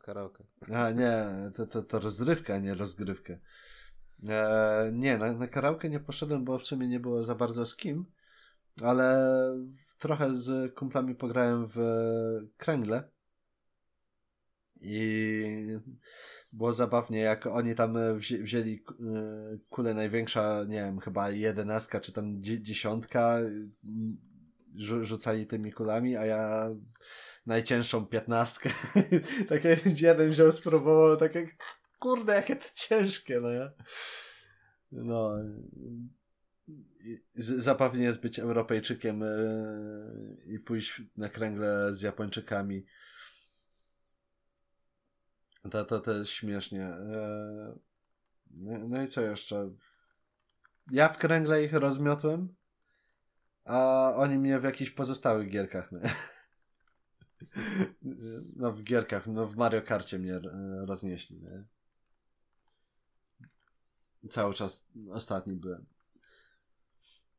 [0.02, 0.44] Karaoke.
[0.74, 1.26] A nie,
[1.56, 3.40] to, to, to rozrywka, a nie rozgrywkę.
[4.30, 7.76] E, nie, na, na karaoke nie poszedłem, bo w sumie nie było za bardzo z
[7.76, 8.06] kim,
[8.82, 9.36] ale
[10.00, 11.78] trochę z kumplami pograłem w
[12.58, 13.10] kręgle
[14.82, 15.78] i
[16.52, 22.12] było zabawnie, jak oni tam wzi wzięli e, kulę największa, nie wiem, chyba jedenastka czy
[22.12, 23.40] tam dziesiątka,
[25.02, 26.70] rzucali tymi kulami, a ja
[27.46, 28.70] najcięższą piętnastkę.
[29.50, 31.48] takie jeden wziął, spróbował, takie
[32.00, 33.72] kurde, jakie to ciężkie, no ja.
[34.92, 35.32] No.
[37.36, 39.28] Zabawnie jest być Europejczykiem e,
[40.46, 42.86] i pójść na kręgle z Japończykami.
[45.72, 46.84] To, to, to jest śmiesznie.
[46.84, 47.76] E,
[48.62, 49.70] no i co jeszcze?
[50.92, 52.56] Ja w kręgle ich rozmiotłem,
[53.66, 55.90] a oni mnie w jakichś pozostałych gierkach.
[58.56, 60.42] No w gierkach, no w Mario Karcie mnie e,
[60.86, 61.42] roznieśli.
[61.42, 61.64] Nie?
[64.30, 65.86] Cały czas ostatni byłem.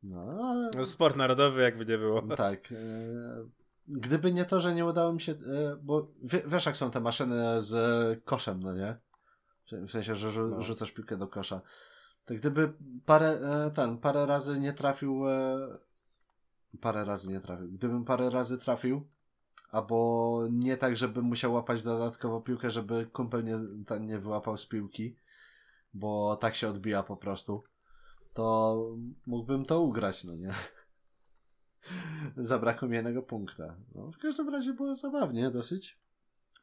[0.02, 0.70] No, ale...
[0.76, 2.36] no sport narodowy jakby nie było.
[2.36, 2.74] Tak.
[3.90, 7.62] Gdyby nie to, że nie udało mi się, e, bo wiesz jak są te maszyny
[7.62, 8.96] z koszem, no nie?
[9.72, 10.62] W sensie, że rzu no.
[10.62, 11.60] rzucasz piłkę do kosza.
[12.24, 12.72] To gdyby
[13.06, 15.58] parę, e, ten, parę razy nie trafił, e,
[16.80, 17.72] parę razy nie trafił.
[17.72, 19.08] Gdybym parę razy trafił,
[19.70, 24.66] albo nie tak, żeby musiał łapać dodatkowo piłkę, żeby kumpel nie, ten nie wyłapał z
[24.66, 25.16] piłki,
[25.94, 27.62] bo tak się odbija po prostu,
[28.34, 28.76] to
[29.26, 30.50] mógłbym to ugrać, no nie?
[32.36, 33.76] Zabrakło mi jednego punkta.
[33.94, 35.98] No, w każdym razie było zabawnie dosyć.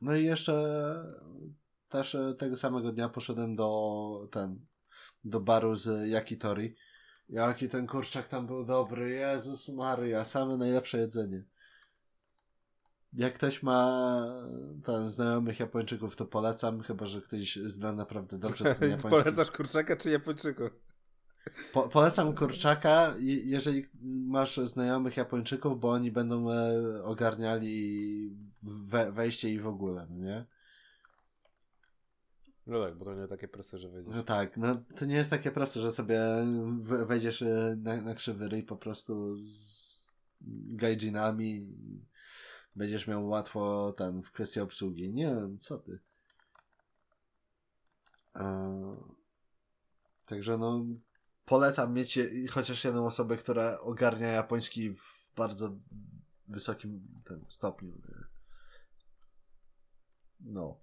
[0.02, 0.96] No i jeszcze
[1.90, 4.60] też e, tego samego dnia poszedłem do ten
[5.24, 6.76] do baru z Yakitori.
[7.30, 9.10] Jaki ten kurczak tam był dobry.
[9.10, 11.44] Jezus Maria, same najlepsze jedzenie.
[13.14, 14.24] Jak ktoś ma
[14.84, 19.24] ten znajomych Japończyków, to polecam, chyba że ktoś zna naprawdę dobrze ten japoński.
[19.24, 20.87] Polecasz kurczaka czy Japończyków?
[21.74, 23.86] Po, polecam kurczaka, jeżeli
[24.28, 30.46] masz znajomych Japończyków, bo oni będą e, ogarniali we, wejście i w ogóle, no nie?
[32.68, 34.16] No tak, bo to nie takie proste, że wejdziesz.
[34.16, 36.22] No tak, no to nie jest takie proste, że sobie
[36.82, 40.16] wejdziesz e, na, na krzywy ryj po prostu z
[40.76, 41.68] gaijinami
[42.76, 45.14] będziesz miał łatwo tam w kwestii obsługi.
[45.14, 46.00] Nie, co ty.
[50.26, 50.86] Także no,
[51.48, 52.20] polecam mieć
[52.50, 55.76] chociaż jedną osobę, która ogarnia japoński w bardzo
[56.48, 57.08] wysokim
[57.50, 58.02] stopniu.
[60.40, 60.80] No.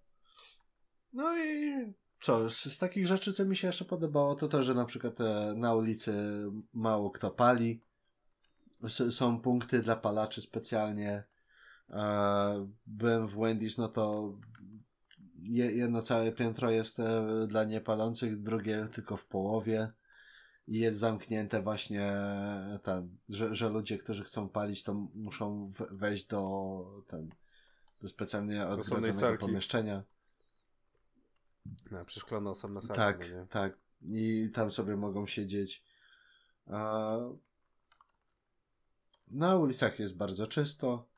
[1.13, 1.75] No i
[2.21, 5.21] co, z, z, takich rzeczy, co mi się jeszcze podobało, to to, że na przykład
[5.21, 7.83] e, na ulicy mało kto pali.
[8.85, 11.25] S są punkty dla palaczy specjalnie.
[11.91, 14.37] E, byłem w Wendy's, no to
[15.53, 19.93] jedno całe piętro jest e, dla niepalących, drugie tylko w połowie
[20.69, 22.13] i jest zamknięte właśnie
[22.83, 27.31] ten, że, że ludzie, którzy chcą palić, to muszą wejść do ten,
[28.01, 30.03] do specjalnie odgrodzonego pomieszczenia.
[31.91, 32.97] No, przeszklone osobne sali.
[32.97, 33.47] Tak, no nie?
[33.47, 33.79] tak.
[34.03, 35.83] I tam sobie mogą siedzieć.
[36.67, 37.17] A...
[39.29, 41.09] Na ulicach jest bardzo czysto.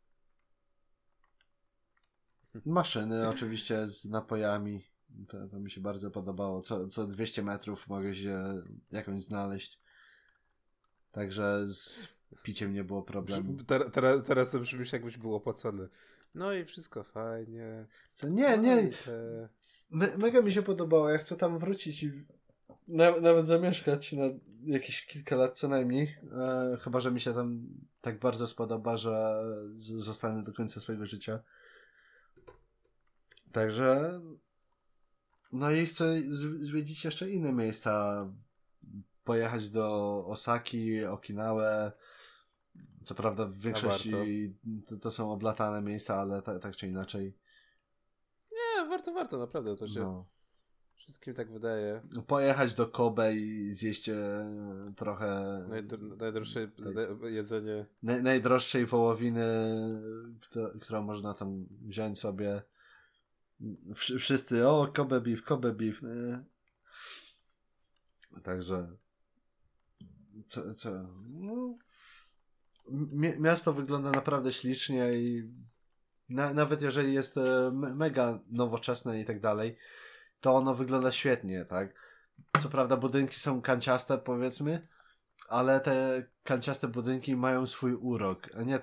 [2.64, 4.85] Maszyny oczywiście z napojami.
[5.28, 6.62] To, to mi się bardzo podobało.
[6.62, 8.62] Co, co 200 metrów mogę się
[8.93, 9.80] jakąś znaleźć.
[11.12, 12.09] Także z
[12.43, 13.56] piciem nie było problemu.
[13.64, 15.88] Teraz, teraz, teraz to brzmisz jakbyś był opłacony.
[16.34, 17.86] No i wszystko fajnie.
[18.14, 18.28] Co?
[18.28, 18.82] Nie, nie.
[18.82, 19.48] No.
[19.90, 21.10] Me, mega mi się podobało.
[21.10, 22.24] Ja chcę tam wrócić i
[22.88, 24.24] na, nawet zamieszkać na
[24.64, 26.16] jakieś kilka lat co najmniej.
[26.32, 27.66] E, chyba, że mi się tam
[28.01, 31.40] tak bardzo spodoba, że z, zostanę do końca swojego życia.
[33.52, 34.20] Także
[35.56, 36.22] no i chcę
[36.60, 38.26] zwiedzić jeszcze inne miejsca.
[39.24, 41.92] Pojechać do Osaki, Okinawę.
[43.04, 44.12] Co prawda w większości
[44.86, 47.36] to, to, są oblatane miejsca, ale tak, tak czy inaczej.
[48.52, 49.76] Nie, warto, warto, naprawdę.
[49.76, 50.26] To się no.
[50.94, 52.02] wszystkim tak wydaje.
[52.26, 54.46] Pojechać do Kobe i zjeść e,
[54.96, 55.64] trochę...
[55.68, 56.70] Najdro, najdroższe
[57.22, 57.86] jedzenie.
[58.02, 59.46] Naj, najdroższej wołowiny,
[60.80, 62.62] którą można tam wziąć sobie
[63.94, 66.02] Wszyscy, o, Kobe beef, Kobe beef.
[66.02, 66.44] Nie?
[68.42, 68.96] Także
[70.46, 70.90] co, co
[71.28, 71.78] no,
[73.38, 75.52] miasto wygląda naprawdę ślicznie i
[76.28, 79.76] na, nawet jeżeli jest e, mega nowoczesne i tak dalej,
[80.40, 81.94] to ono wygląda świetnie, tak?
[82.60, 84.88] Co prawda budynki są kanciaste, powiedzmy,
[85.48, 88.48] ale te kanciaste budynki mają swój urok.
[88.56, 88.80] A nie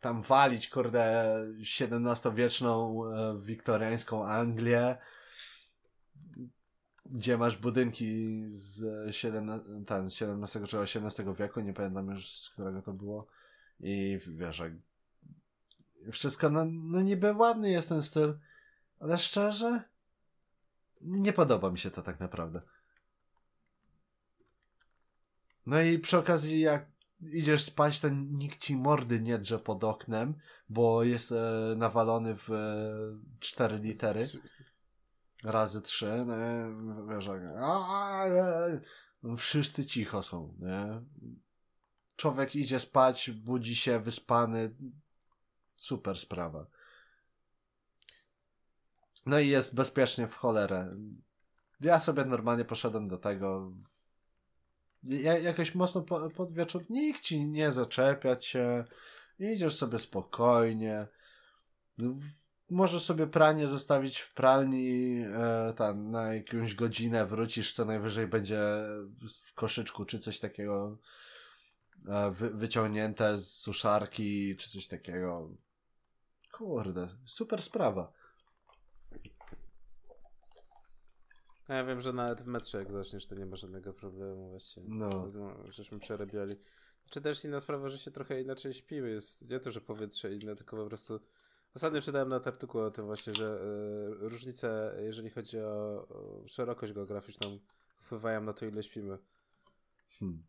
[0.00, 4.96] tam walić, kurde, XVII-wieczną, e, wiktoriańską Anglię,
[7.06, 12.82] gdzie masz budynki z XVII, ten, XVII czy XVIII wieku, nie pamiętam już z którego
[12.82, 13.26] to było.
[13.80, 14.72] I wiesz, jak
[16.12, 18.38] wszystko, no, no niby ładny jest ten styl,
[19.00, 19.82] ale szczerze,
[21.00, 22.62] nie podoba mi się to tak naprawdę.
[25.66, 26.86] No i przy okazji, jak
[27.20, 30.34] idziesz spać, to nikt ci mordy nie drze pod oknem,
[30.68, 32.88] bo jest e, nawalony w e,
[33.40, 34.28] cztery litery.
[35.44, 37.28] Razy trzy, no, wiesz,
[37.60, 38.80] a, e,
[39.36, 41.02] wszyscy cicho są, nie?
[42.16, 44.74] Człowiek idzie spać, budzi się wyspany.
[45.76, 46.66] Super sprawa.
[49.26, 50.96] No i jest bezpiecznie w cholerę.
[51.80, 53.72] Ja sobie normalnie poszedłem do tego,
[55.42, 58.84] jakoś mocno po, pod wieczór nikt ci nie zaczepia cię,
[59.38, 61.06] idziesz sobie spokojnie.
[62.70, 68.60] Możesz sobie pranie zostawić w pralni e, tam, na jakąś godzinę, wrócisz, co najwyżej będzie
[69.44, 70.98] w koszyczku czy coś takiego
[72.08, 75.50] e, wy, wyciągnięte z suszarki czy coś takiego.
[76.52, 78.17] Kurde, super sprawa.
[81.68, 84.82] No ja wiem, że nawet w metrze jak zaczniesz, to nie ma żadnego problemu właśnie.
[84.86, 85.26] No.
[85.68, 86.56] żeśmy przerabiali.
[87.10, 89.10] Czy też inna sprawa, że się trochę inaczej śpimy.
[89.10, 91.20] Jest nie to, że powietrze inne, tylko po prostu...
[91.74, 93.60] Ostatnio czytałem nawet artykuł o tym właśnie, że
[94.22, 97.58] y, różnice, jeżeli chodzi o, o, szerokość geograficzną,
[98.02, 99.18] wpływają na to, ile śpimy.
[100.18, 100.42] Hmm.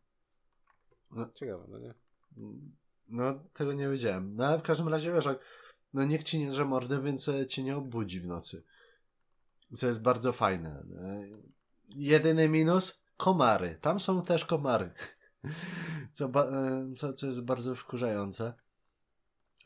[1.11, 1.93] No, Ciekawe, no nie?
[3.07, 4.35] No, tego nie wiedziałem.
[4.35, 5.25] No, ale w każdym razie, wiesz,
[5.93, 8.63] no nikt ci nie drze mordy, więc e, cię nie obudzi w nocy
[9.77, 10.83] co jest bardzo fajne.
[11.89, 13.77] Jedyny minus komary.
[13.81, 14.91] Tam są też komary.
[16.13, 16.31] Co,
[16.95, 18.53] co, co jest bardzo wkurzające.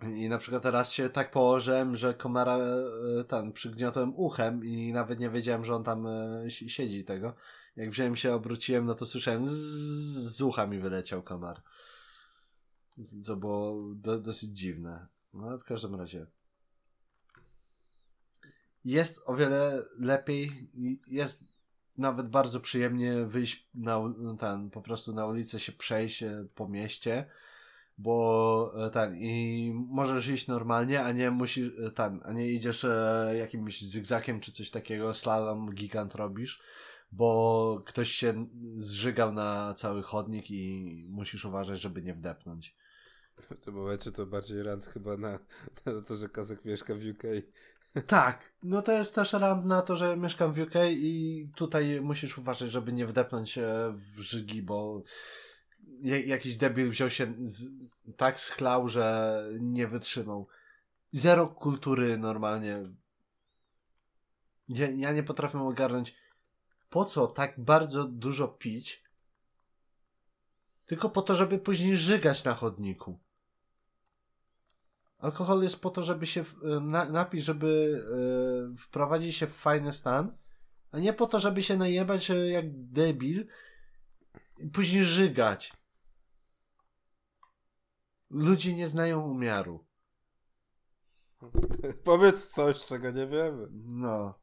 [0.01, 5.19] I na przykład teraz się tak położyłem, że komara e, ten przygniotłem uchem i nawet
[5.19, 7.35] nie wiedziałem, że on tam e, siedzi tego.
[7.75, 9.53] Jak wziąłem się, obróciłem, no to słyszałem z,
[10.35, 11.61] z ucha mi wyleciał komar.
[13.23, 15.07] Co było do, dosyć dziwne.
[15.33, 16.27] No ale w każdym razie
[18.85, 20.69] jest o wiele lepiej,
[21.07, 21.53] jest
[21.97, 23.99] nawet bardzo przyjemnie wyjść na
[24.39, 27.25] ten, po prostu na ulicę się przejść e, po mieście,
[27.97, 32.85] bo e, ten, i możesz iść normalnie, a nie musisz, e, ten, a nie idziesz
[33.37, 36.63] jakimś zygzakiem czy coś takiego, slalom gigant robisz,
[37.11, 42.75] bo ktoś się zżygał na cały chodnik i musisz uważać, żeby nie wdepnąć.
[43.37, 45.39] W tym momencie to bardziej rant chyba na,
[45.85, 47.23] na to, że Kazek mieszka w UK
[48.01, 52.37] Tak, no to jest też rand na to, że mieszkam w UK i tutaj musisz
[52.37, 55.03] uważać, żeby nie wdepnąć się w żygi, bo
[56.25, 57.71] jakiś debil wziął się z,
[58.17, 60.47] tak schlał, że nie wytrzymał.
[61.11, 62.83] Zero kultury normalnie.
[64.67, 66.15] Ja, ja nie potrafię ogarnąć,
[66.89, 69.03] po co tak bardzo dużo pić,
[70.85, 73.19] tylko po to, żeby później żygać na chodniku.
[75.23, 76.45] Alkohol jest po to, żeby się
[76.81, 78.03] na, napić, żeby
[78.69, 80.37] yy, wprowadzić się w fajny stan,
[80.91, 83.47] a nie po to, żeby się najebać jak debil
[84.57, 85.73] i później żygać.
[88.29, 89.85] Ludzie nie znają umiaru.
[92.05, 93.67] Powiedz coś, czego nie wiemy.
[93.71, 94.39] No.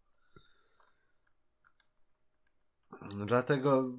[3.27, 3.93] Dlatego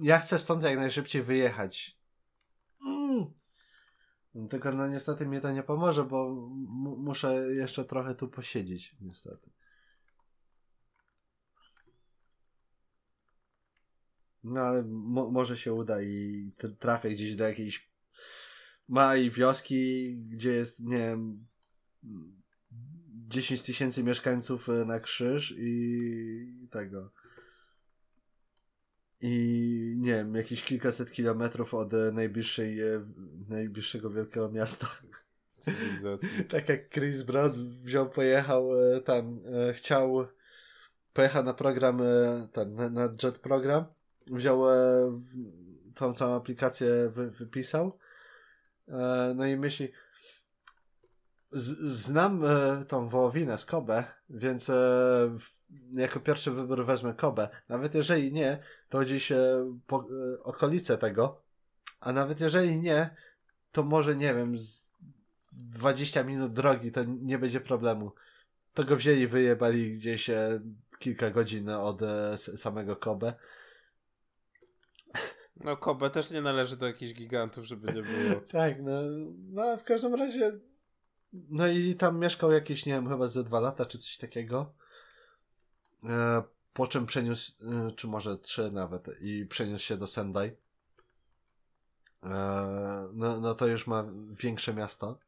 [0.00, 1.98] ja chcę stąd jak najszybciej wyjechać.
[2.86, 3.41] Mm.
[4.50, 6.34] Tylko no niestety mnie to nie pomoże, bo
[6.98, 9.50] muszę jeszcze trochę tu posiedzieć, niestety.
[14.44, 17.92] No ale mo może się uda i trafię gdzieś do jakiejś
[18.88, 21.46] małej wioski, gdzie jest, nie wiem,
[23.28, 27.12] 10 tysięcy mieszkańców e, na krzyż i tego.
[29.22, 33.04] I nie wiem, jakieś kilkaset kilometrów od e, najbliższej, e,
[33.48, 34.86] najbliższego wielkiego miasta.
[36.48, 38.70] tak jak Chris Brown wziął, pojechał
[39.04, 39.40] tam,
[39.72, 40.26] chciał,
[41.12, 42.02] pojechał na program,
[42.52, 43.84] ten, na, jet program,
[44.26, 44.62] wziął
[45.94, 47.98] tą całą aplikację, wy, wypisał,
[49.34, 49.92] no i myśli,
[51.52, 55.38] znam e, tą wołowinę z Kobe, więc e,
[55.92, 57.48] jako pierwszy wybór wezmę Kobe.
[57.68, 58.58] Nawet jeżeli nie,
[58.88, 60.08] to gdzieś e, po,
[60.42, 61.42] okolice tego.
[62.00, 63.10] A nawet jeżeli nie,
[63.72, 64.92] to może nie wiem, z
[65.52, 68.12] 20 minut drogi to nie będzie problemu.
[68.74, 70.60] To go wzięli, wyjebali gdzieś e,
[70.98, 73.34] kilka godzin od e, samego Kobe.
[75.56, 78.40] No Kobe też nie należy do jakichś gigantów, żeby nie było.
[78.52, 79.02] tak, no,
[79.52, 80.52] no w każdym razie
[81.32, 84.74] no i tam mieszkał jakieś, nie wiem, chyba ze dwa lata, czy coś takiego.
[86.04, 86.42] E,
[86.72, 90.56] po czym przeniósł, e, czy może trzy nawet, i przeniósł się do Sendai.
[92.22, 92.28] E,
[93.12, 95.18] no, no to już ma większe miasto.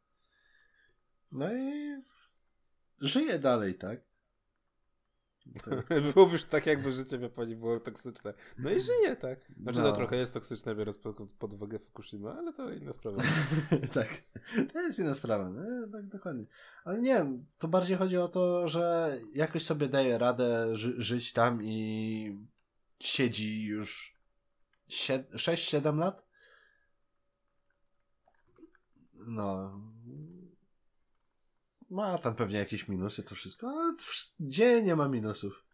[1.32, 1.96] No i
[3.00, 4.00] żyje dalej, tak?
[5.52, 5.90] Tak.
[6.16, 8.34] Mówisz tak, jakby życie w Japonii było toksyczne.
[8.58, 9.38] No i żyje, tak.
[9.62, 13.22] Znaczy, no, no trochę jest toksyczne, biorąc pod, pod uwagę Fukushima, ale to inna sprawa.
[13.94, 14.08] tak,
[14.72, 16.44] to jest inna sprawa, no, tak dokładnie.
[16.84, 17.26] Ale nie,
[17.58, 22.38] to bardziej chodzi o to, że jakoś sobie daje radę ży żyć tam i
[23.00, 24.18] siedzi już
[24.88, 26.24] 6-7 lat.
[29.14, 29.80] No,
[31.94, 33.94] ma tam pewnie jakieś minusy, to wszystko, ale
[34.40, 35.64] gdzie nie ma minusów?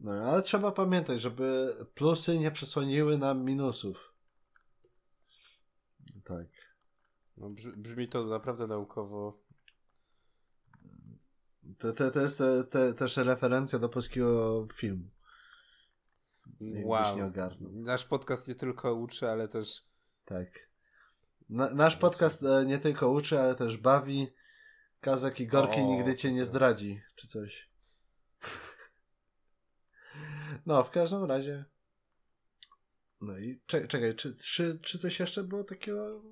[0.00, 4.14] No, ale trzeba pamiętać, żeby plusy nie przesłoniły nam minusów.
[6.24, 6.46] Tak.
[7.36, 9.40] No, brzmi to naprawdę naukowo.
[11.78, 15.10] To, to, to jest te, te, też referencja do polskiego filmu.
[16.60, 17.32] Wow.
[17.60, 19.84] Nasz podcast nie tylko uczy, ale też.
[20.24, 20.69] Tak.
[21.50, 24.28] Na, nasz podcast e, nie tylko uczy, ale też bawi.
[25.00, 27.70] Kazak i Gorki o, nigdy cię nie zdradzi, czy coś.
[30.66, 31.64] No, w każdym razie.
[33.20, 36.22] No i czekaj, czekaj czy, czy, czy coś jeszcze było takiego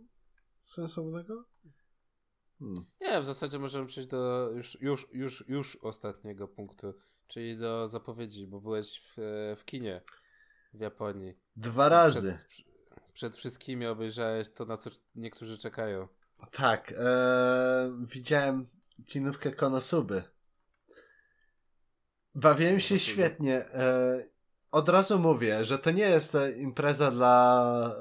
[0.64, 1.44] sensownego?
[2.58, 2.84] Hmm.
[3.00, 6.94] Nie, w zasadzie możemy przejść do już, już, już, już ostatniego punktu,
[7.26, 9.16] czyli do zapowiedzi, bo byłeś w,
[9.56, 10.02] w kinie
[10.72, 11.34] w Japonii.
[11.56, 12.32] Dwa razy.
[12.48, 12.67] Przed,
[13.18, 16.08] przed wszystkimi obejrzałeś to, na co niektórzy czekają.
[16.52, 18.66] Tak, e, widziałem
[19.06, 20.22] kinówkę Konosuby.
[22.34, 23.64] Bawiłem się świetnie.
[23.64, 24.24] E,
[24.70, 27.96] od razu mówię, że to nie jest impreza dla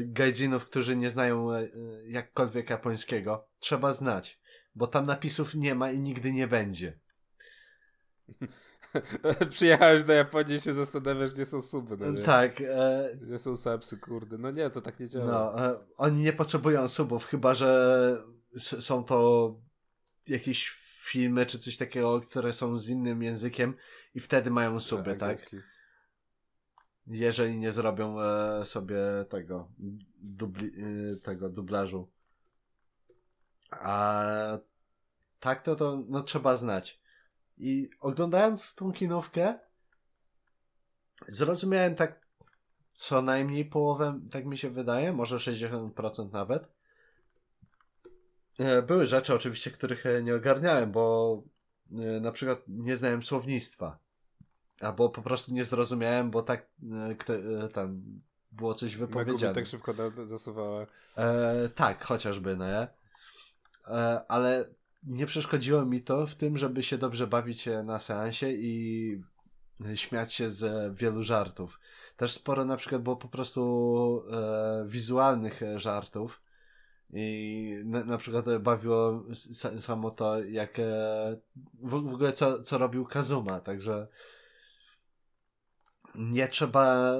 [0.00, 1.68] e, którzy nie znają e,
[2.06, 3.48] jakkolwiek japońskiego.
[3.58, 4.40] Trzeba znać,
[4.74, 6.98] bo tam napisów nie ma i nigdy nie będzie.
[9.50, 11.96] Przyjechałeś do Japonii i się zastanawiasz, gdzie są suby.
[11.96, 12.22] No nie?
[12.22, 12.60] Tak.
[12.60, 13.08] E...
[13.22, 14.38] Gdzie są sapsy, kurde.
[14.38, 15.26] No nie, to tak nie działa.
[15.26, 18.22] No, e, oni nie potrzebują subów, chyba że
[18.58, 19.50] są to
[20.28, 20.70] jakieś
[21.04, 23.74] filmy czy coś takiego, które są z innym językiem
[24.14, 25.38] i wtedy mają suby, tak?
[27.06, 28.96] Jeżeli nie zrobią e, sobie
[29.28, 29.68] tego,
[30.16, 30.72] dubli,
[31.12, 32.10] e, tego dublażu.
[33.70, 34.24] A
[35.40, 37.03] tak to, to no, trzeba znać.
[37.58, 39.58] I oglądając tą kinówkę,
[41.28, 42.24] zrozumiałem tak
[42.94, 46.68] co najmniej połowę, tak mi się wydaje, może 60% nawet.
[48.58, 51.42] e, były rzeczy oczywiście, których e, nie ogarniałem, bo
[51.98, 53.98] e, na przykład nie znałem słownictwa.
[54.80, 56.66] Albo po prostu nie zrozumiałem, bo tak
[57.72, 58.02] tam
[58.52, 59.54] było coś wypowiedziane.
[59.54, 59.94] tak szybko
[60.26, 60.86] zasuwała.
[61.16, 62.88] E, tak, chociażby, no nie?
[63.86, 64.64] E, ale
[65.06, 69.22] nie przeszkodziło mi to w tym, żeby się dobrze bawić na seansie i
[69.94, 71.80] śmiać się z wielu żartów.
[72.16, 76.42] Też sporo na przykład było po prostu e, wizualnych żartów.
[77.12, 79.24] I na, na przykład bawiło
[79.78, 80.82] samo to, jak e,
[81.82, 84.08] w, w ogóle co, co robił Kazuma, także
[86.14, 87.14] nie trzeba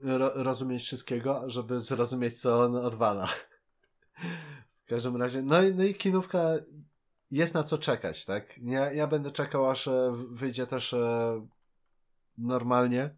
[0.00, 3.28] ro, rozumieć wszystkiego, żeby zrozumieć, co on odwala.
[4.84, 6.48] W każdym razie, no i, no i kinówka
[7.30, 8.58] jest na co czekać, tak?
[8.58, 11.46] Ja, ja będę czekał, aż e, wyjdzie też e,
[12.38, 13.16] normalnie.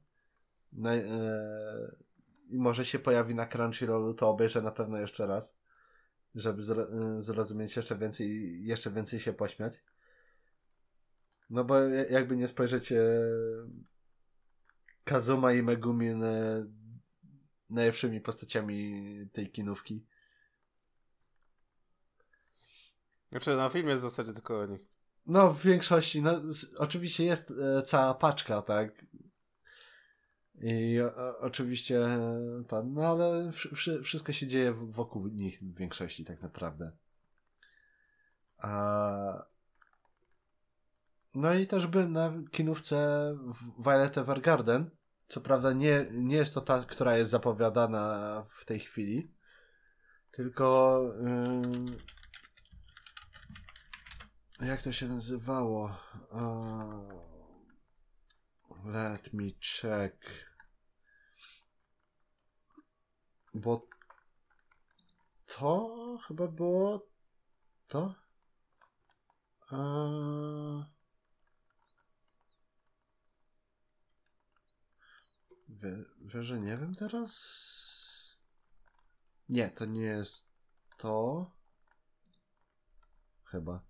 [0.72, 1.96] Na, e,
[2.50, 5.58] I może się pojawi na Crunchyrollu, to obejrzę na pewno jeszcze raz,
[6.34, 9.82] żeby zro, e, zrozumieć jeszcze więcej, jeszcze więcej się pośmiać.
[11.50, 11.80] No bo
[12.10, 13.04] jakby nie spojrzeć e,
[15.04, 16.66] Kazuma i Megumin e,
[17.70, 19.02] najlepszymi postaciami
[19.32, 20.04] tej kinówki.
[23.30, 24.80] Znaczy, na filmie jest w zasadzie tylko o nich.
[25.26, 26.22] No, w większości.
[26.22, 26.40] No,
[26.78, 29.04] oczywiście jest e, cała paczka, tak?
[30.54, 36.42] I o, oczywiście e, no ale wszy, wszystko się dzieje wokół nich w większości, tak
[36.42, 36.92] naprawdę.
[38.58, 39.46] A...
[41.34, 42.98] No i też byłem na kinówce
[43.78, 44.90] Violet Evergarden.
[45.26, 49.32] Co prawda nie, nie jest to ta, która jest zapowiadana w tej chwili,
[50.30, 51.00] tylko
[54.60, 55.96] jak to się nazywało?
[56.30, 57.12] Uh,
[58.84, 60.46] let me check.
[63.54, 63.86] Bo
[65.46, 67.06] to chyba było
[67.88, 68.14] to?
[69.72, 70.84] Uh,
[75.68, 78.36] Wie, że nie wiem teraz?
[79.48, 80.48] Nie, to nie jest
[80.98, 81.50] to.
[83.44, 83.80] Chyba.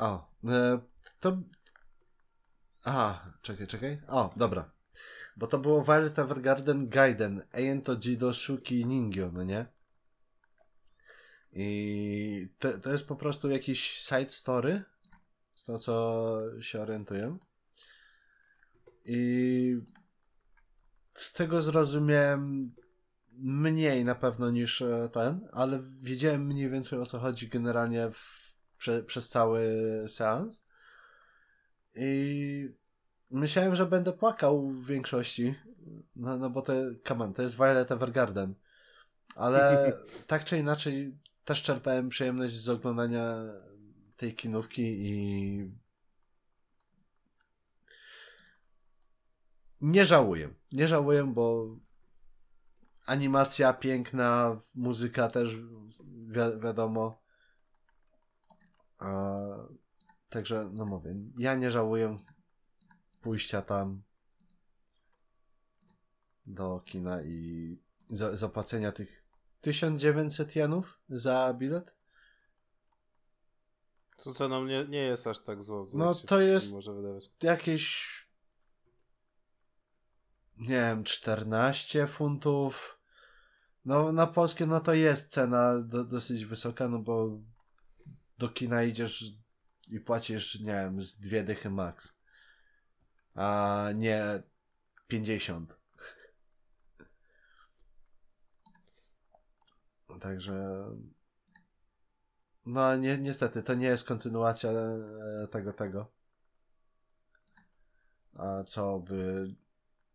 [0.00, 0.80] O, e,
[1.20, 1.38] to.
[2.84, 4.02] Aha, czekaj, czekaj.
[4.08, 4.70] O, dobra.
[5.36, 7.42] Bo to było Violet Evergarden Gaiden.
[7.52, 9.66] Ejento Jido Shuki Ningyo, no nie?
[11.52, 14.82] I to, to jest po prostu jakiś side story.
[15.56, 17.38] Z tego co się orientuję.
[19.04, 19.80] I
[21.14, 22.74] z tego zrozumiałem
[23.32, 28.37] mniej na pewno niż e, ten, ale wiedziałem mniej więcej o co chodzi generalnie w,
[28.78, 29.62] prze, przez cały
[30.08, 30.64] seans.
[31.94, 32.70] I
[33.30, 35.54] myślałem, że będę płakał w większości.
[36.16, 36.72] No, no bo to,
[37.08, 38.54] come on, to jest Violet Evergarden.
[39.34, 39.92] Ale
[40.26, 43.36] tak czy inaczej też czerpałem przyjemność z oglądania
[44.16, 45.70] tej kinówki i
[49.80, 50.48] nie żałuję.
[50.72, 51.76] Nie żałuję, bo
[53.06, 57.22] animacja piękna, muzyka też wi wiadomo.
[58.98, 59.38] A,
[60.28, 62.16] także, no mówię, ja nie żałuję
[63.20, 64.02] pójścia tam
[66.46, 67.78] do kina i
[68.10, 69.28] za, zapłacenia tych
[69.60, 71.94] 1900 jenów za bilet.
[74.16, 75.86] Co ceną nie, nie jest aż tak zło.
[75.94, 76.74] No to jest
[77.42, 78.28] jakieś
[80.58, 82.98] nie wiem, 14 funtów.
[83.84, 87.38] No na polskie no to jest cena do, dosyć wysoka, no bo
[88.38, 89.24] do kina idziesz
[89.88, 92.18] i płacisz, nie wiem, z dwie dychy max.
[93.34, 94.42] A nie
[95.08, 95.76] 50.
[100.20, 100.84] Także
[102.68, 106.12] no ni niestety to nie jest kontynuacja e, tego tego.
[108.38, 109.46] A co by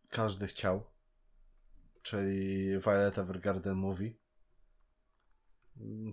[0.09, 0.83] każdy chciał,
[2.01, 4.22] czyli Violet Evergarden Movie.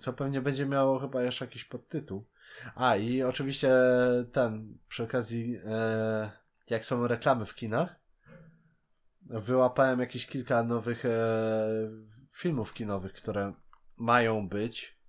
[0.00, 2.26] Co pewnie będzie miało chyba jeszcze jakiś podtytuł.
[2.74, 3.72] A i oczywiście
[4.32, 6.30] ten, przy okazji, e,
[6.70, 8.00] jak są reklamy w kinach,
[9.22, 11.10] wyłapałem jakieś kilka nowych e,
[12.32, 13.52] filmów kinowych, które
[13.96, 15.00] mają być.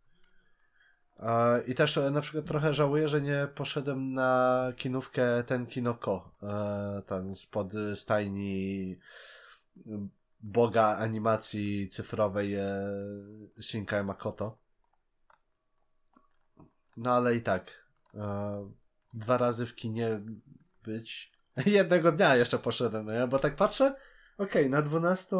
[1.21, 6.35] E, I też e, na przykład trochę żałuję, że nie poszedłem na kinówkę ten Kinoko,
[6.43, 8.95] e, ten spod stajni
[10.43, 12.55] boga animacji cyfrowej
[13.61, 14.57] Shinkai Makoto.
[16.97, 17.87] No ale i tak.
[19.13, 20.21] Dwa razy w kinie
[20.83, 21.31] być.
[21.65, 23.95] Jednego dnia jeszcze poszedłem, no ja, bo tak patrzę,
[24.37, 25.35] okej, okay, na 12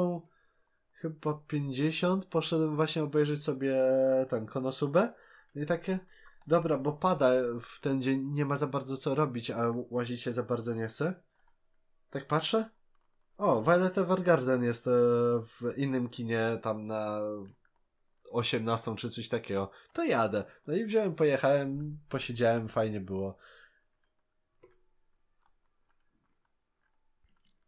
[0.94, 3.76] chyba 50 poszedłem właśnie obejrzeć sobie
[4.30, 5.14] ten Konosubę
[5.56, 6.00] i takie
[6.48, 7.30] dobra, bo pada
[7.62, 10.88] w ten dzień, nie ma za bardzo co robić, a łazić się za bardzo nie
[10.88, 11.14] chce.
[12.10, 12.70] Tak patrzę.
[13.38, 14.92] O, Violet Evergarden jest e,
[15.46, 17.20] w innym kinie tam na
[18.32, 19.72] 18 czy coś takiego.
[19.94, 20.44] To jadę.
[20.68, 23.38] No i wziąłem, pojechałem, posiedziałem, fajnie było.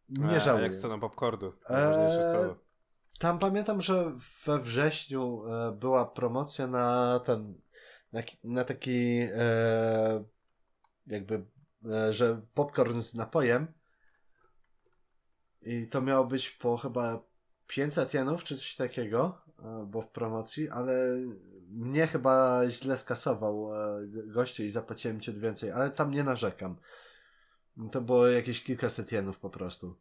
[0.09, 0.63] Nie A, żałuję.
[0.63, 1.53] jak z ceną popcornu?
[1.69, 2.55] Eee.
[3.19, 7.61] Tam pamiętam, że we wrześniu e, była promocja na ten,
[8.13, 10.23] na, na taki e,
[11.07, 11.45] jakby,
[11.91, 13.73] e, że popcorn z napojem
[15.65, 17.23] i to miało być po chyba
[17.67, 21.17] 500 jenów czy coś takiego, e, bo w promocji, ale
[21.69, 26.75] mnie chyba źle skasował e, goście i zapłaciłem ciut więcej, ale tam nie narzekam.
[27.91, 29.95] To było jakieś kilkaset jenów po prostu.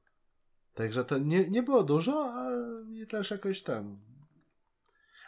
[0.75, 2.51] Także to nie, nie było dużo, a
[2.93, 4.01] i też jakoś tam.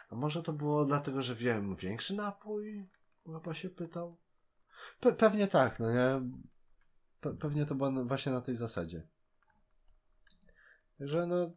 [0.09, 2.85] A może to było dlatego, że wiem, większy napój?
[3.25, 4.17] Chyba się pytał.
[4.99, 6.21] Pe pewnie tak, no nie?
[7.21, 9.07] Pe pewnie to było właśnie na tej zasadzie.
[10.99, 11.51] Że no.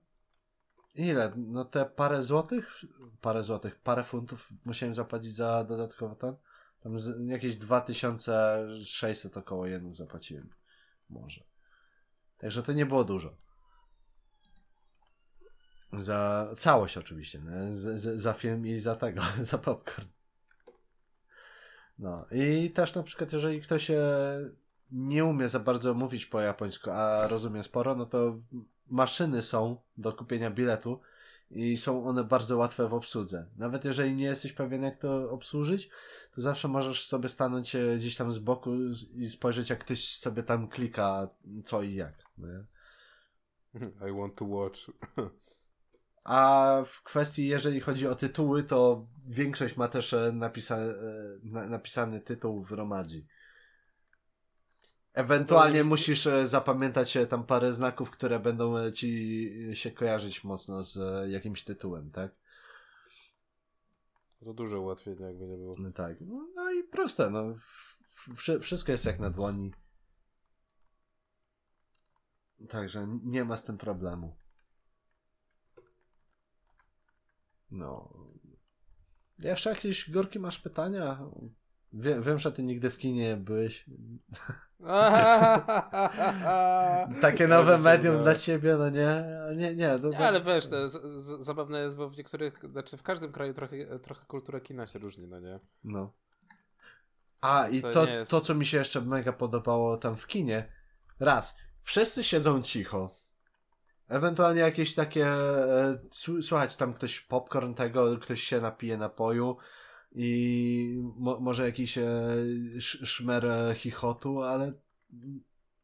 [0.95, 1.33] Ile?
[1.37, 2.85] No te parę złotych?
[3.21, 6.37] Parę złotych, parę funtów musiałem zapłacić za dodatkowo ten.
[6.81, 10.51] Tam z, jakieś 2600 około jednym zapłaciłem.
[11.11, 11.45] Może.
[12.39, 13.37] Także to nie było dużo.
[15.93, 17.75] Za całość oczywiście, nie?
[17.75, 20.09] Z, z, za film i za tego, za popcorn.
[21.99, 23.91] No i też na przykład, jeżeli ktoś
[24.91, 28.39] nie umie za bardzo mówić po japońsku, a rozumie sporo, no to
[28.91, 31.01] maszyny są do kupienia biletu
[31.51, 33.47] i są one bardzo łatwe w obsłudze.
[33.57, 35.91] Nawet jeżeli nie jesteś pewien, jak to obsłużyć,
[36.35, 38.71] to zawsze możesz sobie stanąć e, gdzieś tam z boku
[39.15, 41.29] i spojrzeć, jak ktoś sobie tam klika
[41.65, 42.15] co i jak.
[42.39, 42.65] Nie?
[44.11, 44.81] I want to watch.
[46.25, 50.95] A w kwestii, jeżeli chodzi o tytuły, to większość ma też e, napisa e,
[51.43, 53.27] na, napisany tytuł w Romadzi.
[55.19, 60.83] Ewentualnie musisz e, zapamiętać e, tam parę znaków, które będą e, ci się kojarzyć mocno
[60.83, 60.99] z
[61.31, 62.33] jakimś tytułem, tak?
[64.45, 65.75] To duże ułatwienie, jakby nie było.
[65.79, 66.17] No tak.
[66.55, 67.55] No, i proste, no.
[68.61, 69.73] Wszystko jest jak na dłoni.
[72.69, 74.37] Także nie ma z tym problemu.
[77.71, 78.15] No.
[79.39, 81.21] Jeszcze jakieś gorki masz pytania?
[81.93, 83.85] Wie, wiem, że ty nigdy w kinie byłeś.
[87.21, 88.23] Takie nowe medium no.
[88.23, 89.25] dla ciebie, no nie?
[89.57, 89.99] Nie, nie.
[89.99, 93.33] To, Nie, ale wiesz, to z, z, zabawne jest, bo w niektórych, znaczy w każdym
[93.33, 95.61] kraju trochę, trochę kultura kina się różni, no nie?
[95.85, 96.13] No.
[97.41, 100.73] A, i To to, jest- to, co mi się jeszcze mega podobało tam w kinie.
[101.21, 103.15] Raz, wszyscy siedzą cicho.
[104.09, 105.27] Ewentualnie jakieś takie.
[105.27, 109.57] E, słu- słuchać tam ktoś popcorn tego, ktoś się napije napoju
[110.13, 112.05] i mo, może jakiś e,
[112.77, 114.73] sz, szmer e, chichotu, ale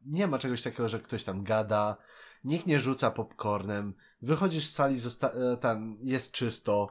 [0.07, 1.97] nie ma czegoś takiego, że ktoś tam gada.
[2.45, 3.95] Nikt nie rzuca popcornem.
[4.23, 6.89] Wychodzisz z sali, e, tam jest czysto.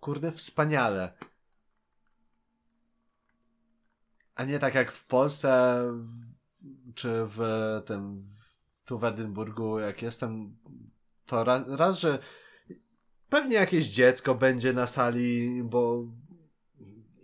[0.00, 1.12] Kurde, wspaniale.
[4.34, 5.82] A nie tak jak w Polsce,
[6.94, 7.40] czy w
[7.86, 8.28] tym,
[8.84, 10.56] tu w Edynburgu, jak jestem,
[11.26, 11.44] to
[11.76, 12.18] raz, że
[13.28, 16.04] pewnie jakieś dziecko będzie na sali, bo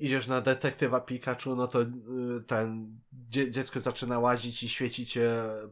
[0.01, 1.86] idziesz na detektywa Pikachu, no to y,
[2.47, 5.18] ten dzie, dziecko zaczyna łazić i świecić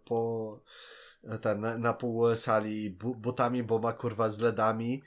[0.05, 0.61] po
[1.41, 5.03] ten, na, pół sali bu, butami, bo ma kurwa z ledami.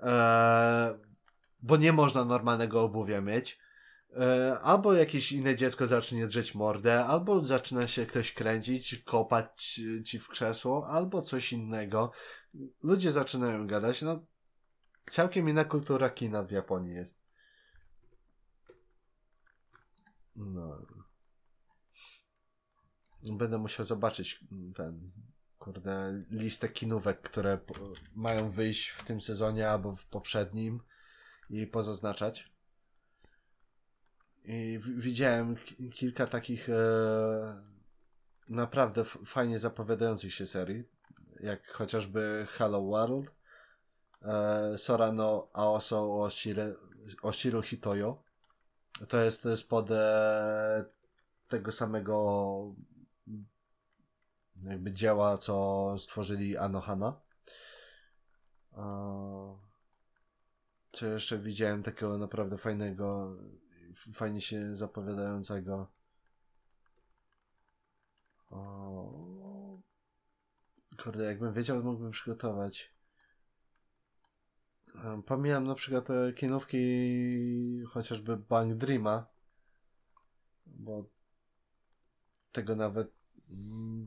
[0.00, 0.98] E,
[1.62, 3.58] bo nie można normalnego obuwia mieć.
[4.16, 10.18] E, albo jakieś inne dziecko zacznie drzeć mordę, albo zaczyna się ktoś kręcić, kopać ci
[10.18, 12.12] w krzesło, albo coś innego.
[12.82, 14.18] Ludzie zaczynają gadać, no
[15.10, 17.25] całkiem inna kultura kina w Japonii jest.
[20.36, 20.86] No.
[23.32, 24.44] Będę musiał zobaczyć
[24.74, 25.10] ten,
[25.58, 27.58] kurde, listę kinówek, które
[28.14, 30.80] mają wyjść w tym sezonie albo w poprzednim
[31.50, 32.52] i pozaznaczać.
[34.44, 37.62] I widziałem ki- kilka takich e,
[38.48, 40.84] naprawdę fajnie zapowiadających się serii,
[41.40, 43.30] jak chociażby Hello World,
[44.22, 46.74] e, Sora no Aoso Oshire,
[47.22, 48.25] Oshiru Hitoyo.
[49.08, 50.84] To jest spod e,
[51.48, 52.74] tego samego
[54.62, 57.20] jakby dzieła, co stworzyli Anohana.
[58.76, 59.58] E,
[60.92, 63.36] Co jeszcze widziałem takiego naprawdę fajnego,
[64.12, 65.88] fajnie się zapowiadającego.
[68.50, 69.78] O...
[71.02, 72.95] Kurde, jakbym wiedział, mógłbym przygotować.
[75.26, 76.78] Pomijam na przykład te kinówki
[77.88, 79.26] chociażby Bank Dreama,
[80.66, 81.04] bo
[82.52, 83.12] tego nawet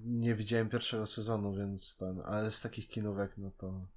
[0.05, 3.87] nie widziałem pierwszego sezonu, więc ten, ale z takich kinówek, no to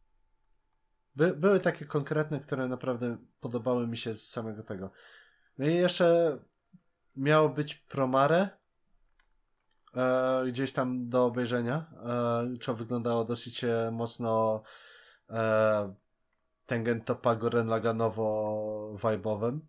[1.16, 4.90] by, były takie konkretne, które naprawdę podobały mi się z samego tego.
[5.58, 6.38] No i jeszcze
[7.16, 8.48] miało być Promare
[9.94, 14.62] e, gdzieś tam do obejrzenia, e, co wyglądało dosyć e, mocno
[15.30, 15.94] e,
[16.66, 19.60] Tengen Toppa Goren Laganowo-vibowym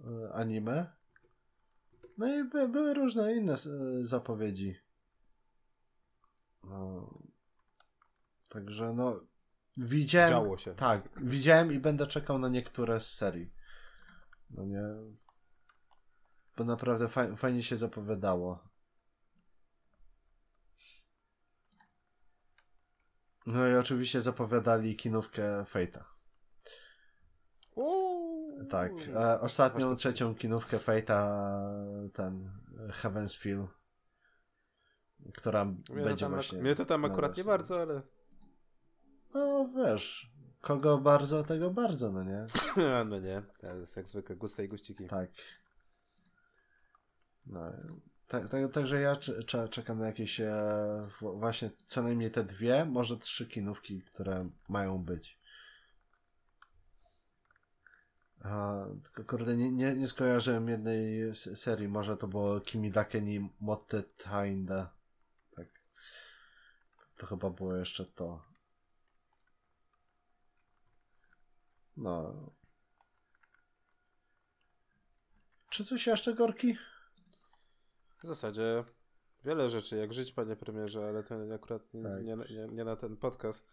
[0.00, 0.92] e, anime.
[2.18, 3.58] No i by, były różne inne e,
[4.02, 4.76] zapowiedzi.
[6.64, 7.14] No.
[8.48, 9.20] Także no
[9.76, 10.30] widziałem.
[10.30, 10.74] Działo się.
[10.74, 13.52] Tak, widziałem i będę czekał na niektóre z serii.
[14.50, 14.82] No nie.
[16.56, 18.73] Bo naprawdę faj, fajnie się zapowiadało.
[23.46, 26.04] No i oczywiście zapowiadali kinówkę Fate'a.
[27.74, 28.64] Uuu.
[28.70, 28.92] Tak.
[29.14, 32.50] E, ostatnią, trzecią kinówkę Fate'a ten
[33.02, 33.66] Heaven's Feel.
[35.36, 36.62] Która Mnie będzie właśnie.
[36.62, 38.02] mnie to tam akurat nie bardzo, ale.
[39.34, 42.46] No wiesz, kogo bardzo, tego bardzo, no nie?
[43.06, 45.06] no nie, to jest jak zwykle guste i guściki.
[45.06, 45.30] Tak.
[47.46, 47.72] No,
[48.28, 52.84] tak, tak, także ja cze- cze- czekam na jakieś e, właśnie co najmniej te dwie,
[52.84, 55.38] może trzy kinówki, które mają być.
[58.44, 58.84] A,
[59.26, 64.86] kurde, nie, nie, nie skojarzyłem jednej serii, może to było Kimi Dakeni Motte Tainde.
[65.56, 65.66] Tak.
[67.16, 68.42] To chyba było jeszcze to.
[71.96, 72.34] No.
[75.70, 76.76] Czy coś jeszcze, Gorki?
[78.24, 78.84] W zasadzie
[79.44, 82.24] wiele rzeczy, jak żyć, panie premierze, ale to akurat nie, Tak.
[82.24, 83.66] nie, nie, nie na ten podcast.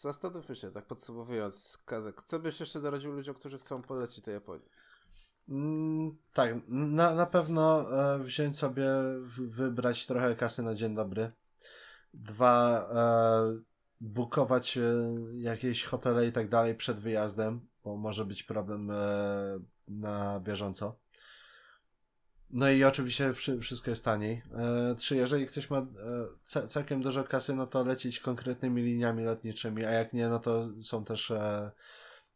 [0.00, 4.68] Zastanówmy się, tak podsumowując, Kazek, co byś jeszcze doradził ludziom, którzy chcą polecić do Japonii?
[5.48, 8.88] Mm, tak, na, na pewno e, wziąć sobie,
[9.38, 11.32] wybrać trochę kasy na dzień dobry.
[12.14, 13.60] Dwa, e,
[14.00, 14.82] bukować e,
[15.34, 18.94] jakieś hotele i tak dalej przed wyjazdem, bo może być problem e,
[19.88, 21.05] na bieżąco.
[22.50, 24.42] No i oczywiście wszy- wszystko jest taniej.
[24.54, 25.86] E, trzy, jeżeli ktoś ma e,
[26.44, 30.68] ca- całkiem dużo kasy, no to lecieć konkretnymi liniami lotniczymi, a jak nie, no to
[30.82, 31.70] są też e,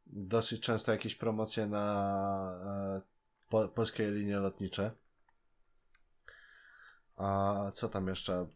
[0.06, 3.00] dosyć często jakieś promocje na e,
[3.48, 4.90] po, polskie linie lotnicze.
[7.16, 8.46] A co tam jeszcze?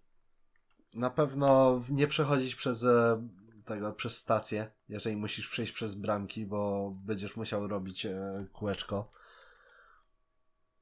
[0.95, 3.29] Na pewno nie przechodzić przez e,
[3.65, 9.11] tego, przez stację, jeżeli musisz przejść przez bramki, bo będziesz musiał robić e, kółeczko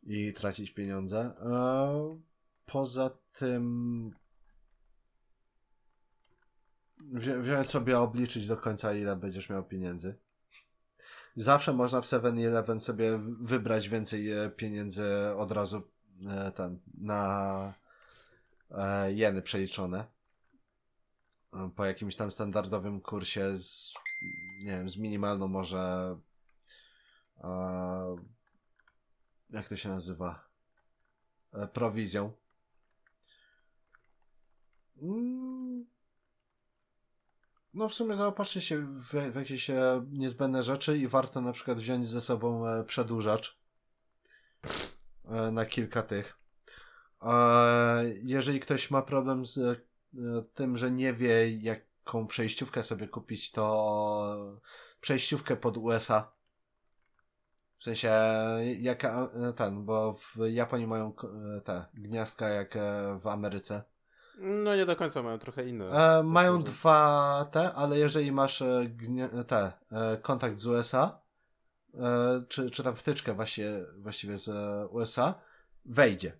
[0.02, 1.18] i tracić pieniądze.
[1.20, 2.18] E,
[2.66, 4.10] poza tym
[7.12, 10.14] wzi- wziąć sobie obliczyć do końca, ile będziesz miał pieniędzy.
[11.36, 15.04] Zawsze można w 7-Eleven sobie wybrać więcej e, pieniędzy
[15.36, 15.82] od razu
[16.28, 17.74] e, ten, na
[18.70, 20.04] e, jeny przeliczone.
[21.76, 23.94] Po jakimś tam standardowym kursie z,
[24.64, 26.16] nie wiem, z minimalną może
[29.52, 30.48] jak to się nazywa?
[31.52, 32.32] E, prowizją.
[35.02, 35.86] Mm.
[37.74, 41.78] No w sumie zaopatrzcie się w, w jakieś e, niezbędne rzeczy i warto na przykład
[41.78, 43.62] wziąć ze sobą e, przedłużacz
[45.52, 46.38] na kilka tych.
[48.22, 49.84] Jeżeli ktoś ma problem z
[50.54, 54.60] tym, że nie wie jaką przejściówkę sobie kupić, to
[55.00, 56.32] przejściówkę pod USA.
[57.82, 58.10] W sensie
[58.80, 61.12] jaka e, ten, bo w Japonii mają
[61.56, 63.82] e, te gniazdka jak e, w Ameryce.
[64.38, 65.90] No nie do końca mają trochę inne.
[65.90, 66.66] E, mają może.
[66.66, 68.62] dwa te, ale jeżeli masz
[69.46, 69.72] te,
[70.22, 71.20] kontakt z USA,
[72.48, 74.50] czy, czy tam wtyczkę właśnie, właściwie z
[74.90, 75.34] USA,
[75.84, 76.32] wejdzie.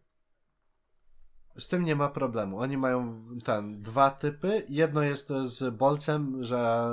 [1.57, 2.59] Z tym nie ma problemu.
[2.59, 4.67] Oni mają ten, dwa typy.
[4.69, 6.91] Jedno jest z bolcem, że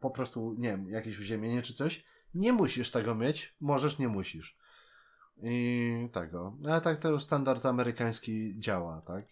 [0.00, 2.11] po prostu, nie wiem, jakieś uziemienie czy coś.
[2.34, 4.56] Nie musisz tego mieć, możesz, nie musisz.
[5.42, 6.56] I tego.
[6.64, 9.24] Ale tak to standard amerykański działa, tak?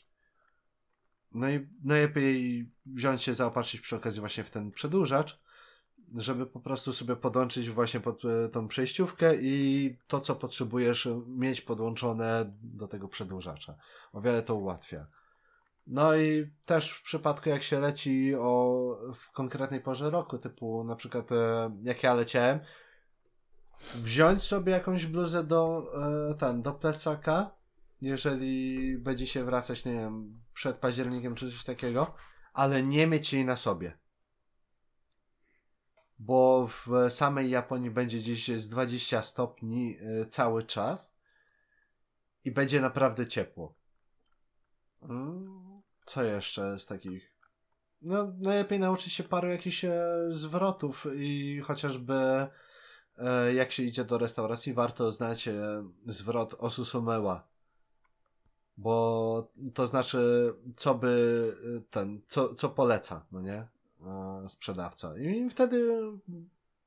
[1.33, 5.41] No i najlepiej wziąć się, zaopatrzyć przy okazji właśnie w ten przedłużacz,
[6.17, 11.61] żeby po prostu sobie podłączyć właśnie pod e, tą przejściówkę i to, co potrzebujesz, mieć
[11.61, 13.75] podłączone do tego przedłużacza.
[14.13, 15.07] O wiele to ułatwia.
[15.87, 20.97] No i też w przypadku, jak się leci o, w konkretnej porze roku, typu na
[20.97, 22.61] przykład e, jak ja leciałem,
[23.95, 25.93] wziąć sobie jakąś bluzę do,
[26.31, 27.51] e, ten, do plecaka,
[28.01, 32.15] jeżeli będzie się wracać, nie wiem, przed październikiem czy coś takiego,
[32.53, 33.99] ale nie mieć jej na sobie.
[36.19, 41.15] Bo w samej Japonii będzie gdzieś z 20 stopni y, cały czas
[42.45, 43.75] i będzie naprawdę ciepło.
[45.03, 45.75] Mm,
[46.07, 47.35] co jeszcze z takich?
[48.03, 52.49] No, najlepiej nauczyć się paru jakichś e, zwrotów i chociażby e,
[53.55, 55.55] jak się idzie do restauracji, warto znać e,
[56.07, 57.49] zwrot osusumeła.
[58.77, 61.55] Bo to znaczy, co by
[61.91, 63.69] ten, co, co poleca, no nie?
[64.49, 65.19] Sprzedawca.
[65.19, 66.03] I wtedy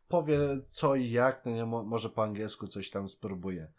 [0.07, 0.39] powie
[0.71, 1.65] co i jak, no nie?
[1.65, 3.71] może po angielsku coś tam spróbuje.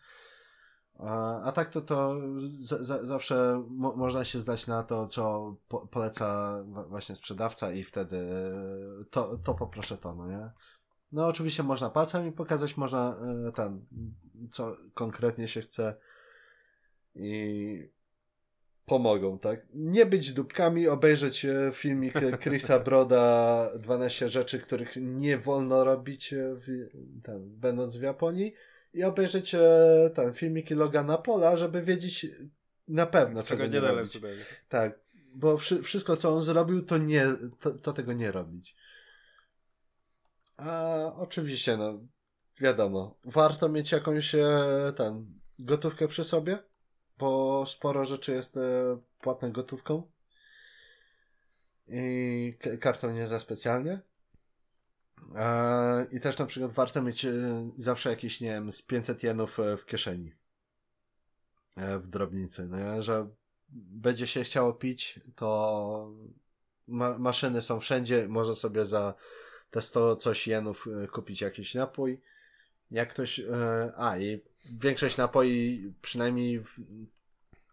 [1.45, 5.87] A tak to, to z, z, zawsze mo, można się zdać na to, co po,
[5.87, 6.59] poleca
[6.89, 8.27] właśnie sprzedawca i wtedy
[9.11, 10.51] to, to poproszę to, no nie?
[11.13, 13.17] No oczywiście można palcami pokazać, można
[13.49, 13.85] e, ten,
[14.51, 15.95] co konkretnie się chce
[17.15, 17.95] i
[18.87, 19.67] pomogą, tak?
[19.75, 26.55] Nie być dupkami, obejrzeć e, filmik Chrisa Broda 12 rzeczy, których nie wolno robić e,
[26.55, 26.67] w,
[27.23, 28.55] ten, będąc w Japonii
[28.95, 29.57] i obejrzeć
[30.15, 32.27] ten filmiki Logana Pola, żeby wiedzieć
[32.89, 34.21] na pewno, czego, czego nie, nie robić.
[34.69, 34.99] Tak,
[35.35, 37.27] bo wszy wszystko, co on zrobił, to nie,
[37.61, 38.77] to, to tego nie robić.
[40.57, 41.99] A oczywiście, no,
[42.61, 46.59] wiadomo, warto mieć jakąś e, ten, gotówkę przy sobie,
[47.19, 48.61] bo sporo rzeczy jest e,
[49.21, 50.11] płatne gotówką
[51.89, 54.01] i kartą nie za specjalnie.
[56.11, 57.33] I też na przykład warto mieć e,
[57.79, 60.33] zawsze jakieś, nie wiem, z 500 jenów e, w kieszeni.
[61.77, 63.29] E, w drobnicy, no, że
[63.69, 66.13] będzie się chciało pić, to
[66.87, 69.15] ma maszyny są wszędzie, może sobie za
[69.75, 72.21] te 100 coś jenów kupić jakiś napój.
[72.91, 73.41] Jak ktoś,
[73.97, 74.41] a i
[74.73, 76.81] większość napoi przynajmniej w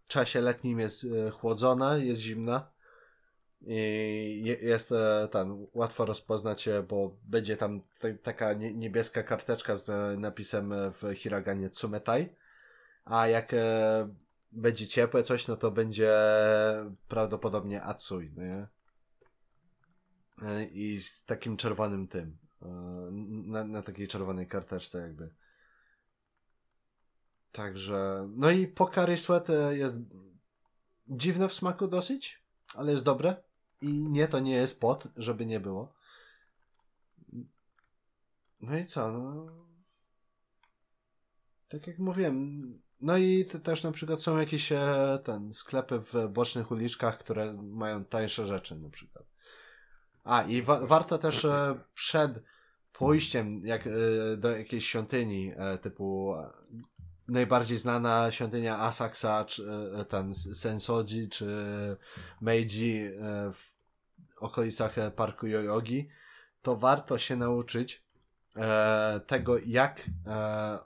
[0.07, 2.71] czasie letnim jest chłodzona, jest zimna
[3.67, 7.81] i jest e, ten, łatwo rozpoznać, bo będzie tam
[8.23, 12.29] taka niebieska karteczka z napisem w hiraganie Tsumetai,
[13.05, 14.09] a jak e,
[14.51, 16.13] będzie ciepłe coś, no to będzie
[17.07, 18.67] prawdopodobnie Atsui, nie?
[20.41, 22.37] E, I z takim czerwonym tym,
[23.45, 25.33] na, na takiej czerwonej karteczce jakby.
[27.51, 30.01] Także, no i Pokary Sweat jest
[31.07, 32.45] dziwne w smaku dosyć,
[32.75, 33.43] ale jest dobre.
[33.81, 35.93] I nie, to nie jest pot, żeby nie było.
[38.61, 39.47] No i co, no...
[41.67, 42.61] Tak jak mówiłem,
[43.01, 48.05] no i też na przykład są jakieś e, ten, sklepy w bocznych uliczkach, które mają
[48.05, 49.30] tańsze rzeczy na przykład.
[50.23, 52.31] A i wa warto też e, przed
[52.93, 53.91] pójściem jak, e,
[54.37, 56.35] do jakiejś świątyni typu
[57.27, 59.65] najbardziej znana świątynia Asakusa, czy
[60.09, 61.47] ten Sensoji, czy
[62.41, 63.09] Meiji
[63.53, 63.71] w
[64.41, 66.09] okolicach e, parku Yoyogi,
[66.61, 68.03] to warto się nauczyć
[68.55, 70.79] e, tego, jak e,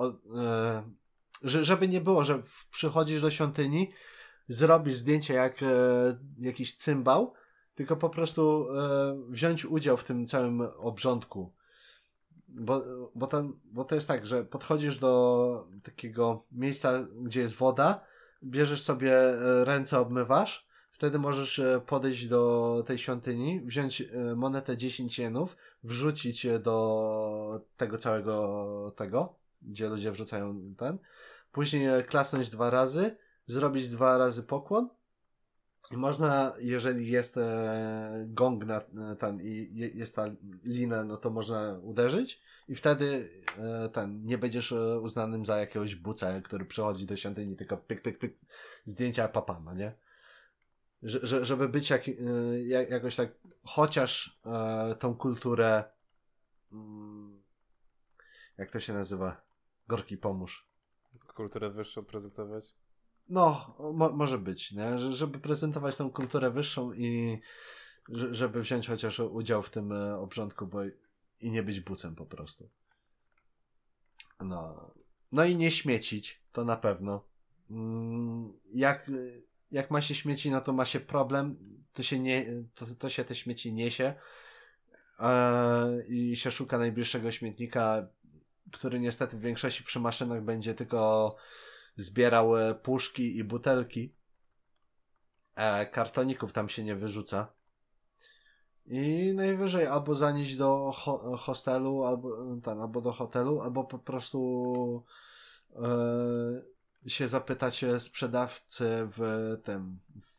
[0.00, 0.82] e,
[1.42, 3.92] że, żeby nie było, że przychodzisz do świątyni,
[4.48, 5.66] zrobisz zdjęcie jak e,
[6.38, 7.34] jakiś cymbał,
[7.78, 11.52] tylko po prostu e, wziąć udział w tym całym obrządku.
[12.48, 12.84] Bo,
[13.14, 18.00] bo, ten, bo to jest tak, że podchodzisz do takiego miejsca, gdzie jest woda,
[18.44, 24.02] bierzesz sobie e, ręce, obmywasz Wtedy możesz e, podejść do tej świątyni, wziąć
[24.36, 30.98] monetę 10 jenów, wrzucić do tego całego tego, gdzie ludzie wrzucają ten,
[31.52, 34.88] później klasnąć dwa razy, zrobić dwa razy pokłon
[35.96, 38.80] można, jeżeli jest e, gong na
[39.18, 40.24] ten i jest ta
[40.64, 43.30] lina, no to można uderzyć i wtedy
[43.92, 48.36] ten, nie będziesz uznanym za jakiegoś buca, który przychodzi do świątyni, tylko pyk, pyk, pyk,
[48.86, 49.92] zdjęcia papana, nie?
[51.02, 52.12] że, żeby być jak, e,
[52.66, 53.30] jak, jakoś tak,
[53.64, 55.84] chociaż e, tą kulturę,
[56.72, 57.42] mm,
[58.58, 59.40] jak to się nazywa?
[59.88, 60.68] Gorki pomóż.
[61.34, 62.74] Kulturę wyższą prezentować?
[63.28, 64.98] No, mo, może być, nie?
[64.98, 67.40] Że, żeby prezentować tą kulturę wyższą i
[68.08, 70.78] żeby wziąć chociaż udział w tym e, obrządku, bo
[71.40, 72.68] i nie być bucem po prostu.
[74.40, 74.90] No.
[75.32, 77.24] No i nie śmiecić, to na pewno.
[77.70, 79.10] Mm, jak
[79.70, 81.56] jak ma się śmieci, no to ma się problem,
[81.92, 84.14] to się, nie, to, to się te śmieci niesie
[85.20, 88.08] e, i się szuka najbliższego śmietnika,
[88.72, 91.36] który niestety w większości przy maszynach będzie tylko
[91.98, 94.14] zbierał e, puszki i butelki.
[95.54, 97.52] E, kartoników tam się nie wyrzuca.
[98.86, 105.04] I najwyżej albo zanieść do ho hostelu, albo, ten, albo do hotelu, albo po prostu
[105.76, 109.98] e, się zapytać sprzedawcy w tym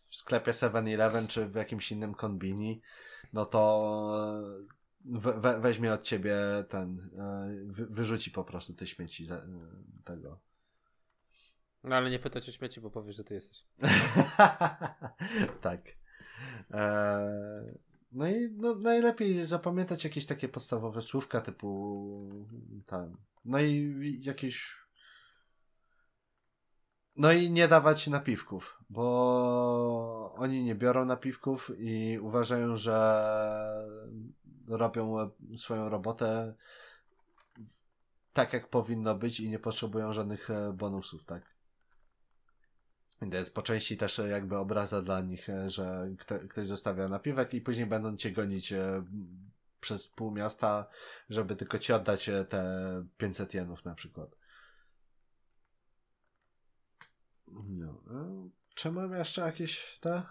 [0.10, 2.82] w sklepie 7-Eleven czy w jakimś innym kombini,
[3.34, 3.92] no to
[5.06, 6.38] we, we, weźmie od ciebie
[6.70, 7.10] ten,
[7.66, 9.42] wy, wyrzuci po prostu te śmieci za,
[10.04, 10.49] tego.
[11.84, 13.64] No ale nie pytać o śmieci, bo powiesz, że ty jesteś.
[15.62, 15.82] tak.
[16.72, 17.80] Eee,
[18.12, 22.46] no i no, najlepiej zapamiętać jakieś takie podstawowe słówka typu
[22.86, 23.18] tam.
[23.46, 24.80] No i jakieś.
[27.16, 32.96] No i nie dawać napiwków, bo oni nie biorą napiwków i uważają, że
[34.68, 36.56] robią swoją robotę
[38.34, 41.49] tak, jak powinno być i nie potrzebują żadnych e, bonusów, tak?
[43.20, 47.54] To jest po części też jakby obraza dla nich, e, że kto, ktoś zostawia napiwek
[47.54, 49.04] i później będą cię gonić e,
[49.80, 50.88] przez pół miasta,
[51.30, 54.36] żeby tylko ci oddać e, te 500 jenów na przykład.
[57.48, 58.04] No.
[58.76, 60.24] Czy mam jeszcze jakieś te?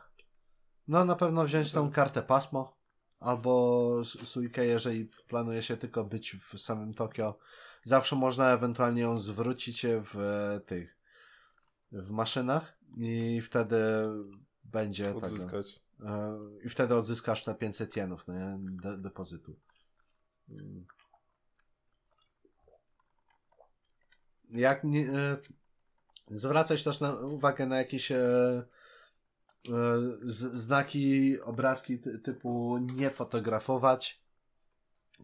[0.89, 2.79] No na pewno wziąć tą kartę pasmo
[3.21, 7.39] albo Suikę, jeżeli planuje się tylko być w samym Tokio.
[7.83, 10.15] Zawsze można ewentualnie ją zwrócić w
[10.67, 10.98] tych
[11.93, 13.79] w maszynach i wtedy
[14.65, 15.75] będzie odzyskać.
[15.75, 19.57] Tego, I wtedy odzyskasz te 500 jenów nie, de, depozytu.
[24.51, 25.37] Jak nie, e,
[26.31, 28.65] zwracać też na, uwagę na jakieś e, e,
[30.23, 34.23] z, znaki, obrazki ty, typu nie fotografować,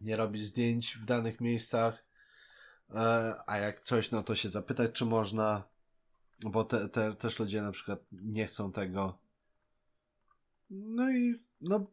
[0.01, 2.05] nie robić zdjęć w danych miejscach,
[3.47, 5.74] a jak coś, no to się zapytać, czy można
[6.43, 9.19] bo te, te, też ludzie na przykład nie chcą tego.
[10.71, 11.87] No i no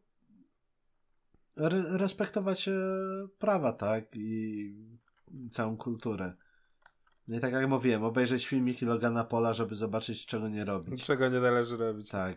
[1.56, 2.72] re, respektować e,
[3.38, 4.04] prawa, tak?
[4.12, 4.74] I
[5.50, 6.32] całą kulturę.
[7.28, 11.04] No i tak jak mówiłem, obejrzeć filmiki Logana Pola, żeby zobaczyć, czego nie robić.
[11.04, 12.10] Czego nie należy robić.
[12.10, 12.36] Tak.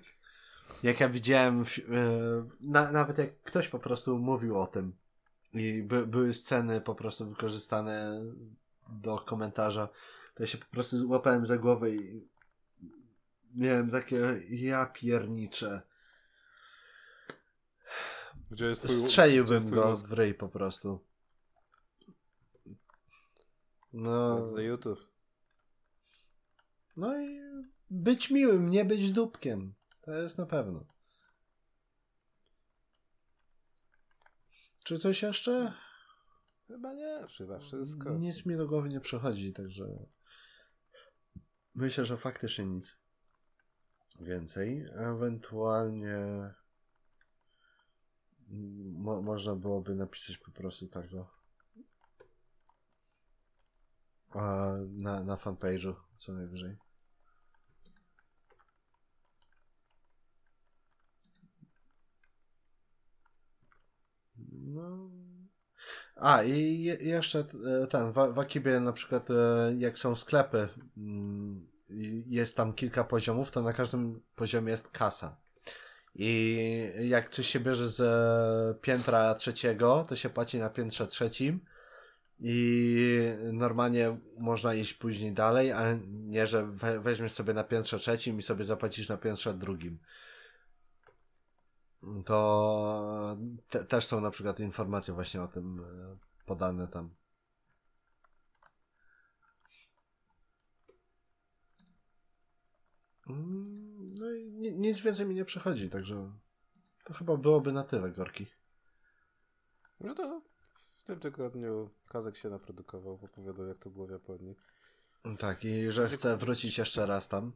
[0.83, 1.65] Jak ja widziałem, e,
[2.61, 4.93] na, nawet jak ktoś po prostu mówił o tym
[5.53, 8.21] i by, były sceny po prostu wykorzystane
[8.89, 9.89] do komentarza,
[10.35, 12.27] to ja się po prostu złapałem za głowę i
[13.55, 15.81] miałem takie ja piernicze.
[18.51, 21.05] Gdzie jest twój, Strzeliłbym gdzie go w ryj po prostu.
[23.93, 24.45] No.
[24.45, 25.07] Za YouTube.
[26.97, 27.39] No i
[27.89, 29.73] być miłym, nie być dupkiem.
[30.01, 30.85] To jest na pewno.
[34.83, 35.73] Czy coś jeszcze?
[36.67, 38.09] Chyba nie, chyba wszystko.
[38.09, 40.05] Nic mi do głowy nie przychodzi, także.
[41.75, 42.97] Myślę, że faktycznie nic
[44.19, 44.85] więcej.
[44.93, 46.17] Ewentualnie
[48.93, 51.35] mo można byłoby napisać po prostu tego
[54.35, 56.77] A na, na fanpage'u co najwyżej.
[64.51, 65.24] No.
[66.15, 67.39] A, i jeszcze
[67.83, 69.33] e, ten, w, Akibie na przykład e,
[69.77, 70.67] jak są sklepy,
[70.97, 71.67] mm,
[72.27, 75.37] jest tam kilka poziomów, to na każdym poziomie jest kasa.
[76.15, 81.59] I jak coś się bierze z piętra trzeciego, to się płaci na piętrze trzecim.
[82.39, 83.07] I
[83.53, 86.67] normalnie można iść później dalej, a nie, że
[86.99, 89.99] weźmiesz sobie na piętrze trzecim i sobie zapłacisz na piętrze drugim
[92.25, 93.37] to
[93.69, 97.15] te, też są na przykład informacje właśnie o tym e, podane tam.
[103.29, 106.31] Mm, no i nic więcej mi nie przychodzi, także
[107.03, 108.47] to chyba byłoby na tyle, Gorki.
[109.99, 110.41] No to
[110.95, 114.55] w tym tygodniu Kazek się naprodukował, opowiadał jak to było w Japonii.
[115.39, 117.51] Tak, i że chce wrócić jeszcze raz tam.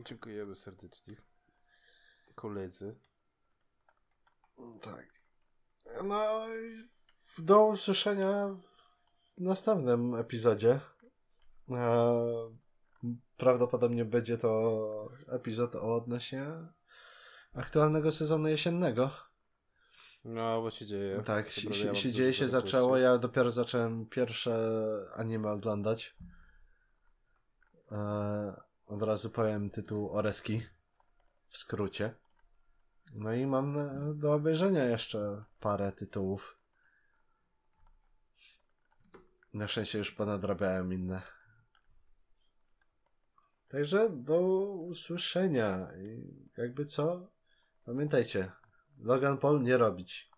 [0.00, 1.16] Dziękujemy serdecznie.
[2.34, 2.94] Koledzy.
[4.80, 5.06] Tak.
[6.04, 6.46] No,
[7.38, 8.56] do usłyszenia
[9.36, 10.80] w następnym epizodzie.
[11.70, 12.20] E,
[13.36, 16.44] prawdopodobnie będzie to epizod o odnośnie
[17.54, 19.10] aktualnego sezonu jesiennego.
[20.24, 21.22] No, bo się dzieje.
[21.22, 22.98] Tak, się, się, się dzieje, się zaczęło.
[22.98, 24.70] Ja dopiero zacząłem pierwsze
[25.14, 26.16] anime oglądać.
[27.92, 30.62] E, od razu powiem tytuł Oreski.
[31.48, 32.14] W skrócie.
[33.14, 33.74] No i mam
[34.18, 36.58] do obejrzenia jeszcze parę tytułów.
[39.54, 41.22] Na szczęście już ponadrabiałem inne.
[43.68, 44.40] Także do
[44.72, 45.88] usłyszenia.
[45.98, 47.30] I jakby co?
[47.84, 48.52] Pamiętajcie,
[48.98, 50.30] Logan Paul nie robić.